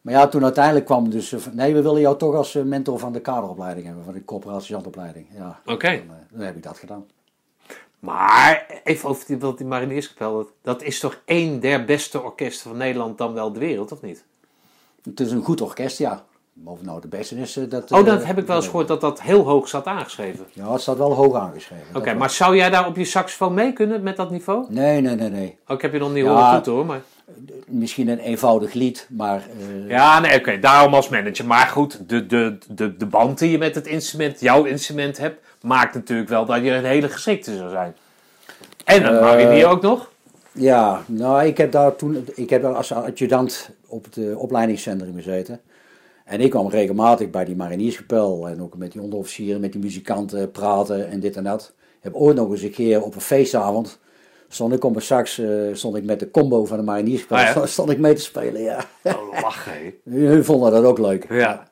[0.01, 3.19] Maar ja, toen uiteindelijk kwam dus, nee, we willen jou toch als mentor van de
[3.19, 5.25] kaderopleiding hebben, van de corporatieantopleiding.
[5.37, 5.89] Ja, Oké.
[6.07, 7.05] dan, dan heb ik dat gedaan.
[7.99, 10.37] Maar even over die, dat die Marinierskapel.
[10.37, 14.01] Dat, dat is toch één der beste orkesten van Nederland dan wel de wereld, of
[14.01, 14.23] niet?
[15.03, 16.25] Het is een goed orkest, ja.
[16.63, 17.91] Of nou de beste is, eh, dat...
[17.91, 20.45] Oh, dat eh, heb ik wel eens gehoord dat dat heel hoog staat aangeschreven.
[20.53, 21.85] Ja, het staat wel hoog aangeschreven.
[21.95, 24.65] Oké, dat maar zou jij daar op je saxofoon mee kunnen met dat niveau?
[24.69, 25.57] Nee, nee, nee, nee.
[25.67, 26.29] Oh, ik heb je nog niet Ja.
[26.29, 27.01] horen toeten hoor, maar...
[27.67, 31.45] misschien een eenvoudig lied, maar eh, Ja, nee, oké, daarom als manager.
[31.45, 35.45] Maar goed, de, de, de, de band die je met het instrument, jouw instrument hebt,
[35.67, 37.95] maakt natuurlijk wel dat je een hele geschikte zou zijn.
[38.85, 40.11] En een Eh, marinier ook nog?
[40.51, 45.61] ja, nou, ik heb daar toen, ik heb daar als adjudant op het opleidingscentrum gezeten.
[46.25, 50.51] En ik kwam regelmatig bij die marinierskapel en ook met die onderofficieren, met die muzikanten
[50.51, 51.73] praten en dit en dat.
[51.77, 53.99] Ik heb ooit nog eens een keer op een feestavond,
[54.47, 57.55] stond ik op een sax, eh, stond ik met de combo van de marinierskapel, Ah,
[57.55, 57.65] ja?
[57.75, 58.79] stond ik mee te spelen, ja.
[59.03, 59.93] Oh, lachen.
[60.09, 61.25] Hun vonden dat ook leuk.
[61.29, 61.67] Ja.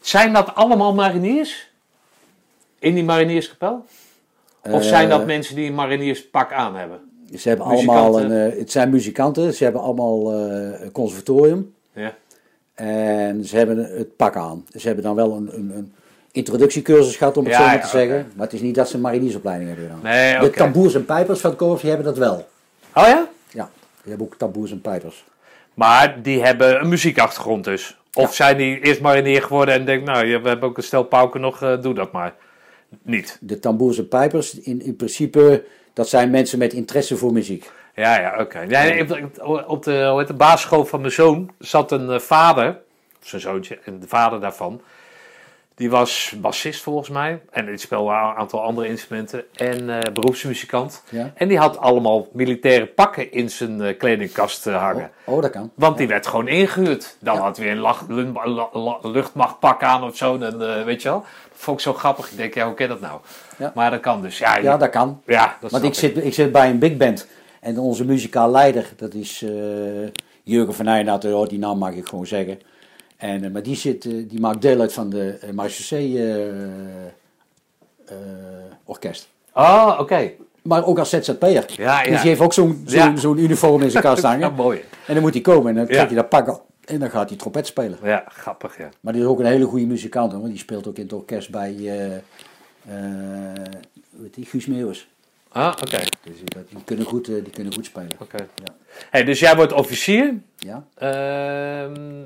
[0.00, 1.69] Zijn dat allemaal mariniers?
[2.80, 3.84] In die marinierskapel?
[4.70, 6.98] Of zijn dat Eh, mensen die een marinierspak aan hebben?
[7.38, 12.14] Ze hebben allemaal een, eh, het zijn muzikanten, ze hebben allemaal eh, een conservatorium Ja.
[12.74, 14.64] en ze hebben het pak aan.
[14.76, 15.92] Ze hebben dan wel een, een, een
[16.32, 18.32] introductiecursus gehad, om het Ja, zo maar ja, te zeggen.
[18.34, 20.02] Maar het is niet dat ze een mariniersopleiding hebben gedaan.
[20.02, 20.38] Nee.
[20.38, 22.34] De tamboers en pijpers van het korps, die hebben dat wel.
[22.94, 23.28] Oh ja?
[23.52, 23.70] Ja,
[24.02, 25.24] die hebben ook tamboers en pijpers.
[25.74, 27.98] Maar die hebben een muziekachtergrond dus.
[28.14, 31.40] Of zijn die eerst marinier geworden en denken, nou, we hebben ook een stel pauken
[31.40, 32.34] nog, doe dat maar.
[33.02, 33.38] Niet.
[33.40, 37.70] De tamboers en pijpers, in, in principe, dat zijn mensen met interesse voor muziek.
[37.94, 38.60] Ja, ja, oké.
[38.68, 39.04] Ja,
[39.66, 42.78] op de, hoe heet de basisschool van mijn zoon zat een eh, vader,
[43.20, 44.80] zijn zoontje, en de vader daarvan.
[45.74, 47.40] Die was bassist volgens mij.
[47.50, 49.44] En die speelde een aantal andere instrumenten.
[49.54, 51.02] En eh, beroepsmuzikant.
[51.08, 51.32] Ja.
[51.34, 55.10] En die had allemaal militaire pakken in zijn eh, kledingkast hangen.
[55.24, 55.70] Oh, oh, dat kan.
[55.74, 57.16] Want die werd gewoon ingehuurd.
[57.20, 60.38] Dan had hij weer een luchtmachtpak aan of zo.
[60.38, 61.24] En, weet je wel.
[61.60, 62.30] Vond ik zo grappig.
[62.30, 63.20] Ik denk, ja, hoe ken dat nou?
[63.58, 63.72] Ja.
[63.74, 64.38] Maar dat kan dus.
[64.38, 65.22] Ja, Ja, dat kan.
[65.26, 67.26] ja, dat Want ik zit, ik zit bij een big band.
[67.60, 69.50] En onze muzikaal leider, dat is eh,
[70.42, 72.60] Jurgen van Nijnaert, oh, die naam mag ik gewoon zeggen.
[73.16, 75.38] En, eh, maar die, zit, eh, die maakt deel uit van de
[78.10, 78.16] uh,
[78.84, 79.28] orkest.
[79.54, 80.30] Oh, oké.
[80.62, 81.64] Maar ook als ZZP'er.
[81.76, 82.10] Ja, ja.
[82.10, 83.16] Dus die heeft ook zo'n Ja.
[83.16, 84.52] zo'n uniform in zijn kast Ja, hangen.
[84.54, 84.84] mooi.
[85.06, 86.06] En dan moet hij komen en dan Ja.
[86.06, 86.62] hij dat pak op.
[86.90, 87.98] En dan gaat hij trompet spelen.
[88.02, 88.88] Ja, grappig, ja.
[89.00, 90.40] Maar die is ook een hele goede muzikant, hoor.
[90.40, 91.74] want die speelt ook in het orkest bij
[94.10, 95.08] hoe heet die, Guus Meeuwis.
[95.48, 95.98] Ah, oké.
[96.22, 98.10] Dus die, die, kunnen goed, eh, die kunnen goed spelen.
[98.18, 98.36] Oké.
[98.36, 98.74] Ja.
[99.10, 100.34] Hey, dus jij wordt officier.
[100.56, 100.84] Ja?
[100.94, 102.22] Ehm,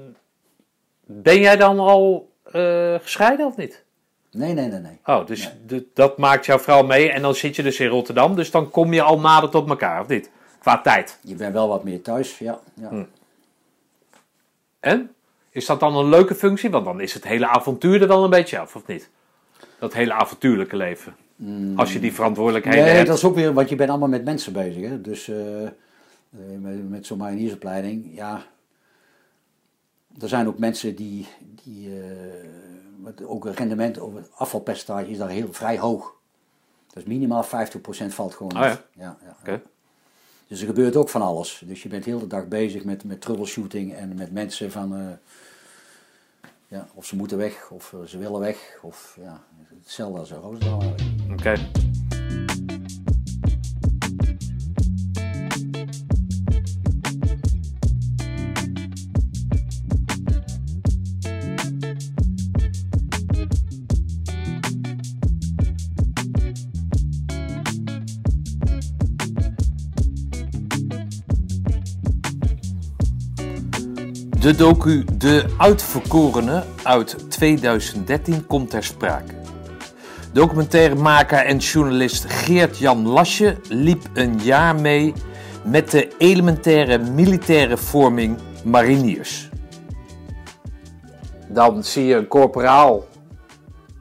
[1.07, 2.33] ben jij dan al
[3.03, 3.83] gescheiden of niet?
[4.31, 4.99] Nee, nee, nee, nee.
[5.05, 8.37] Oh, dus de- dat maakt jouw vrouw mee en dan zit je dus in Rotterdam.
[8.37, 10.31] Dus dan kom je al nader tot elkaar, of niet?
[10.61, 11.19] Qua tijd.
[11.23, 12.59] Je bent wel wat meer thuis, ja.
[12.75, 12.89] ja.
[12.89, 13.05] Hm.
[14.85, 15.15] En?
[15.51, 16.71] Is dat dan een leuke functie?
[16.71, 19.11] Want dan is het hele avontuur er wel een beetje af, of niet?
[19.79, 21.17] Dat hele avontuurlijke leven.
[21.77, 23.07] Als je die verantwoordelijkheden Nee, hebt.
[23.07, 24.89] dat is ook weer, want je bent allemaal met mensen bezig.
[24.89, 25.01] Hè?
[25.01, 25.37] Dus eh,
[26.59, 28.43] met, met zo'n majoniersopleiding, ja.
[30.21, 31.27] Er zijn ook mensen die,
[31.65, 36.15] die eh, ook het rendement, of het afvalpercentage is daar heel vrij hoog.
[36.87, 37.47] Dat is minimaal 50%
[38.09, 38.65] valt gewoon af.
[38.65, 38.81] ja?
[38.93, 39.37] Ja, ja.
[39.41, 39.63] Oké.
[40.55, 41.63] Dus er gebeurt ook van alles.
[41.67, 44.97] Dus je bent heel de dag bezig met, met troubleshooting en met mensen van...
[44.97, 45.07] eh,
[46.69, 48.79] ja, of ze moeten weg, of eh, ze willen weg.
[48.83, 49.45] Of ja,
[49.83, 51.31] hetzelfde als een eigenlijk.
[51.33, 51.57] Oké.
[74.45, 79.35] De docu De Uitverkorene uit 2013 komt ter sprake.
[80.33, 85.13] Documentairemaker en journalist Geert-Jan Lasje liep een jaar mee
[85.63, 89.49] met de elementaire militaire vorming mariniers.
[91.49, 93.05] Dan zie je een corporaal,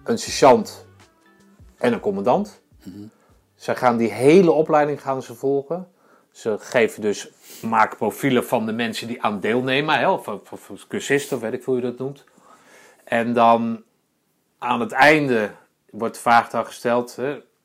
[0.03, 0.85] een sergeant
[1.77, 2.61] en een commandant.
[3.55, 5.87] Ze gaan die hele opleiding gaan ze volgen.
[6.31, 7.31] Ze geven dus,
[7.61, 11.75] maken profielen van de mensen die aan deelnemen, hè, of, of, of weet ik hoe
[11.75, 12.23] je dat noemt.
[13.03, 13.83] En dan
[14.57, 15.51] aan het einde
[15.89, 17.17] wordt de vraag gesteld,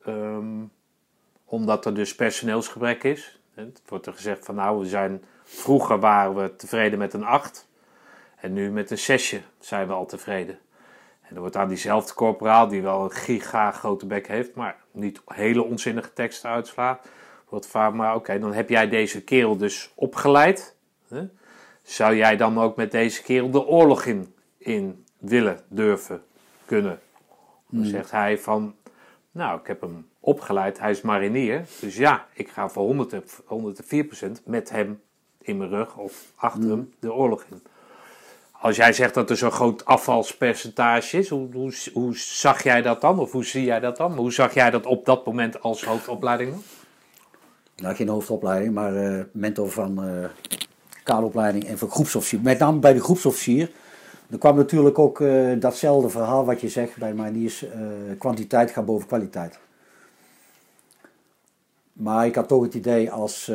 [0.05, 0.63] ehm,
[1.45, 3.39] omdat er dus personeelsgebrek is.
[3.53, 7.67] Het wordt er gezegd van nou, we zijn, vroeger waren we tevreden met een 8
[8.35, 10.59] en nu met een 6 zijn we al tevreden.
[11.21, 15.21] En er wordt aan diezelfde corporaal, die wel een giga grote bek heeft, maar niet
[15.25, 17.07] hele onzinnige teksten uitslaat,
[17.49, 20.75] wordt vaak maar oké, dan heb jij deze kerel dus opgeleid.
[21.07, 21.21] Hè?
[21.83, 26.21] Zou jij dan ook met deze kerel de oorlog in, in willen, durven,
[26.65, 26.99] kunnen?
[27.69, 28.75] Dan zegt hij van,
[29.31, 31.65] nou, ik heb hem opgeleid, hij is marinier.
[31.79, 33.23] Dus ja, ik ga voor 100, en-
[34.39, 35.01] 104% met hem
[35.41, 37.63] in mijn rug of achter hem de oorlog in.
[38.51, 43.01] Als jij zegt dat er zo'n groot afvalspercentage is, hoe, hoe, hoe zag jij dat
[43.01, 43.19] dan?
[43.19, 44.13] Of hoe zie jij dat dan?
[44.15, 46.63] Hoe zag jij dat op dat moment als hoofdopleiding dan?
[47.81, 50.29] Nou, geen hoofdopleiding, maar eh, mentor van eh
[51.03, 52.39] kaderopleiding en voor groepsofficier.
[52.41, 53.71] Met name bij de groepsofficier.
[54.29, 57.63] Er kwam natuurlijk ook eh, datzelfde verhaal wat je zegt bij mariniers.
[57.63, 57.79] eh
[58.17, 59.59] kwantiteit gaat boven kwaliteit.
[61.93, 63.51] Maar ik had toch het idee als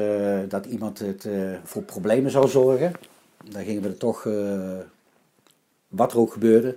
[0.49, 1.29] dat iemand het
[1.65, 2.93] voor problemen zou zorgen.
[3.51, 4.23] Dan gingen we er toch,
[5.89, 6.77] wat er ook gebeurde,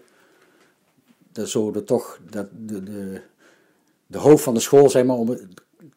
[1.31, 3.21] dan zouden toch dat de, de,
[4.07, 5.45] de hoofd van de school, zeg maar, om het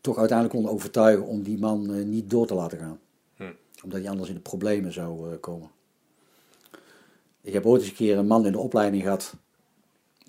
[0.01, 3.01] toch uiteindelijk konden overtuigen om die man eh, niet door te laten gaan.
[3.37, 3.53] Hm.
[3.85, 5.71] Omdat hij anders in de problemen zou eh, komen.
[7.41, 9.35] Ik heb ooit eens een keer een man in de opleiding gehad,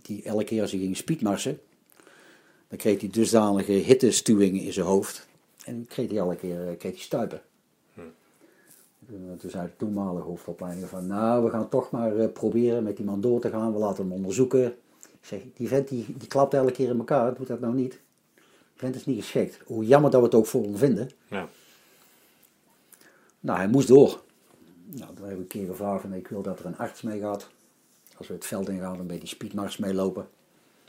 [0.01, 1.59] die elke keer als hij ging speedmarsen,
[2.67, 5.27] dan kreeg hij dusdanige hittestuwingen in zijn hoofd.
[5.65, 7.41] En kreeg hij elke keer eh, kreeg hij stuipen.
[9.07, 13.05] Toen, toen zei de toenmalige hoofdopleiding van, nou, we gaan toch maar proberen met die
[13.05, 13.73] man door te gaan.
[13.73, 14.65] We laten hem onderzoeken.
[15.01, 17.99] Ik zeg, die vent die, die klapt elke keer in elkaar, doet dat nou niet.
[18.82, 19.60] Die vent is niet geschikt.
[19.66, 21.12] Hoe jammer dat we het ook voor hem vinden.
[21.28, 21.48] Ja.
[23.40, 24.22] Nou, hij moest door.
[24.86, 27.20] Nou, toen heb ik een keer gevraagd van, ik wil dat er een arts mee
[27.20, 27.49] gaat.
[28.18, 30.30] Als we het veld ingaan, dan bij die speedmars meelopen.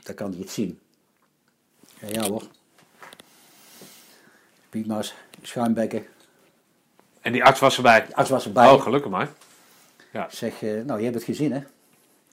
[0.03, 0.79] Dan kan hij het zien.
[1.99, 2.43] Ja, ja hoor.
[4.65, 6.05] Speedmars, schuimbekken.
[7.21, 8.05] En die arts was erbij.
[8.05, 8.71] De arts was erbij.
[8.71, 9.33] Oh, gelukkig maar.
[10.11, 11.63] Ik zeg, eh, nou, je hebt het gezien, hè?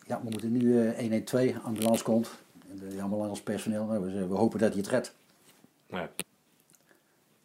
[0.07, 2.31] Ja, we moeten nu eh 112, ambulance komt.
[2.70, 5.19] En de ambulancepersoneel, nou, we, we hopen dat hij het redt.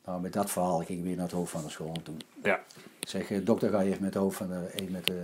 [0.06, 1.92] Nou, met dat verhaal ging ik weer naar het hoofd van de school.
[1.94, 2.56] En toen Ja.
[3.00, 5.24] ik zeg, eh, dokter, ga je even met de, hoofd van de, even met de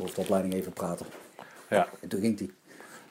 [0.00, 1.06] hoofdopleiding even praten.
[1.70, 1.88] Ja.
[2.00, 2.50] En toen ging hij.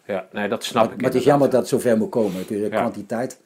[0.05, 0.27] ja.
[0.31, 1.01] Nee, dat snap Maar, ik.
[1.01, 2.47] maar het is jammer dat het zover moet komen.
[2.47, 2.67] De Ja.
[2.69, 3.39] kwantiteit,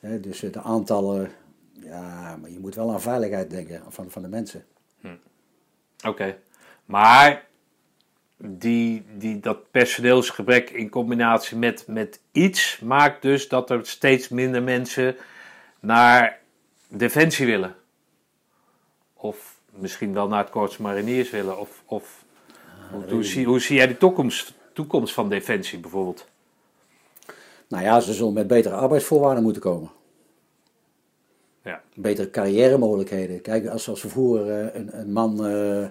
[0.00, 1.30] hè, dus eh, de aantallen.
[1.72, 4.64] Ja, maar je moet wel aan veiligheid denken van, van de mensen.
[6.06, 6.36] Oké.
[6.84, 7.46] Maar
[8.36, 14.62] die, die, dat personeelsgebrek in combinatie met, met iets maakt dus dat er steeds minder
[14.62, 15.16] mensen
[15.84, 16.40] naar
[16.88, 17.74] Defensie willen.
[19.14, 21.58] Of misschien wel naar het Korps Mariniers willen.
[21.58, 22.24] Of, of
[22.90, 26.26] hoe, hoe, zie, hoe zie jij de toekomst, toekomst van Defensie bijvoorbeeld?
[27.68, 29.90] Nou ja, ze zullen met betere arbeidsvoorwaarden moeten komen.
[31.62, 31.82] Ja.
[31.94, 33.40] betere carrière-mogelijkheden.
[33.40, 35.86] Kijk, als, als vroeger eh, een, een man eh,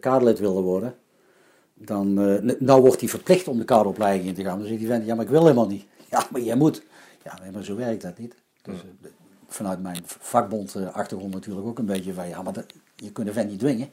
[0.00, 0.96] kaderlid wilde worden,
[1.74, 2.14] dan
[2.58, 4.58] nou wordt hij verplicht om de kaderopleiding in te gaan.
[4.58, 5.84] Dan zegt die vent, ja, maar ik wil helemaal niet.
[6.10, 6.82] Ja, maar jij moet.
[7.24, 8.34] Ja, nee, maar zo werkt dat niet.
[8.62, 9.10] Dus, de-
[9.52, 12.64] vanuit mijn vakbond eh, achtergrond natuurlijk ook een beetje van, ja, maar dat,
[12.96, 13.92] je kunt de vent niet dwingen.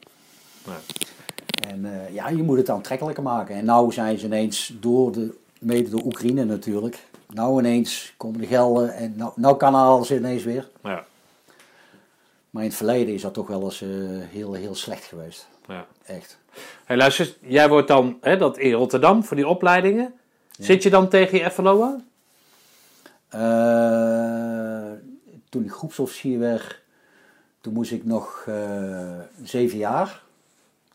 [1.67, 3.55] En eh, ja, je moet het aantrekkelijker maken.
[3.55, 8.47] En nou zijn ze ineens door de, mede door Oekraïne natuurlijk, nou ineens komen de
[8.47, 10.69] gelden en nou, nou kan alles ineens weer.
[10.83, 11.05] Ja.
[12.49, 13.89] Maar in het verleden is dat toch wel eens eh,
[14.29, 15.47] heel, heel slecht geweest.
[15.67, 15.85] Ja.
[16.05, 16.37] Echt.
[16.85, 20.13] Hey, luister, jij wordt dan hè, dat in Rotterdam voor die opleidingen.
[20.57, 22.07] Zit je dan tegen je FLO aan?
[23.29, 24.38] Eh,
[25.49, 26.81] toen ik groepsofficier werd,
[27.61, 30.21] toen moest ik nog eh, zeven jaar.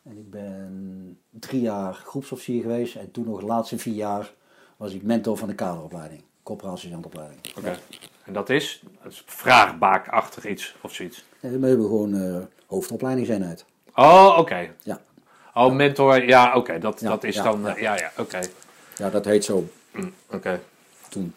[0.02, 2.94] En ik ben drie jaar groepsofficier geweest.
[2.94, 4.32] En toen nog de laatste vier jaar
[4.76, 6.22] was ik mentor van de kaderopleiding.
[6.42, 7.40] Corporaal-sergeantopleiding.
[7.56, 7.78] Oké.
[8.24, 11.24] En dat is, dat is vraagbaakachtig iets of zoiets.
[11.40, 13.64] En we hebben gewoon eh hoofdopleidingseenheid.
[13.94, 14.70] Oh, oké.
[14.82, 15.00] Ja.
[15.54, 16.78] Oh, mentor, ja, oké.
[16.78, 17.74] Dat, Ja, dat is ja, dan, ja.
[17.76, 18.40] eh, ja, ja, oké.
[18.96, 19.68] ja, dat heet zo
[20.30, 20.60] Oké.
[21.08, 21.34] toen.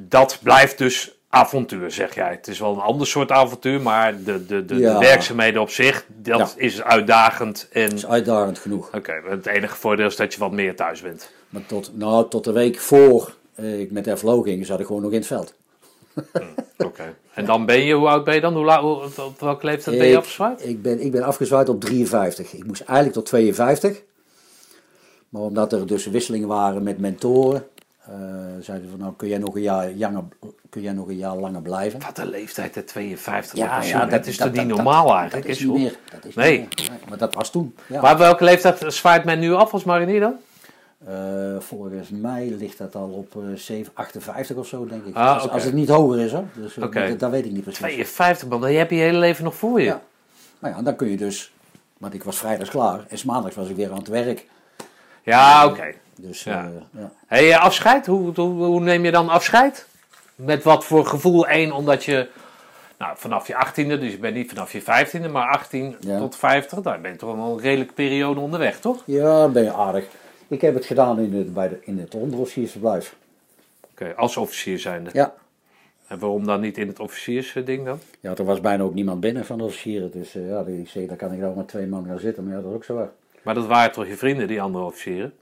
[0.00, 2.30] Dat blijft dus avontuur, zeg jij.
[2.30, 4.92] Het is wel een ander soort avontuur, maar de, de, de, Ja.
[4.92, 6.48] de werkzaamheden op zich, dat Ja.
[6.62, 7.68] is uitdagend.
[7.72, 8.90] En, Dat is uitdagend genoeg.
[8.94, 11.30] oké, het enige voordeel is dat je wat meer thuis bent.
[11.48, 15.02] Maar tot, nou, tot de week voor eh, ik met FLO ging, zat ik gewoon
[15.02, 15.54] nog in het veld.
[16.78, 17.14] Oké.
[17.34, 18.54] En dan ben je, hoe oud ben je dan?
[18.54, 20.66] Hoe, hoe, op welke leeftijd ben je afgezwaaid?
[20.68, 22.52] Ik ben, ik ben afgezwaaid op 53.
[22.52, 24.02] Ik moest eigenlijk tot 52.
[25.28, 27.66] Maar omdat er dus wisselingen waren met mentoren,
[28.60, 30.22] zeiden ze van nou kun jij nog een jaar, langer,
[30.70, 32.00] kun jij nog een jaar langer blijven.
[32.00, 32.82] Wat een leeftijd, hè?
[32.82, 33.58] 52.
[33.58, 35.46] Ja, Ja, dat is toch niet dat- normaal dat- eigenlijk?
[35.46, 35.96] Dat is niet meer.
[36.10, 36.58] Dat is Nee.
[36.58, 36.88] niet meer.
[36.90, 37.74] Nee, Maar dat was toen.
[37.86, 38.00] Ja.
[38.00, 40.34] Maar welke leeftijd zwaait men nu af als marinier dan?
[41.06, 41.14] Eh,
[41.58, 45.14] volgens mij ligt dat al op eh 7, 58 of zo, denk ik.
[45.14, 46.44] Ah, als, het niet hoger is, hoor.
[46.54, 47.80] Dus, eh, dat, dat weet ik niet precies.
[47.80, 49.86] 52 man, dan heb je je hele leven nog voor je.
[49.86, 50.00] Ja.
[50.58, 51.52] Nou ja, dan kun je dus,
[51.98, 54.46] want ik was vrijdags klaar en maandags was ik weer aan het werk.
[55.22, 55.94] Ja, oké.
[56.16, 56.64] Dus Ja.
[56.64, 57.10] eh, ja.
[57.26, 59.86] Hey, eh, afscheid, hoe, hoe, hoe neem je dan afscheid?
[60.34, 61.48] Met wat voor gevoel?
[61.48, 62.28] Eén, omdat je
[62.98, 66.18] nou, vanaf je 18e, dus je bent niet vanaf je 15e, maar 18 Ja.
[66.18, 69.02] tot 50, daar ben je toch wel een redelijke periode onderweg, toch?
[69.06, 70.06] Ja, ben je aardig.
[70.48, 73.16] Ik heb het gedaan in het, bij de, in het onderofficiersverblijf.
[73.90, 75.10] Oké, als officier zijnde.
[75.12, 75.34] Ja.
[76.06, 77.98] En waarom dan niet in het officiersding dan?
[78.20, 80.10] Ja, er was bijna ook niemand binnen van de officieren.
[80.12, 82.44] Dus eh, ja, ik zei, daar kan ik nou met twee man gaan zitten.
[82.44, 83.10] Maar ja, dat is ook zo waar.
[83.42, 85.32] Maar dat waren toch je vrienden, die andere officieren?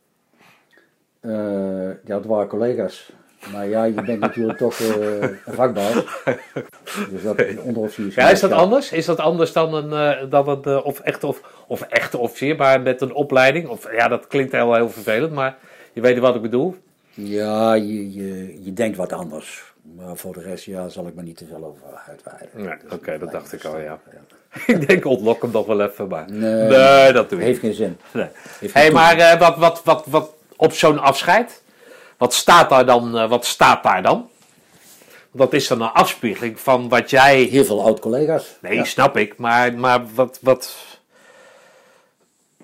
[1.23, 3.13] Eh, ja, het waren collega's
[3.53, 5.95] Maar ja, je bent natuurlijk toch eh, een vakbaas.
[7.11, 8.23] Dus dat onderofficier.
[8.23, 8.93] Ja, is dat anders?
[8.93, 12.57] Is dat anders dan een, eh, dan een eh, of echte, of, of echte officier,
[12.57, 13.69] maar met een opleiding?
[13.69, 15.57] Of, ja, dat klinkt heel, heel vervelend, maar
[15.93, 16.77] je weet wat ik bedoel.
[17.15, 19.73] Ja, je, je, je denkt wat anders.
[19.97, 22.49] Maar voor de rest, ja, zal ik me niet te veel over uitweiden.
[22.55, 24.01] Nee, Dus oké, dat dacht ik al, ja.
[24.13, 24.21] ja.
[24.75, 26.31] ik denk, ontlok hem nog wel even, maar...
[26.31, 26.69] Nee.
[26.69, 27.97] Nee, dat doe ik Heeft geen zin.
[28.13, 28.29] Nee.
[28.61, 31.63] Geen maar eh, wat, wat, wat, wat op zo'n afscheid,
[32.17, 33.19] wat staat daar dan?
[33.19, 34.29] eh, wat staat daar dan?
[35.33, 37.43] Dat is dan een afspiegeling van wat jij.
[37.43, 38.57] Heel veel oud-collega's.
[38.61, 38.85] Nee, Ja.
[38.85, 40.75] snap ik, maar, maar wat, wat,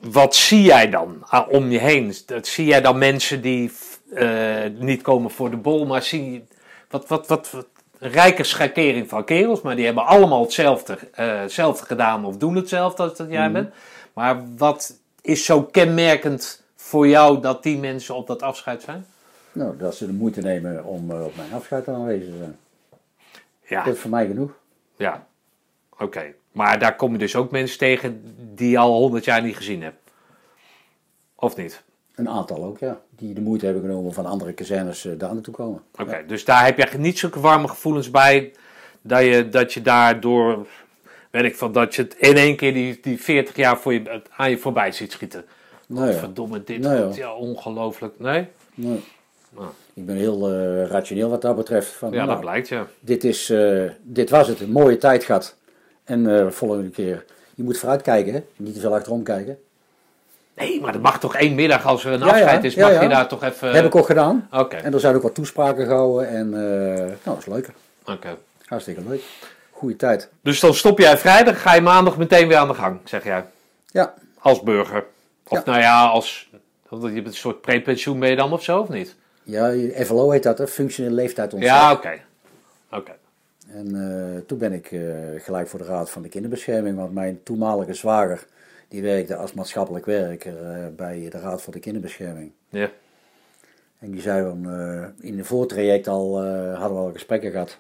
[0.01, 2.15] wat zie jij dan ah, om je heen?
[2.27, 3.73] Dat, zie jij dan mensen die
[4.15, 6.43] eh, niet komen voor de bol, maar zie je
[6.91, 7.67] wat, wat, wat, wat
[7.99, 12.57] een rijke schakering van kerels, maar die hebben allemaal hetzelfde, eh, hetzelfde gedaan of doen
[12.57, 13.73] hetzelfde als dat jij bent.
[14.13, 19.07] Maar wat is zo kenmerkend voor jou dat die mensen op dat afscheid zijn?
[19.53, 22.57] Nou, dat ze de moeite nemen om eh, op mijn afscheid aanwezig te zijn.
[23.67, 24.51] Ja, Dat is voor mij genoeg.
[24.97, 25.27] ja.
[25.99, 26.35] Oké.
[26.53, 28.23] Maar daar kom je dus ook mensen tegen
[28.55, 30.11] die je al honderd jaar niet gezien hebt.
[31.35, 31.83] Of niet?
[32.15, 33.01] Een aantal ook, ja.
[33.11, 35.83] Die de moeite hebben genomen van andere kazernes eh, daar naartoe komen.
[36.01, 38.53] Oké, dus daar heb je niet zulke warme gevoelens bij
[39.03, 40.67] dat je, dat je daardoor,
[41.31, 44.23] weet ik van, dat je het in één keer die, die 40 jaar voor je,
[44.37, 45.45] aan je voorbij ziet schieten.
[45.89, 46.15] Nou ja.
[46.15, 47.35] Verdomme, dit, Nou ja.
[47.35, 48.15] ongelooflijk.
[48.19, 48.47] Nee?
[48.75, 49.05] Nee.
[49.55, 49.67] Ah.
[49.95, 51.89] Ik ben heel eh, rationeel wat dat betreft.
[51.89, 52.87] Van, Ja, nou, dat blijkt, ja.
[53.01, 55.57] dit, is, eh, dit was het, een mooie tijd gehad.
[56.05, 57.25] En eh volgende keer,
[57.55, 58.43] je moet vooruit kijken, hè?
[58.57, 59.59] niet te veel achterom kijken.
[60.55, 63.29] Nee, maar dat mag toch één middag als er een afscheid is, mag je daar
[63.29, 63.73] toch even...
[63.73, 64.49] Heb ik ook gedaan.
[64.53, 66.29] Oké, En er zijn ook wat toespraken gehouden.
[66.29, 67.71] En nou, dat is leuk.
[68.05, 68.37] oké.
[68.65, 69.23] Hartstikke leuk.
[69.71, 70.29] Goeie tijd.
[70.43, 73.45] Dus dan stop jij vrijdag, ga je maandag meteen weer aan de gang, zeg jij.
[73.87, 75.05] Ja, Als burger.
[75.49, 76.51] Of nou ja, als...
[76.91, 79.17] Je bent een soort prepensioen ben je dan of zo, of niet?
[79.43, 79.73] ja
[80.05, 80.67] FLO heet dat, hè?
[80.67, 82.21] functionele leeftijd Ja, oké.
[82.91, 83.13] Oké.
[83.69, 85.01] En eh, toen ben ik eh,
[85.37, 88.47] gelijk voor de Raad van de Kinderbescherming, want mijn toenmalige zwager,
[88.89, 92.53] die werkte als maatschappelijk werker eh, bij de Raad voor de Kinderbescherming.
[92.69, 92.91] Ja.
[93.99, 94.65] En die zei dan,
[95.21, 96.45] in de voortraject al,
[96.75, 97.79] hadden we al gesprekken gehad.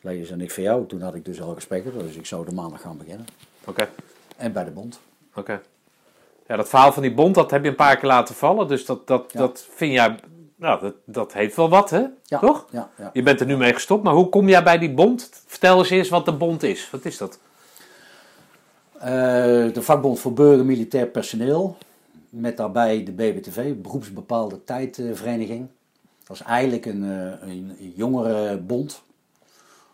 [0.00, 2.54] Lees en ik voor jou, toen had ik dus al gesprekken, dus ik zou de
[2.54, 3.26] maandag gaan beginnen.
[3.64, 3.88] Oké.
[4.36, 5.00] En bij de bond.
[5.34, 5.60] Oké.
[6.48, 8.68] Ja, dat verhaal van die bond, dat heb je een paar keer laten vallen.
[8.68, 9.38] Dus dat, dat, Ja.
[9.40, 10.18] dat vind jij...
[10.56, 12.04] Nou, dat, dat heeft wel wat, hè?
[12.24, 12.66] Ja, Toch?
[12.70, 13.10] Ja, ja.
[13.12, 15.30] Je bent er nu mee gestopt, maar hoe kom jij bij die bond?
[15.46, 16.90] Vertel eens eerst wat de bond is.
[16.90, 17.38] Wat is dat?
[18.98, 21.76] Eh, de vakbond voor burger militair personeel.
[22.28, 25.68] Met daarbij de BBTV, beroepsbepaalde tijdvereniging.
[26.24, 29.02] Dat is eigenlijk een, eh, een, jongerenbond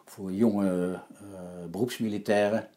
[0.05, 2.69] voor jonge eh, beroepsmilitairen.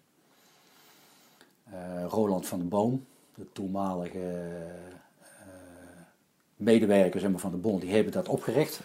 [2.09, 4.19] Roland van den Boom, de toenmalige
[5.19, 5.27] eh,
[6.55, 8.79] medewerker zeg maar, van de bond, die hebben dat opgericht.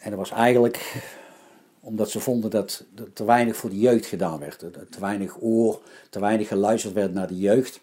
[0.00, 1.02] En dat was eigenlijk
[1.80, 4.62] omdat ze vonden dat er te weinig voor de jeugd gedaan werd.
[4.62, 7.80] Er Te weinig oor, te weinig geluisterd werd naar de jeugd.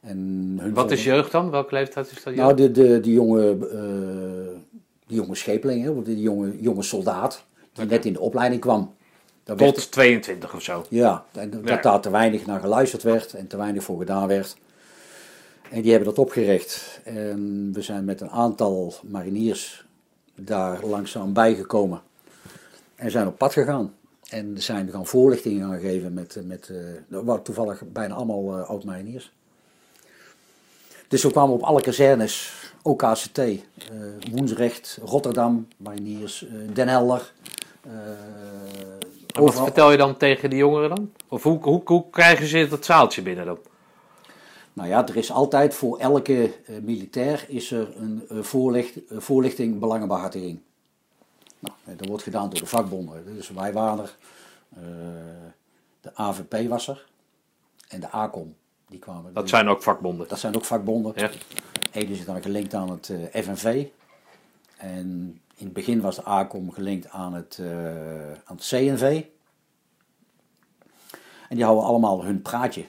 [0.00, 0.18] En
[0.60, 1.50] hun Wat is jeugd dan?
[1.50, 2.34] Welke leeftijd is dat?
[2.34, 2.74] Nou, jeugd?
[2.74, 4.60] de, de, die, jonge, eh
[5.06, 8.94] die jonge schepeling, die jonge, jonge soldaat, die net in de opleiding kwam.
[9.44, 10.84] Werd- Tot 22 of zo.
[10.88, 11.76] ja, en dat Ja.
[11.76, 14.56] daar te weinig naar geluisterd werd en te weinig voor gedaan werd.
[15.70, 17.00] En die hebben dat opgericht.
[17.04, 19.84] En we zijn met een aantal mariniers
[20.34, 22.02] daar langzaam bijgekomen.
[22.94, 23.94] En zijn op pad gegaan.
[24.28, 26.76] En zijn gaan voorlichtingen gaan geven met, met eh,
[27.16, 29.32] er waren toevallig bijna allemaal eh, oud-mariniers.
[31.08, 32.52] Dus we kwamen op alle kazernes,
[32.82, 33.54] ook ACT, eh
[34.30, 37.32] Woensrecht, Rotterdam, mariniers, Den Helder.
[39.34, 41.12] En wat vertel je dan tegen de jongeren dan?
[41.28, 43.58] Of hoe, hoe, hoe krijgen ze dat zaaltje binnen dan?
[44.72, 49.18] Nou ja, er is altijd voor elke eh, militair is er een eh, voorlicht, eh,
[49.18, 50.60] voorlichting belangenbehartiging.
[51.58, 53.34] Nou, dat wordt gedaan door de vakbonden.
[53.36, 54.16] Dus wij waren er,
[56.00, 57.06] de AVP was er
[57.88, 58.54] en de ACOM.
[58.88, 59.34] Die kwamen.
[59.34, 60.28] Dat zijn ook vakbonden.
[60.28, 61.12] dat zijn ook vakbonden.
[61.16, 61.30] Ja.
[61.92, 63.86] Ede is dan gelinkt aan het FNV.
[64.76, 69.24] En in het begin was de ACOM gelinkt aan het, eh, aan het CNV.
[71.48, 72.84] En die houden allemaal hun praatje.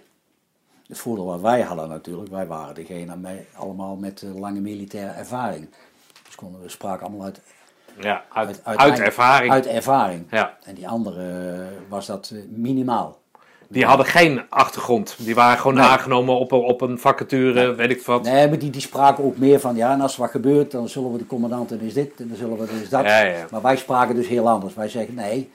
[0.87, 5.11] Het voordeel wat wij hadden natuurlijk, wij waren degene met, allemaal met eh, lange militaire
[5.11, 5.69] ervaring.
[6.25, 7.41] Dus konden we spraken allemaal uit,
[7.99, 9.51] Ja, uit, uit, uit, ervaring.
[9.51, 10.27] Uit ervaring.
[10.31, 10.57] Ja.
[10.63, 13.23] En die andere was dat eh, minimaal.
[13.67, 15.15] Die hadden geen achtergrond.
[15.19, 15.85] Die waren gewoon Nee.
[15.85, 18.23] aangenomen op, een- op een vacature, weet ik wat.
[18.23, 20.89] Nee, maar die, die spraken ook meer van, ja, en als er wat gebeurt, dan
[20.89, 23.03] zullen we de commandant en is dit, en dan zullen we dan is dat.
[23.05, 23.45] Ja, ja.
[23.51, 24.73] Maar wij spraken dus heel anders.
[24.73, 25.49] Wij zeggen, nee,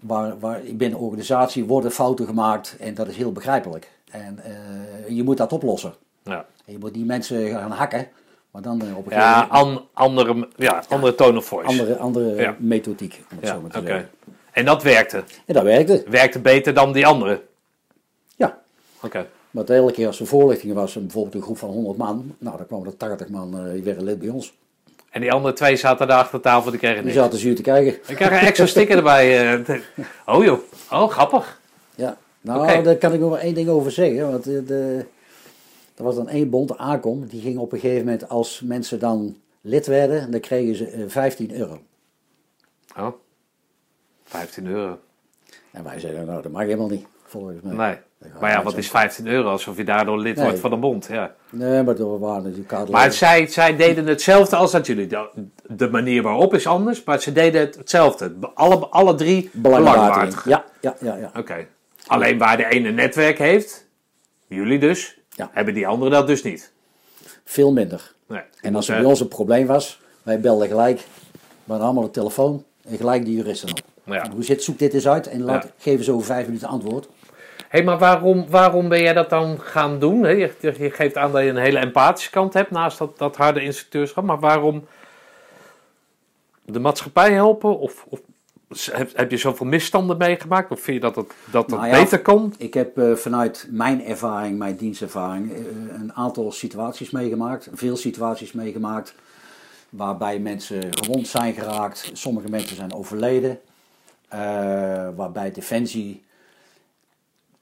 [0.00, 3.90] waar, waar, binnen een organisatie worden fouten gemaakt en dat is heel begrijpelijk.
[4.10, 5.94] En eh, je moet dat oplossen.
[6.22, 6.44] Ja.
[6.64, 8.08] En je moet die mensen gaan hakken,
[8.50, 11.68] Maar dan eh, op een gegeven Ja, moment an- andere, ja, andere tone of voice.
[11.68, 14.08] andere, andere methodiek, om het zo maar te zeggen.
[14.52, 15.24] En dat werkte.
[15.46, 16.04] En dat werkte.
[16.08, 17.42] Werkte beter dan die andere.
[18.36, 18.58] Ja.
[19.02, 19.26] Oké.
[19.50, 22.56] Maar de hele keer als er voorlichting was, bijvoorbeeld een groep van 100 man, nou
[22.56, 24.54] dan kwamen er 80 man, eh, die werden lid bij ons.
[25.10, 27.16] En die andere twee zaten daar achter tafel, die kregen Die niks.
[27.16, 27.92] zaten zuur te kijken.
[28.06, 29.54] Ik krijg een extra sticker erbij.
[29.56, 29.76] eh.
[30.26, 30.58] Oh joh,
[30.92, 31.60] oh grappig.
[31.94, 34.30] Ja, nou daar kan ik nog wel één ding over zeggen.
[34.30, 35.04] Want eh, de,
[35.96, 38.98] er was dan één bond, de ACOM, die ging op een gegeven moment, als mensen
[38.98, 41.78] dan lid werden, dan kregen ze eh, 15 euro.
[42.98, 43.08] Oh,
[44.28, 44.98] 15 euro.
[45.70, 47.74] En wij zeiden, nou dat mag helemaal niet, volgens mij.
[47.74, 47.96] Nee.
[48.40, 50.44] Maar ja, wat is 15 euro alsof je daardoor lid Nee.
[50.44, 51.06] wordt van de bond?
[51.10, 51.34] Ja.
[51.50, 52.92] Nee, maar er waren die kaarten.
[52.92, 55.06] Maar zij, zij deden hetzelfde als dat jullie.
[55.06, 55.28] De,
[55.68, 58.34] de manier waarop is anders, maar ze deden het hetzelfde.
[58.54, 60.44] Alle, alle drie belangwaardig.
[60.44, 61.30] Ja, ja, ja, ja.
[61.36, 61.66] Oké.
[62.06, 63.86] Alleen waar de ene netwerk heeft,
[64.46, 65.50] jullie dus, Ja.
[65.52, 66.72] hebben die andere dat dus niet.
[67.44, 68.14] Veel minder.
[68.26, 68.42] Nee.
[68.60, 70.98] En als er er bij ons een probleem was, wij belden gelijk,
[71.40, 73.80] we hadden allemaal de telefoon en gelijk die juristen op.
[74.08, 74.30] Ja.
[74.32, 75.70] Hoe zit, zoek dit eens uit en laat, Ja.
[75.78, 77.08] geven ze over vijf minuten antwoord.
[77.68, 80.18] Hé, maar waarom, waarom ben jij dat dan gaan doen?
[80.36, 83.62] Je, je geeft aan dat je een hele empathische kant hebt naast dat, dat harde
[83.62, 84.24] instructeurschap.
[84.24, 84.86] Maar waarom
[86.64, 87.78] de maatschappij helpen?
[87.78, 88.20] Of, of
[88.90, 90.70] heb, heb je zoveel misstanden meegemaakt?
[90.70, 92.02] Of vind je dat het, dat het Nou ja.
[92.02, 92.54] beter kan?
[92.58, 95.58] Ik heb eh, vanuit mijn ervaring, mijn dienstervaring, eh,
[96.00, 97.68] een aantal situaties meegemaakt.
[97.72, 99.14] Veel situaties meegemaakt
[99.88, 102.10] waarbij mensen gewond zijn geraakt.
[102.12, 103.60] Sommige mensen zijn overleden.
[104.28, 106.24] Eh, waarbij Defensie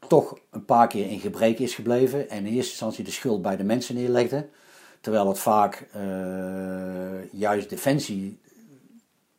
[0.09, 2.31] toch een paar keer in gebrek is gebleven.
[2.31, 4.49] En in eerste instantie de schuld bij de mensen neerlegde.
[5.01, 8.39] Terwijl het vaak eh, juist Defensie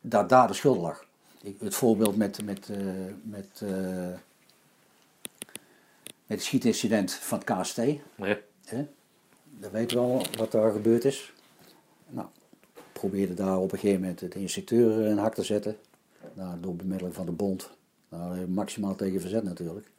[0.00, 1.06] dat daar de schuld lag.
[1.42, 2.76] Ik, het voorbeeld met, met, eh,
[3.22, 3.62] met, met
[6.26, 7.76] het schietincident van het KST.
[8.16, 8.38] Ja.
[8.64, 8.86] Hè?
[9.44, 11.32] Dat weten we al wat daar gebeurd is.
[12.06, 12.26] Nou,
[12.92, 15.76] probeerde daar op een gegeven moment de instructeur een hak te zetten.
[16.34, 17.70] Nou, door bemiddeling van de bond.
[18.08, 19.90] Nou, maximaal tegen verzet natuurlijk.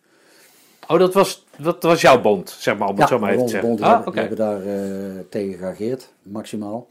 [0.88, 3.52] Oh, dat was, dat was jouw bond, zeg maar, om het zo maar even te
[3.52, 3.70] zeggen.
[3.70, 6.88] bond Ah, hebben, hebben daar eh, tegen geageerd, maximaal.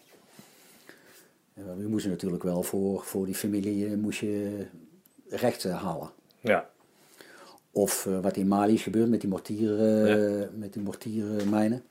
[1.54, 4.66] Ja, we moesten natuurlijk wel voor, voor die familie eh, moest je
[5.28, 6.10] recht eh, halen.
[6.40, 6.68] Ja.
[7.70, 11.82] Of eh, wat in Mali is gebeurd met die, mortier, eh, met die mortiermijnen.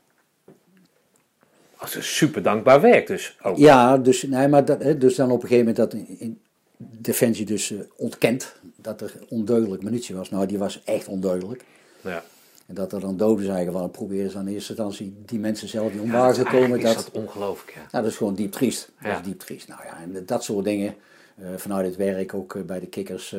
[1.80, 3.38] Dat is super dankbaar werk dus.
[3.42, 3.58] ook.
[3.58, 6.42] Ja, dus, nee, maar dat, dus dan op een gegeven moment dat in, in
[6.78, 10.30] Defensie dus eh, ontkent dat er ondeugelijk munitie was.
[10.30, 11.66] Nou, die was echt ondeugelijk.
[12.02, 12.24] Ja.
[12.66, 15.92] En dat er dan doden zijn gevallen, proberen ze aan eerste instantie die mensen zelf
[15.92, 17.80] die om Ja, waren dat is Dat, is dat ongelooflijk, ja.
[17.80, 18.92] nou, dat is gewoon diep triest.
[19.02, 19.20] Dat Ja.
[19.20, 19.68] is diep triest.
[19.68, 20.96] Nou ja, en dat soort dingen,
[21.36, 23.36] eh, vanuit het werk ook eh, bij de kikkers,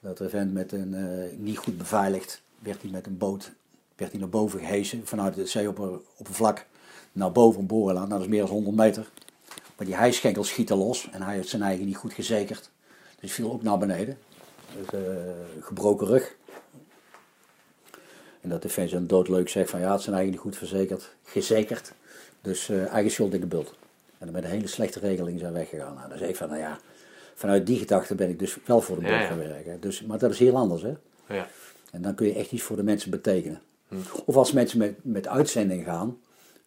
[0.00, 0.96] dat er vent met een,
[1.38, 3.50] niet goed beveiligd, werd hij met een boot,
[3.96, 6.66] werd hij naar boven gehesen, vanuit het zeeoppervlak
[7.12, 9.08] naar boven een borenland, nou, dat is meer dan 100 meter.
[9.78, 12.70] Maar die hijschenkels schieten los en hij heeft zijn eigen niet goed gezekerd.
[13.20, 14.18] Dus viel ook naar beneden.
[14.76, 15.00] Dus, eh,
[15.60, 16.36] gebroken rug.
[18.40, 21.92] En dat Defensie dan doodleuk zegt van ja, het zijn eigen niet goed verzekerd, gezekerd.
[22.40, 23.74] Dus eh, eigen schuld in de bult.
[24.18, 25.94] En dan met een hele slechte regeling zijn weggegaan.
[25.94, 26.78] Nou, dan zeg ik van nou ja,
[27.34, 29.26] vanuit die gedachte ben ik dus wel voor de bult Ja, ja.
[29.26, 29.80] gaan werken.
[29.80, 30.94] Dus, maar dat is heel anders hè.
[31.28, 31.46] ja.
[31.90, 33.60] En dan kun je echt iets voor de mensen betekenen.
[34.24, 36.18] Of als mensen met, met uitzending gaan,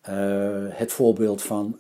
[0.02, 1.80] eh, het voorbeeld van.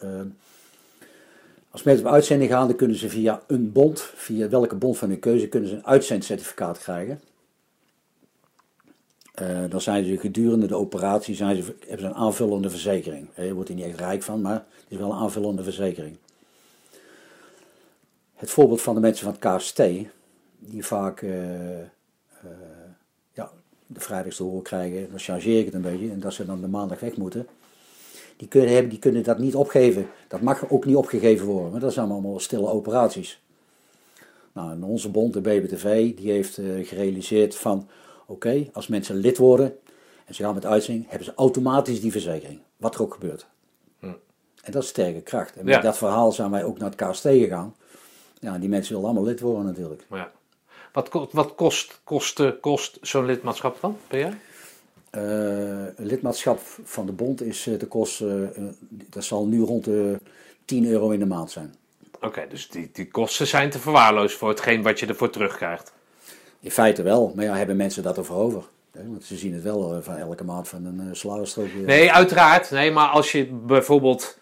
[1.71, 5.09] Als mensen op uitzending gaan, dan kunnen ze via een bond, via welke bond van
[5.09, 7.21] hun keuze, kunnen ze een uitzendcertificaat krijgen.
[9.33, 13.27] Eh, dan zijn ze gedurende de operatie zijn ze, hebben ze een aanvullende verzekering.
[13.33, 16.17] Eh, Je wordt er niet echt rijk van, maar het is wel een aanvullende verzekering.
[18.35, 19.81] Het voorbeeld van de mensen van het KST,
[20.59, 21.79] die vaak eh,
[23.33, 23.51] ja,
[23.87, 26.61] de vrijdags te horen krijgen, dan chargeer ik het een beetje, en dat ze dan
[26.61, 27.47] de maandag weg moeten.
[28.41, 30.07] Die kunnen, hebben, die kunnen dat niet opgeven.
[30.27, 33.41] Dat mag ook niet opgegeven worden, want dat zijn allemaal stille operaties.
[34.53, 37.87] Nou, en onze bond, de BBTV, die heeft eh, gerealiseerd van,
[38.25, 39.77] oké, als mensen lid worden
[40.25, 42.59] en ze gaan met uitzending, hebben ze automatisch die verzekering.
[42.77, 43.47] Wat er ook gebeurt.
[44.61, 45.55] En dat is sterke kracht.
[45.55, 45.81] En met Ja.
[45.81, 47.75] dat verhaal zijn wij ook naar het KST gegaan.
[48.39, 50.05] Ja, die mensen willen allemaal lid worden natuurlijk.
[50.07, 50.31] Maar ja.
[50.93, 54.37] Wat, wat kost, kost, kost zo'n lidmaatschap dan per jaar?
[55.11, 55.21] Eh,
[55.95, 58.33] een lidmaatschap van de bond is eh, de kost, eh,
[58.89, 60.19] dat zal nu rond de
[60.65, 61.75] 10 euro in de maand zijn.
[62.21, 65.93] Oké, dus die, die kosten zijn te verwaarlozen voor hetgeen wat je ervoor terugkrijgt.
[66.59, 68.63] In feite wel, maar ja, hebben mensen dat ervoor over?
[68.91, 71.85] Want ze zien het wel van elke maand van een uh.
[71.85, 72.71] Nee, uiteraard.
[72.71, 74.37] Nee, maar als je bijvoorbeeld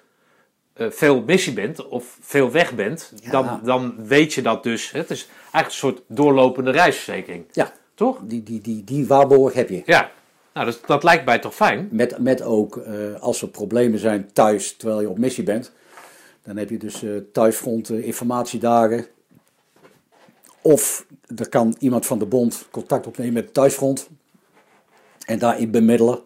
[0.76, 3.32] veel missie bent of veel weg bent, Ja.
[3.32, 4.92] dan, dan weet je dat dus.
[4.92, 7.46] Het is eigenlijk een soort doorlopende reisverzekering.
[7.52, 8.18] Ja, Toch?
[8.22, 9.82] die, die, die, die waarborg heb je.
[9.86, 10.12] Ja.
[10.54, 11.88] Nou, dat, dat lijkt mij toch fijn?
[11.92, 15.72] Met, met ook, eh, als er problemen zijn thuis terwijl je op missie bent,
[16.44, 19.06] dan heb je dus eh thuisfront eh, informatiedagen.
[20.62, 21.06] Of
[21.38, 24.10] er kan iemand van de bond contact opnemen met het thuisfront
[25.26, 26.20] en daarin bemiddelen.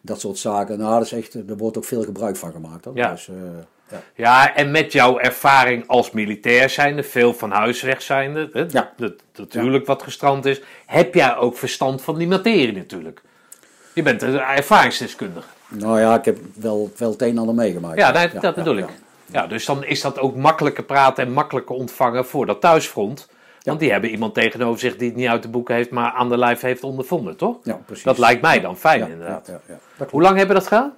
[0.00, 0.78] Dat soort zaken.
[0.78, 2.84] Nou, dat is echt, er wordt ook veel gebruik van gemaakt.
[2.84, 2.96] Hoor.
[2.96, 3.10] Ja.
[3.10, 3.28] Dus,
[3.90, 4.02] ja.
[4.14, 8.92] Ja, en met jouw ervaring als militair zijnde, veel van huis weg zijnde, hè, Ja.
[8.96, 13.22] dat, dat huwelijk wat gestrand is, heb jij ook verstand van die materie natuurlijk.
[13.92, 15.46] Je bent een ervaringsdeskundige.
[15.68, 17.98] Nou ja, ik heb wel, wel het een en ander meegemaakt.
[17.98, 18.90] Ja, nee, dat bedoel ja, ik.
[19.26, 23.28] Ja, dus dan is dat ook makkelijker praten en makkelijker ontvangen voor dat thuisfront.
[23.62, 26.28] Want die hebben iemand tegenover zich die het niet uit de boeken heeft, maar aan
[26.28, 27.56] de lijf heeft ondervonden, toch?
[27.62, 28.04] Ja, precies.
[28.04, 29.46] Dat lijkt mij dan fijn, Ja, inderdaad.
[29.46, 29.60] ja.
[29.96, 30.10] Dat.
[30.10, 30.92] Hoe lang hebben we dat gedaan?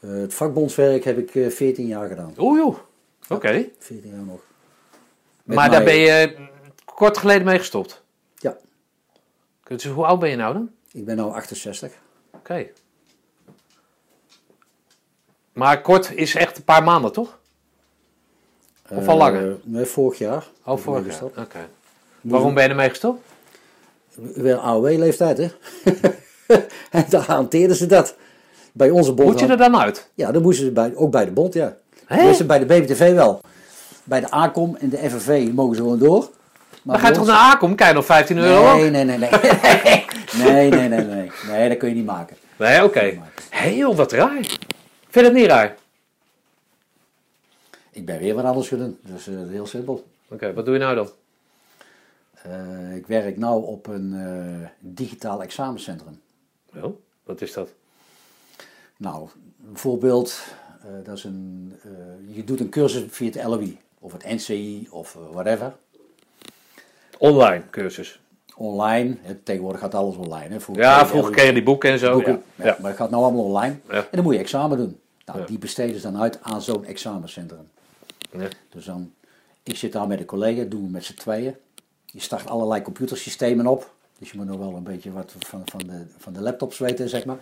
[0.00, 2.34] Eh, het vakbondswerk heb ik eh 14 jaar gedaan.
[2.38, 2.76] Oeh, joh.
[3.28, 3.66] Oké.
[3.78, 4.40] 14 jaar nog.
[5.42, 6.36] Met Maar daar ben je
[6.84, 8.02] kort geleden mee gestopt.
[8.38, 8.56] Ja,
[9.66, 10.70] Dus hoe oud ben je nou dan?
[10.92, 11.92] Ik ben nu 68.
[12.34, 12.66] Oké.
[15.52, 17.38] Maar kort is echt een paar maanden, toch?
[18.88, 19.58] Of al Eh, langer?
[19.62, 20.46] nee, vorig jaar.
[20.64, 21.22] Oh, vorig jaar.
[21.44, 21.68] Oké.
[22.20, 23.22] Waarom ben je ermee gestopt?
[24.14, 25.48] Weer AOW-leeftijd, hè?
[26.90, 28.14] en daar hanteerden ze dat.
[28.72, 29.30] Bij onze bond.
[29.30, 30.10] Moet je er dan uit?
[30.14, 31.76] Ja, dat moesten ze bij, ook bij de bond, ja.
[32.08, 33.40] Tenminste, bij de BBTV wel.
[34.04, 36.28] Bij de ACOM en de FNV mogen ze gewoon door.
[36.82, 38.76] Maar Dan ga je toch naar Akom, krijg je nog 15 euro?
[38.76, 39.30] Nee, nee, nee, nee.
[40.36, 41.30] Nee, nee, nee, nee.
[41.48, 42.36] Nee, dat kun je niet maken.
[42.58, 43.20] Nee, oké.
[43.70, 44.46] Joh, wat raar.
[45.08, 45.76] Vind dat niet raar?
[47.92, 48.98] Ik ben weer wat anders gedaan.
[49.02, 50.06] Dus eh, heel simpel.
[50.28, 51.10] Oké, wat doe je nou dan?
[52.42, 56.20] Eh, ik werk nu op een eh, digitaal examencentrum.
[56.74, 57.72] Oh, wat is dat?
[58.96, 60.42] Nou, bijvoorbeeld,
[61.04, 61.72] dat is een,
[62.28, 65.76] je doet een cursus via het LOI of het NCI of whatever.
[67.18, 68.21] Online cursus.
[68.56, 70.48] Online, tegenwoordig gaat alles online.
[70.48, 70.60] Hè.
[70.60, 72.12] Vroeger Ja, vroeger kreeg je die boeken en zo.
[72.12, 72.42] boeken.
[72.54, 72.76] Ja.
[72.80, 73.76] Maar het gaat nou allemaal online.
[73.88, 73.94] Ja.
[73.94, 75.00] En dan moet je examen doen.
[75.26, 77.68] Nou, die besteden ze dan uit aan zo'n examencentrum.
[78.70, 79.12] Dus dan,
[79.62, 81.54] ik zit daar met een collega, doen we met z'n tweeën.
[82.06, 83.94] Je start allerlei computersystemen op.
[84.18, 87.08] Dus je moet nog wel een beetje wat van, van, de, van de laptops weten,
[87.08, 87.38] zeg maar.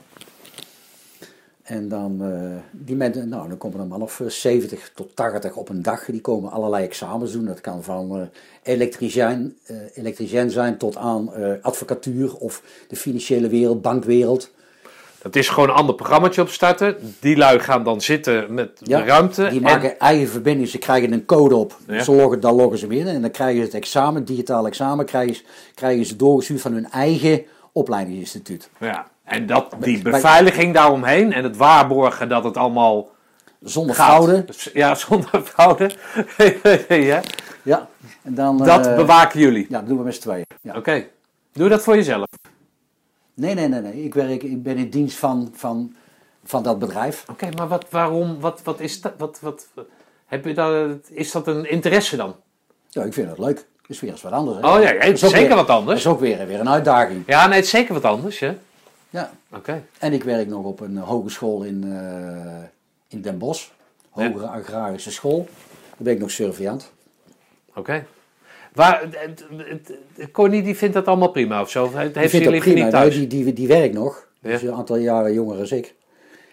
[1.62, 5.54] En dan, eh, die mensen, nou, dan komen er maar of eh, 70 tot 80
[5.56, 6.04] op een dag.
[6.04, 7.44] Die komen allerlei examens doen.
[7.44, 8.26] Dat kan van eh
[8.62, 9.58] elektricien,
[9.94, 11.30] elektricien zijn tot aan
[11.62, 14.50] advocatuur of de financiële wereld, bankwereld.
[15.22, 16.96] Dat is gewoon een ander programmaatje opstarten.
[17.20, 19.42] Die lui gaan dan zitten met de ruimte.
[19.48, 20.68] Die en- maken eigen verbindingen.
[20.68, 21.76] Ze krijgen een code op.
[21.86, 22.02] Ja.
[22.02, 23.06] Ze loggen, dan loggen ze in.
[23.06, 25.42] En dan krijgen ze het examen, digitaal examen, krijgen ze,
[25.74, 27.42] krijgen ze doorgestuurd van hun eigen
[27.72, 28.70] opleidingsinstituut.
[28.80, 29.06] ja.
[29.30, 33.08] En dat, die beveiliging daaromheen en het waarborgen dat het allemaal
[33.62, 34.44] Zonder fraude.
[34.72, 35.90] Ja, zonder fraude.
[36.88, 37.22] ja.
[37.62, 37.88] Ja.
[38.22, 39.66] En dan, Dat eh, bewaken jullie.
[39.68, 40.46] Ja, dat doen we met z'n tweeën.
[40.60, 40.76] Ja.
[40.76, 41.06] Oké.
[41.52, 42.26] Doe dat voor jezelf?
[43.34, 44.04] Nee, nee, nee, nee.
[44.04, 45.94] Ik, werk, ik ben in dienst van, van,
[46.44, 47.24] van dat bedrijf.
[47.30, 49.12] Oké, maar wat, waarom, wat, wat is dat?
[49.18, 49.66] Wat, wat,
[50.26, 52.36] heb je dat, is dat een interesse dan?
[52.88, 53.56] Ja, ik vind dat leuk.
[53.56, 54.58] Dat is weer eens wat anders.
[54.60, 54.66] Hè?
[54.74, 55.98] Oh ja, ja, Dat is zeker weer- wat Dat anders.
[55.98, 57.22] is ook weer, weer een uitdaging.
[57.26, 58.56] Ja, nee, het is zeker wat anders, hè?
[59.10, 59.30] Ja.
[59.52, 59.84] Oké.
[59.98, 62.62] En ik werk nog op een hogeschool in, eh,
[63.08, 63.68] in Den Bosch.
[64.10, 65.48] Hogere agrarische school.
[65.88, 66.92] Daar ben ik nog surveillant.
[67.74, 68.06] Oké.
[68.74, 69.44] Waar, het-
[70.16, 71.90] het- Connie die vindt dat allemaal prima of zo?
[71.96, 72.74] Heeft Ik ze vind je dat prima.
[72.84, 73.14] niet Nou, thuis?
[73.14, 74.26] die, die, die werkt nog.
[74.40, 74.50] Ja.
[74.50, 75.94] Dus een aantal jaren jonger als ik.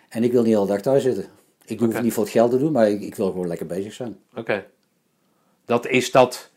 [0.09, 1.25] En ik wil niet de hele dag thuis zitten.
[1.65, 3.93] Ik hoef niet voor het geld te doen, maar ik, ik wil gewoon lekker bezig
[3.93, 4.17] zijn.
[4.35, 4.65] Oké.
[5.65, 6.49] Dat is dat...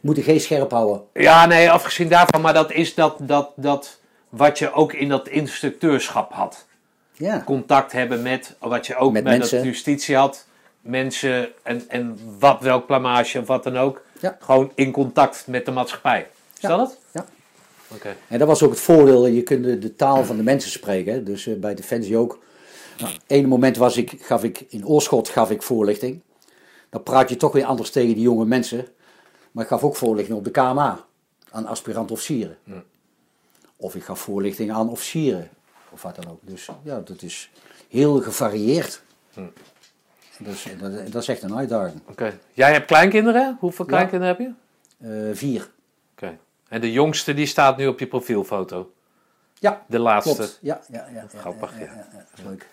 [0.00, 1.02] Moet de geest scherp houden.
[1.12, 3.99] Ja, nee, afgezien daarvan, maar dat is dat, dat, dat
[4.30, 6.66] wat je ook in dat instructeurschap had.
[7.12, 7.42] Ja.
[7.44, 10.46] Contact hebben met, wat je ook Met met, dat justitie had.
[10.80, 14.02] Mensen en, en wat, welk plamage of wat dan ook.
[14.20, 14.36] Ja.
[14.40, 16.26] Gewoon in contact met de maatschappij.
[16.54, 16.68] Is Ja.
[16.68, 16.98] dat het?
[17.12, 17.24] ja.
[17.94, 18.16] Oké.
[18.28, 19.26] En dat was ook het voordeel.
[19.26, 21.12] Je kunt de, de taal van de mensen spreken.
[21.12, 21.22] hè.
[21.22, 22.38] Dus eh, bij Defensie ook.
[22.98, 26.20] Nou, ene moment was ik, gaf ik in Oorschot gaf ik voorlichting.
[26.90, 28.86] Dan praat je toch weer anders tegen die jonge mensen.
[29.50, 31.04] Maar ik gaf ook voorlichting op de KMA.
[31.50, 32.56] Aan aspirant-officieren.
[33.80, 35.48] Of ik gaf voorlichting aan officieren.
[35.90, 36.38] Of wat dan ook.
[36.42, 37.50] Dus ja, dat is
[37.88, 39.02] heel gevarieerd.
[40.38, 42.00] Dat, is, dat, dat is echt een uitdaging.
[42.08, 42.38] Oké.
[42.52, 43.56] Jij hebt kleinkinderen?
[43.60, 44.50] Hoeveel kleinkinderen heb je?
[45.28, 45.70] Eh, vier.
[46.12, 46.38] Oké.
[46.68, 48.92] En de jongste die staat nu op je profielfoto.
[49.58, 50.34] Ja, De laatste.
[50.34, 50.58] klopt.
[50.62, 51.84] Ja, ja, ja, Grappig, ja.
[51.84, 52.06] ja.
[52.12, 52.66] ja, leuk.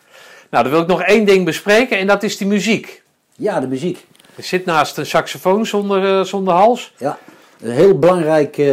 [0.49, 3.03] Nou, dan wil ik nog één ding bespreken en dat is die muziek.
[3.35, 4.05] Ja, de muziek.
[4.35, 6.93] Er zit naast een saxofoon zonder, eh, zonder hals.
[6.97, 7.17] Ja,
[7.61, 8.65] een heel belangrijk eh,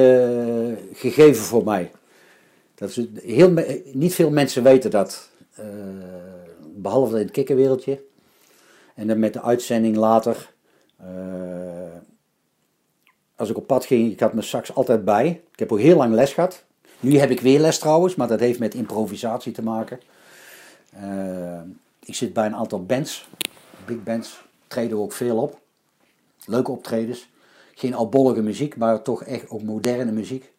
[0.95, 1.91] gegeven voor mij.
[3.15, 3.55] Heel,
[3.93, 5.65] niet veel mensen weten dat, eh,
[6.75, 8.03] behalve in het kikkerwereldje.
[8.95, 10.53] En dan met de uitzending later,
[10.97, 11.07] eh,
[13.37, 15.43] als ik op pad ging, ik had mijn sax altijd bij.
[15.53, 16.65] Ik heb ook heel lang les gehad.
[17.01, 20.01] Nu heb ik weer les trouwens, maar dat heeft met improvisatie te maken.
[20.91, 21.61] Eh,
[22.05, 23.29] ik zit bij een aantal bands,
[23.87, 25.59] big bands, treden ook veel op.
[26.47, 27.29] Leuke optredens.
[27.75, 30.53] Geen albollige muziek, maar toch echt ook moderne muziek.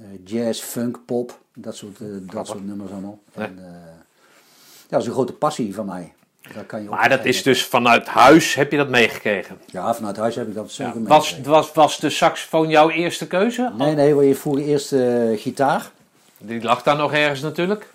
[0.00, 3.18] Eh, jazz, funk, pop, dat soort, eh, dat soort nummers allemaal.
[3.34, 6.12] En, eh, ja, dat is een grote passie van mij.
[6.54, 9.58] Daar kan je Maar dat is dus vanuit huis heb je dat meegekregen.
[9.66, 11.50] Ja, vanuit huis heb ik dat zeker Was, meegekregen.
[11.50, 13.72] was, was de saxofoon jouw eerste keuze?
[13.76, 15.90] Nee, nee, we vroeger eerst eh, gitaar.
[16.38, 17.92] Die lag daar nog ergens natuurlijk.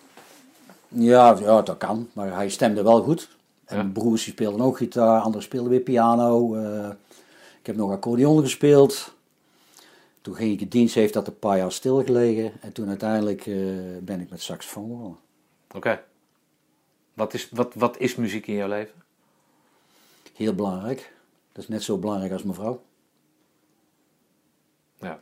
[0.87, 3.29] Ja, ja, dat kan, maar hij stemde wel goed.
[3.65, 3.81] En Ja.
[3.81, 6.55] mijn broers die speelden ook gitaar, anderen speelden weer piano.
[7.59, 9.13] ik heb nog accordeon gespeeld.
[10.21, 12.51] Toen ging ik in dienst, heeft dat een paar jaar stilgelegen.
[12.61, 13.55] En toen uiteindelijk eh,
[14.01, 15.17] ben ik met saxofoon begonnen.
[15.75, 16.03] Oké.
[17.13, 19.03] Wat, is, wat, wat is muziek in jouw leven?
[20.35, 21.13] Heel belangrijk.
[21.51, 22.83] Dat is net zo belangrijk als mevrouw.
[24.99, 25.21] Ja.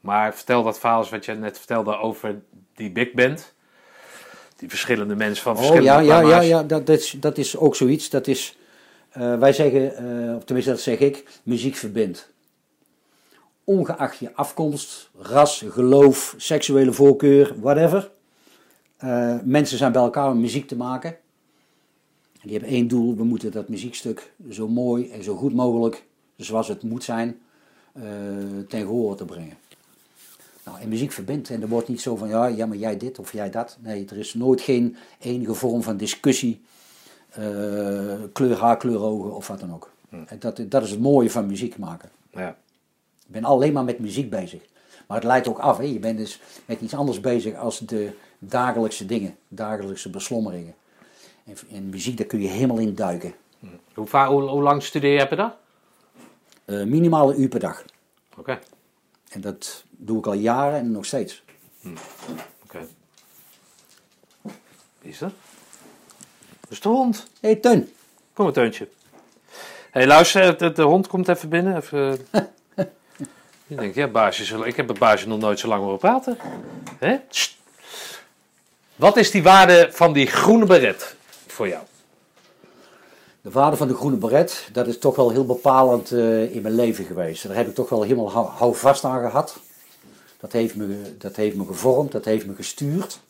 [0.00, 2.42] Maar vertel dat verhaal eens wat je net vertelde over
[2.74, 3.54] die big band.
[4.56, 7.56] Die verschillende mensen van Oh verschillende ja, ja, ja, ja dat, dat, is, dat is
[7.56, 8.10] ook zoiets.
[8.10, 8.56] Dat is,
[9.10, 12.34] eh, wij zeggen, eh, of tenminste dat zeg ik, muziek verbindt.
[13.66, 18.10] Ongeacht je afkomst, ras, geloof, seksuele voorkeur, whatever.
[18.96, 21.10] Eh, mensen zijn bij elkaar om muziek te maken.
[22.32, 26.04] En die hebben één doel, we moeten dat muziekstuk zo mooi en zo goed mogelijk,
[26.36, 27.38] zoals het moet zijn,
[27.92, 28.02] eh
[28.68, 29.56] ten gehore te brengen.
[30.64, 31.50] Nou, en muziek verbindt.
[31.50, 33.76] En er wordt niet zo van, ja, ja, maar jij dit of jij dat.
[33.80, 36.60] Nee, er is nooit geen enige vorm van discussie.
[37.30, 39.90] eh, kleur haar, kleur ogen of wat dan ook.
[40.10, 42.10] En dat, dat is het mooie van muziek maken.
[42.30, 42.56] Ja.
[43.26, 44.62] Ik ben alleen maar met muziek bezig.
[45.06, 45.78] Maar het leidt ook af.
[45.78, 45.84] Hè?
[45.84, 49.36] Je bent dus met iets anders bezig als de dagelijkse dingen.
[49.48, 50.74] Dagelijkse beslommeringen.
[51.44, 53.34] En, en muziek, daar kun je helemaal in duiken.
[53.94, 55.56] Hoe, va- hoe, hoe lang studeer je per dag?
[56.64, 57.84] Eh minimale uur per dag.
[58.36, 58.58] Oké.
[59.28, 61.42] En dat doe ik al jaren en nog steeds.
[62.64, 62.86] Oké.
[65.00, 65.32] Wie is dat?
[66.60, 67.26] Dat is de hond.
[67.40, 67.92] Hé hey, Teun,
[68.32, 68.88] Kom maar, Teuntje.
[69.90, 71.76] Hé, hey, luister, de, de hond komt even binnen.
[71.76, 72.18] Even...
[73.66, 76.38] Je ja, baasje, ik heb met baasje nog nooit zo lang horen praten.
[76.98, 77.16] Hè?
[78.96, 81.16] Wat is die waarde van die groene beret
[81.46, 81.82] voor jou?
[83.40, 86.74] De vader van de groene beret, dat is toch wel heel bepalend eh, in mijn
[86.74, 87.46] leven geweest.
[87.46, 89.56] Daar heb ik toch wel helemaal hou, houvast aan gehad.
[90.40, 93.20] Dat heeft, me, dat heeft me gevormd, dat heeft me gestuurd.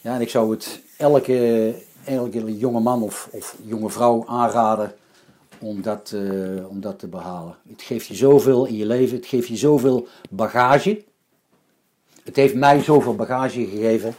[0.00, 1.74] Ja, en ik zou het elke,
[2.04, 4.94] elke jonge man of, of jonge vrouw aanraden
[5.60, 7.56] om dat, eh, om dat te behalen.
[7.68, 11.04] Het geeft je zoveel in je leven, het geeft je zoveel bagage.
[12.24, 14.14] Het heeft mij zoveel bagage gegeven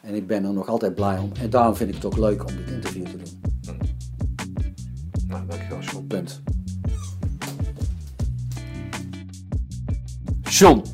[0.00, 1.30] en ik ben er nog altijd blij om.
[1.40, 3.40] En daarom vind ik het ook leuk om dit interview te doen.
[5.26, 6.06] Nou, dankjewel, John.
[6.06, 6.42] Punt.
[10.42, 10.84] John,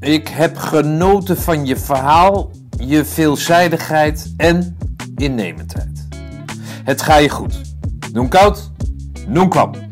[0.00, 4.78] ik heb genoten van je verhaal, je veelzijdigheid en
[5.16, 6.08] innemendheid.
[6.84, 7.60] Het ga je goed.
[8.12, 8.70] Noem koud,
[9.28, 9.85] noem kwam.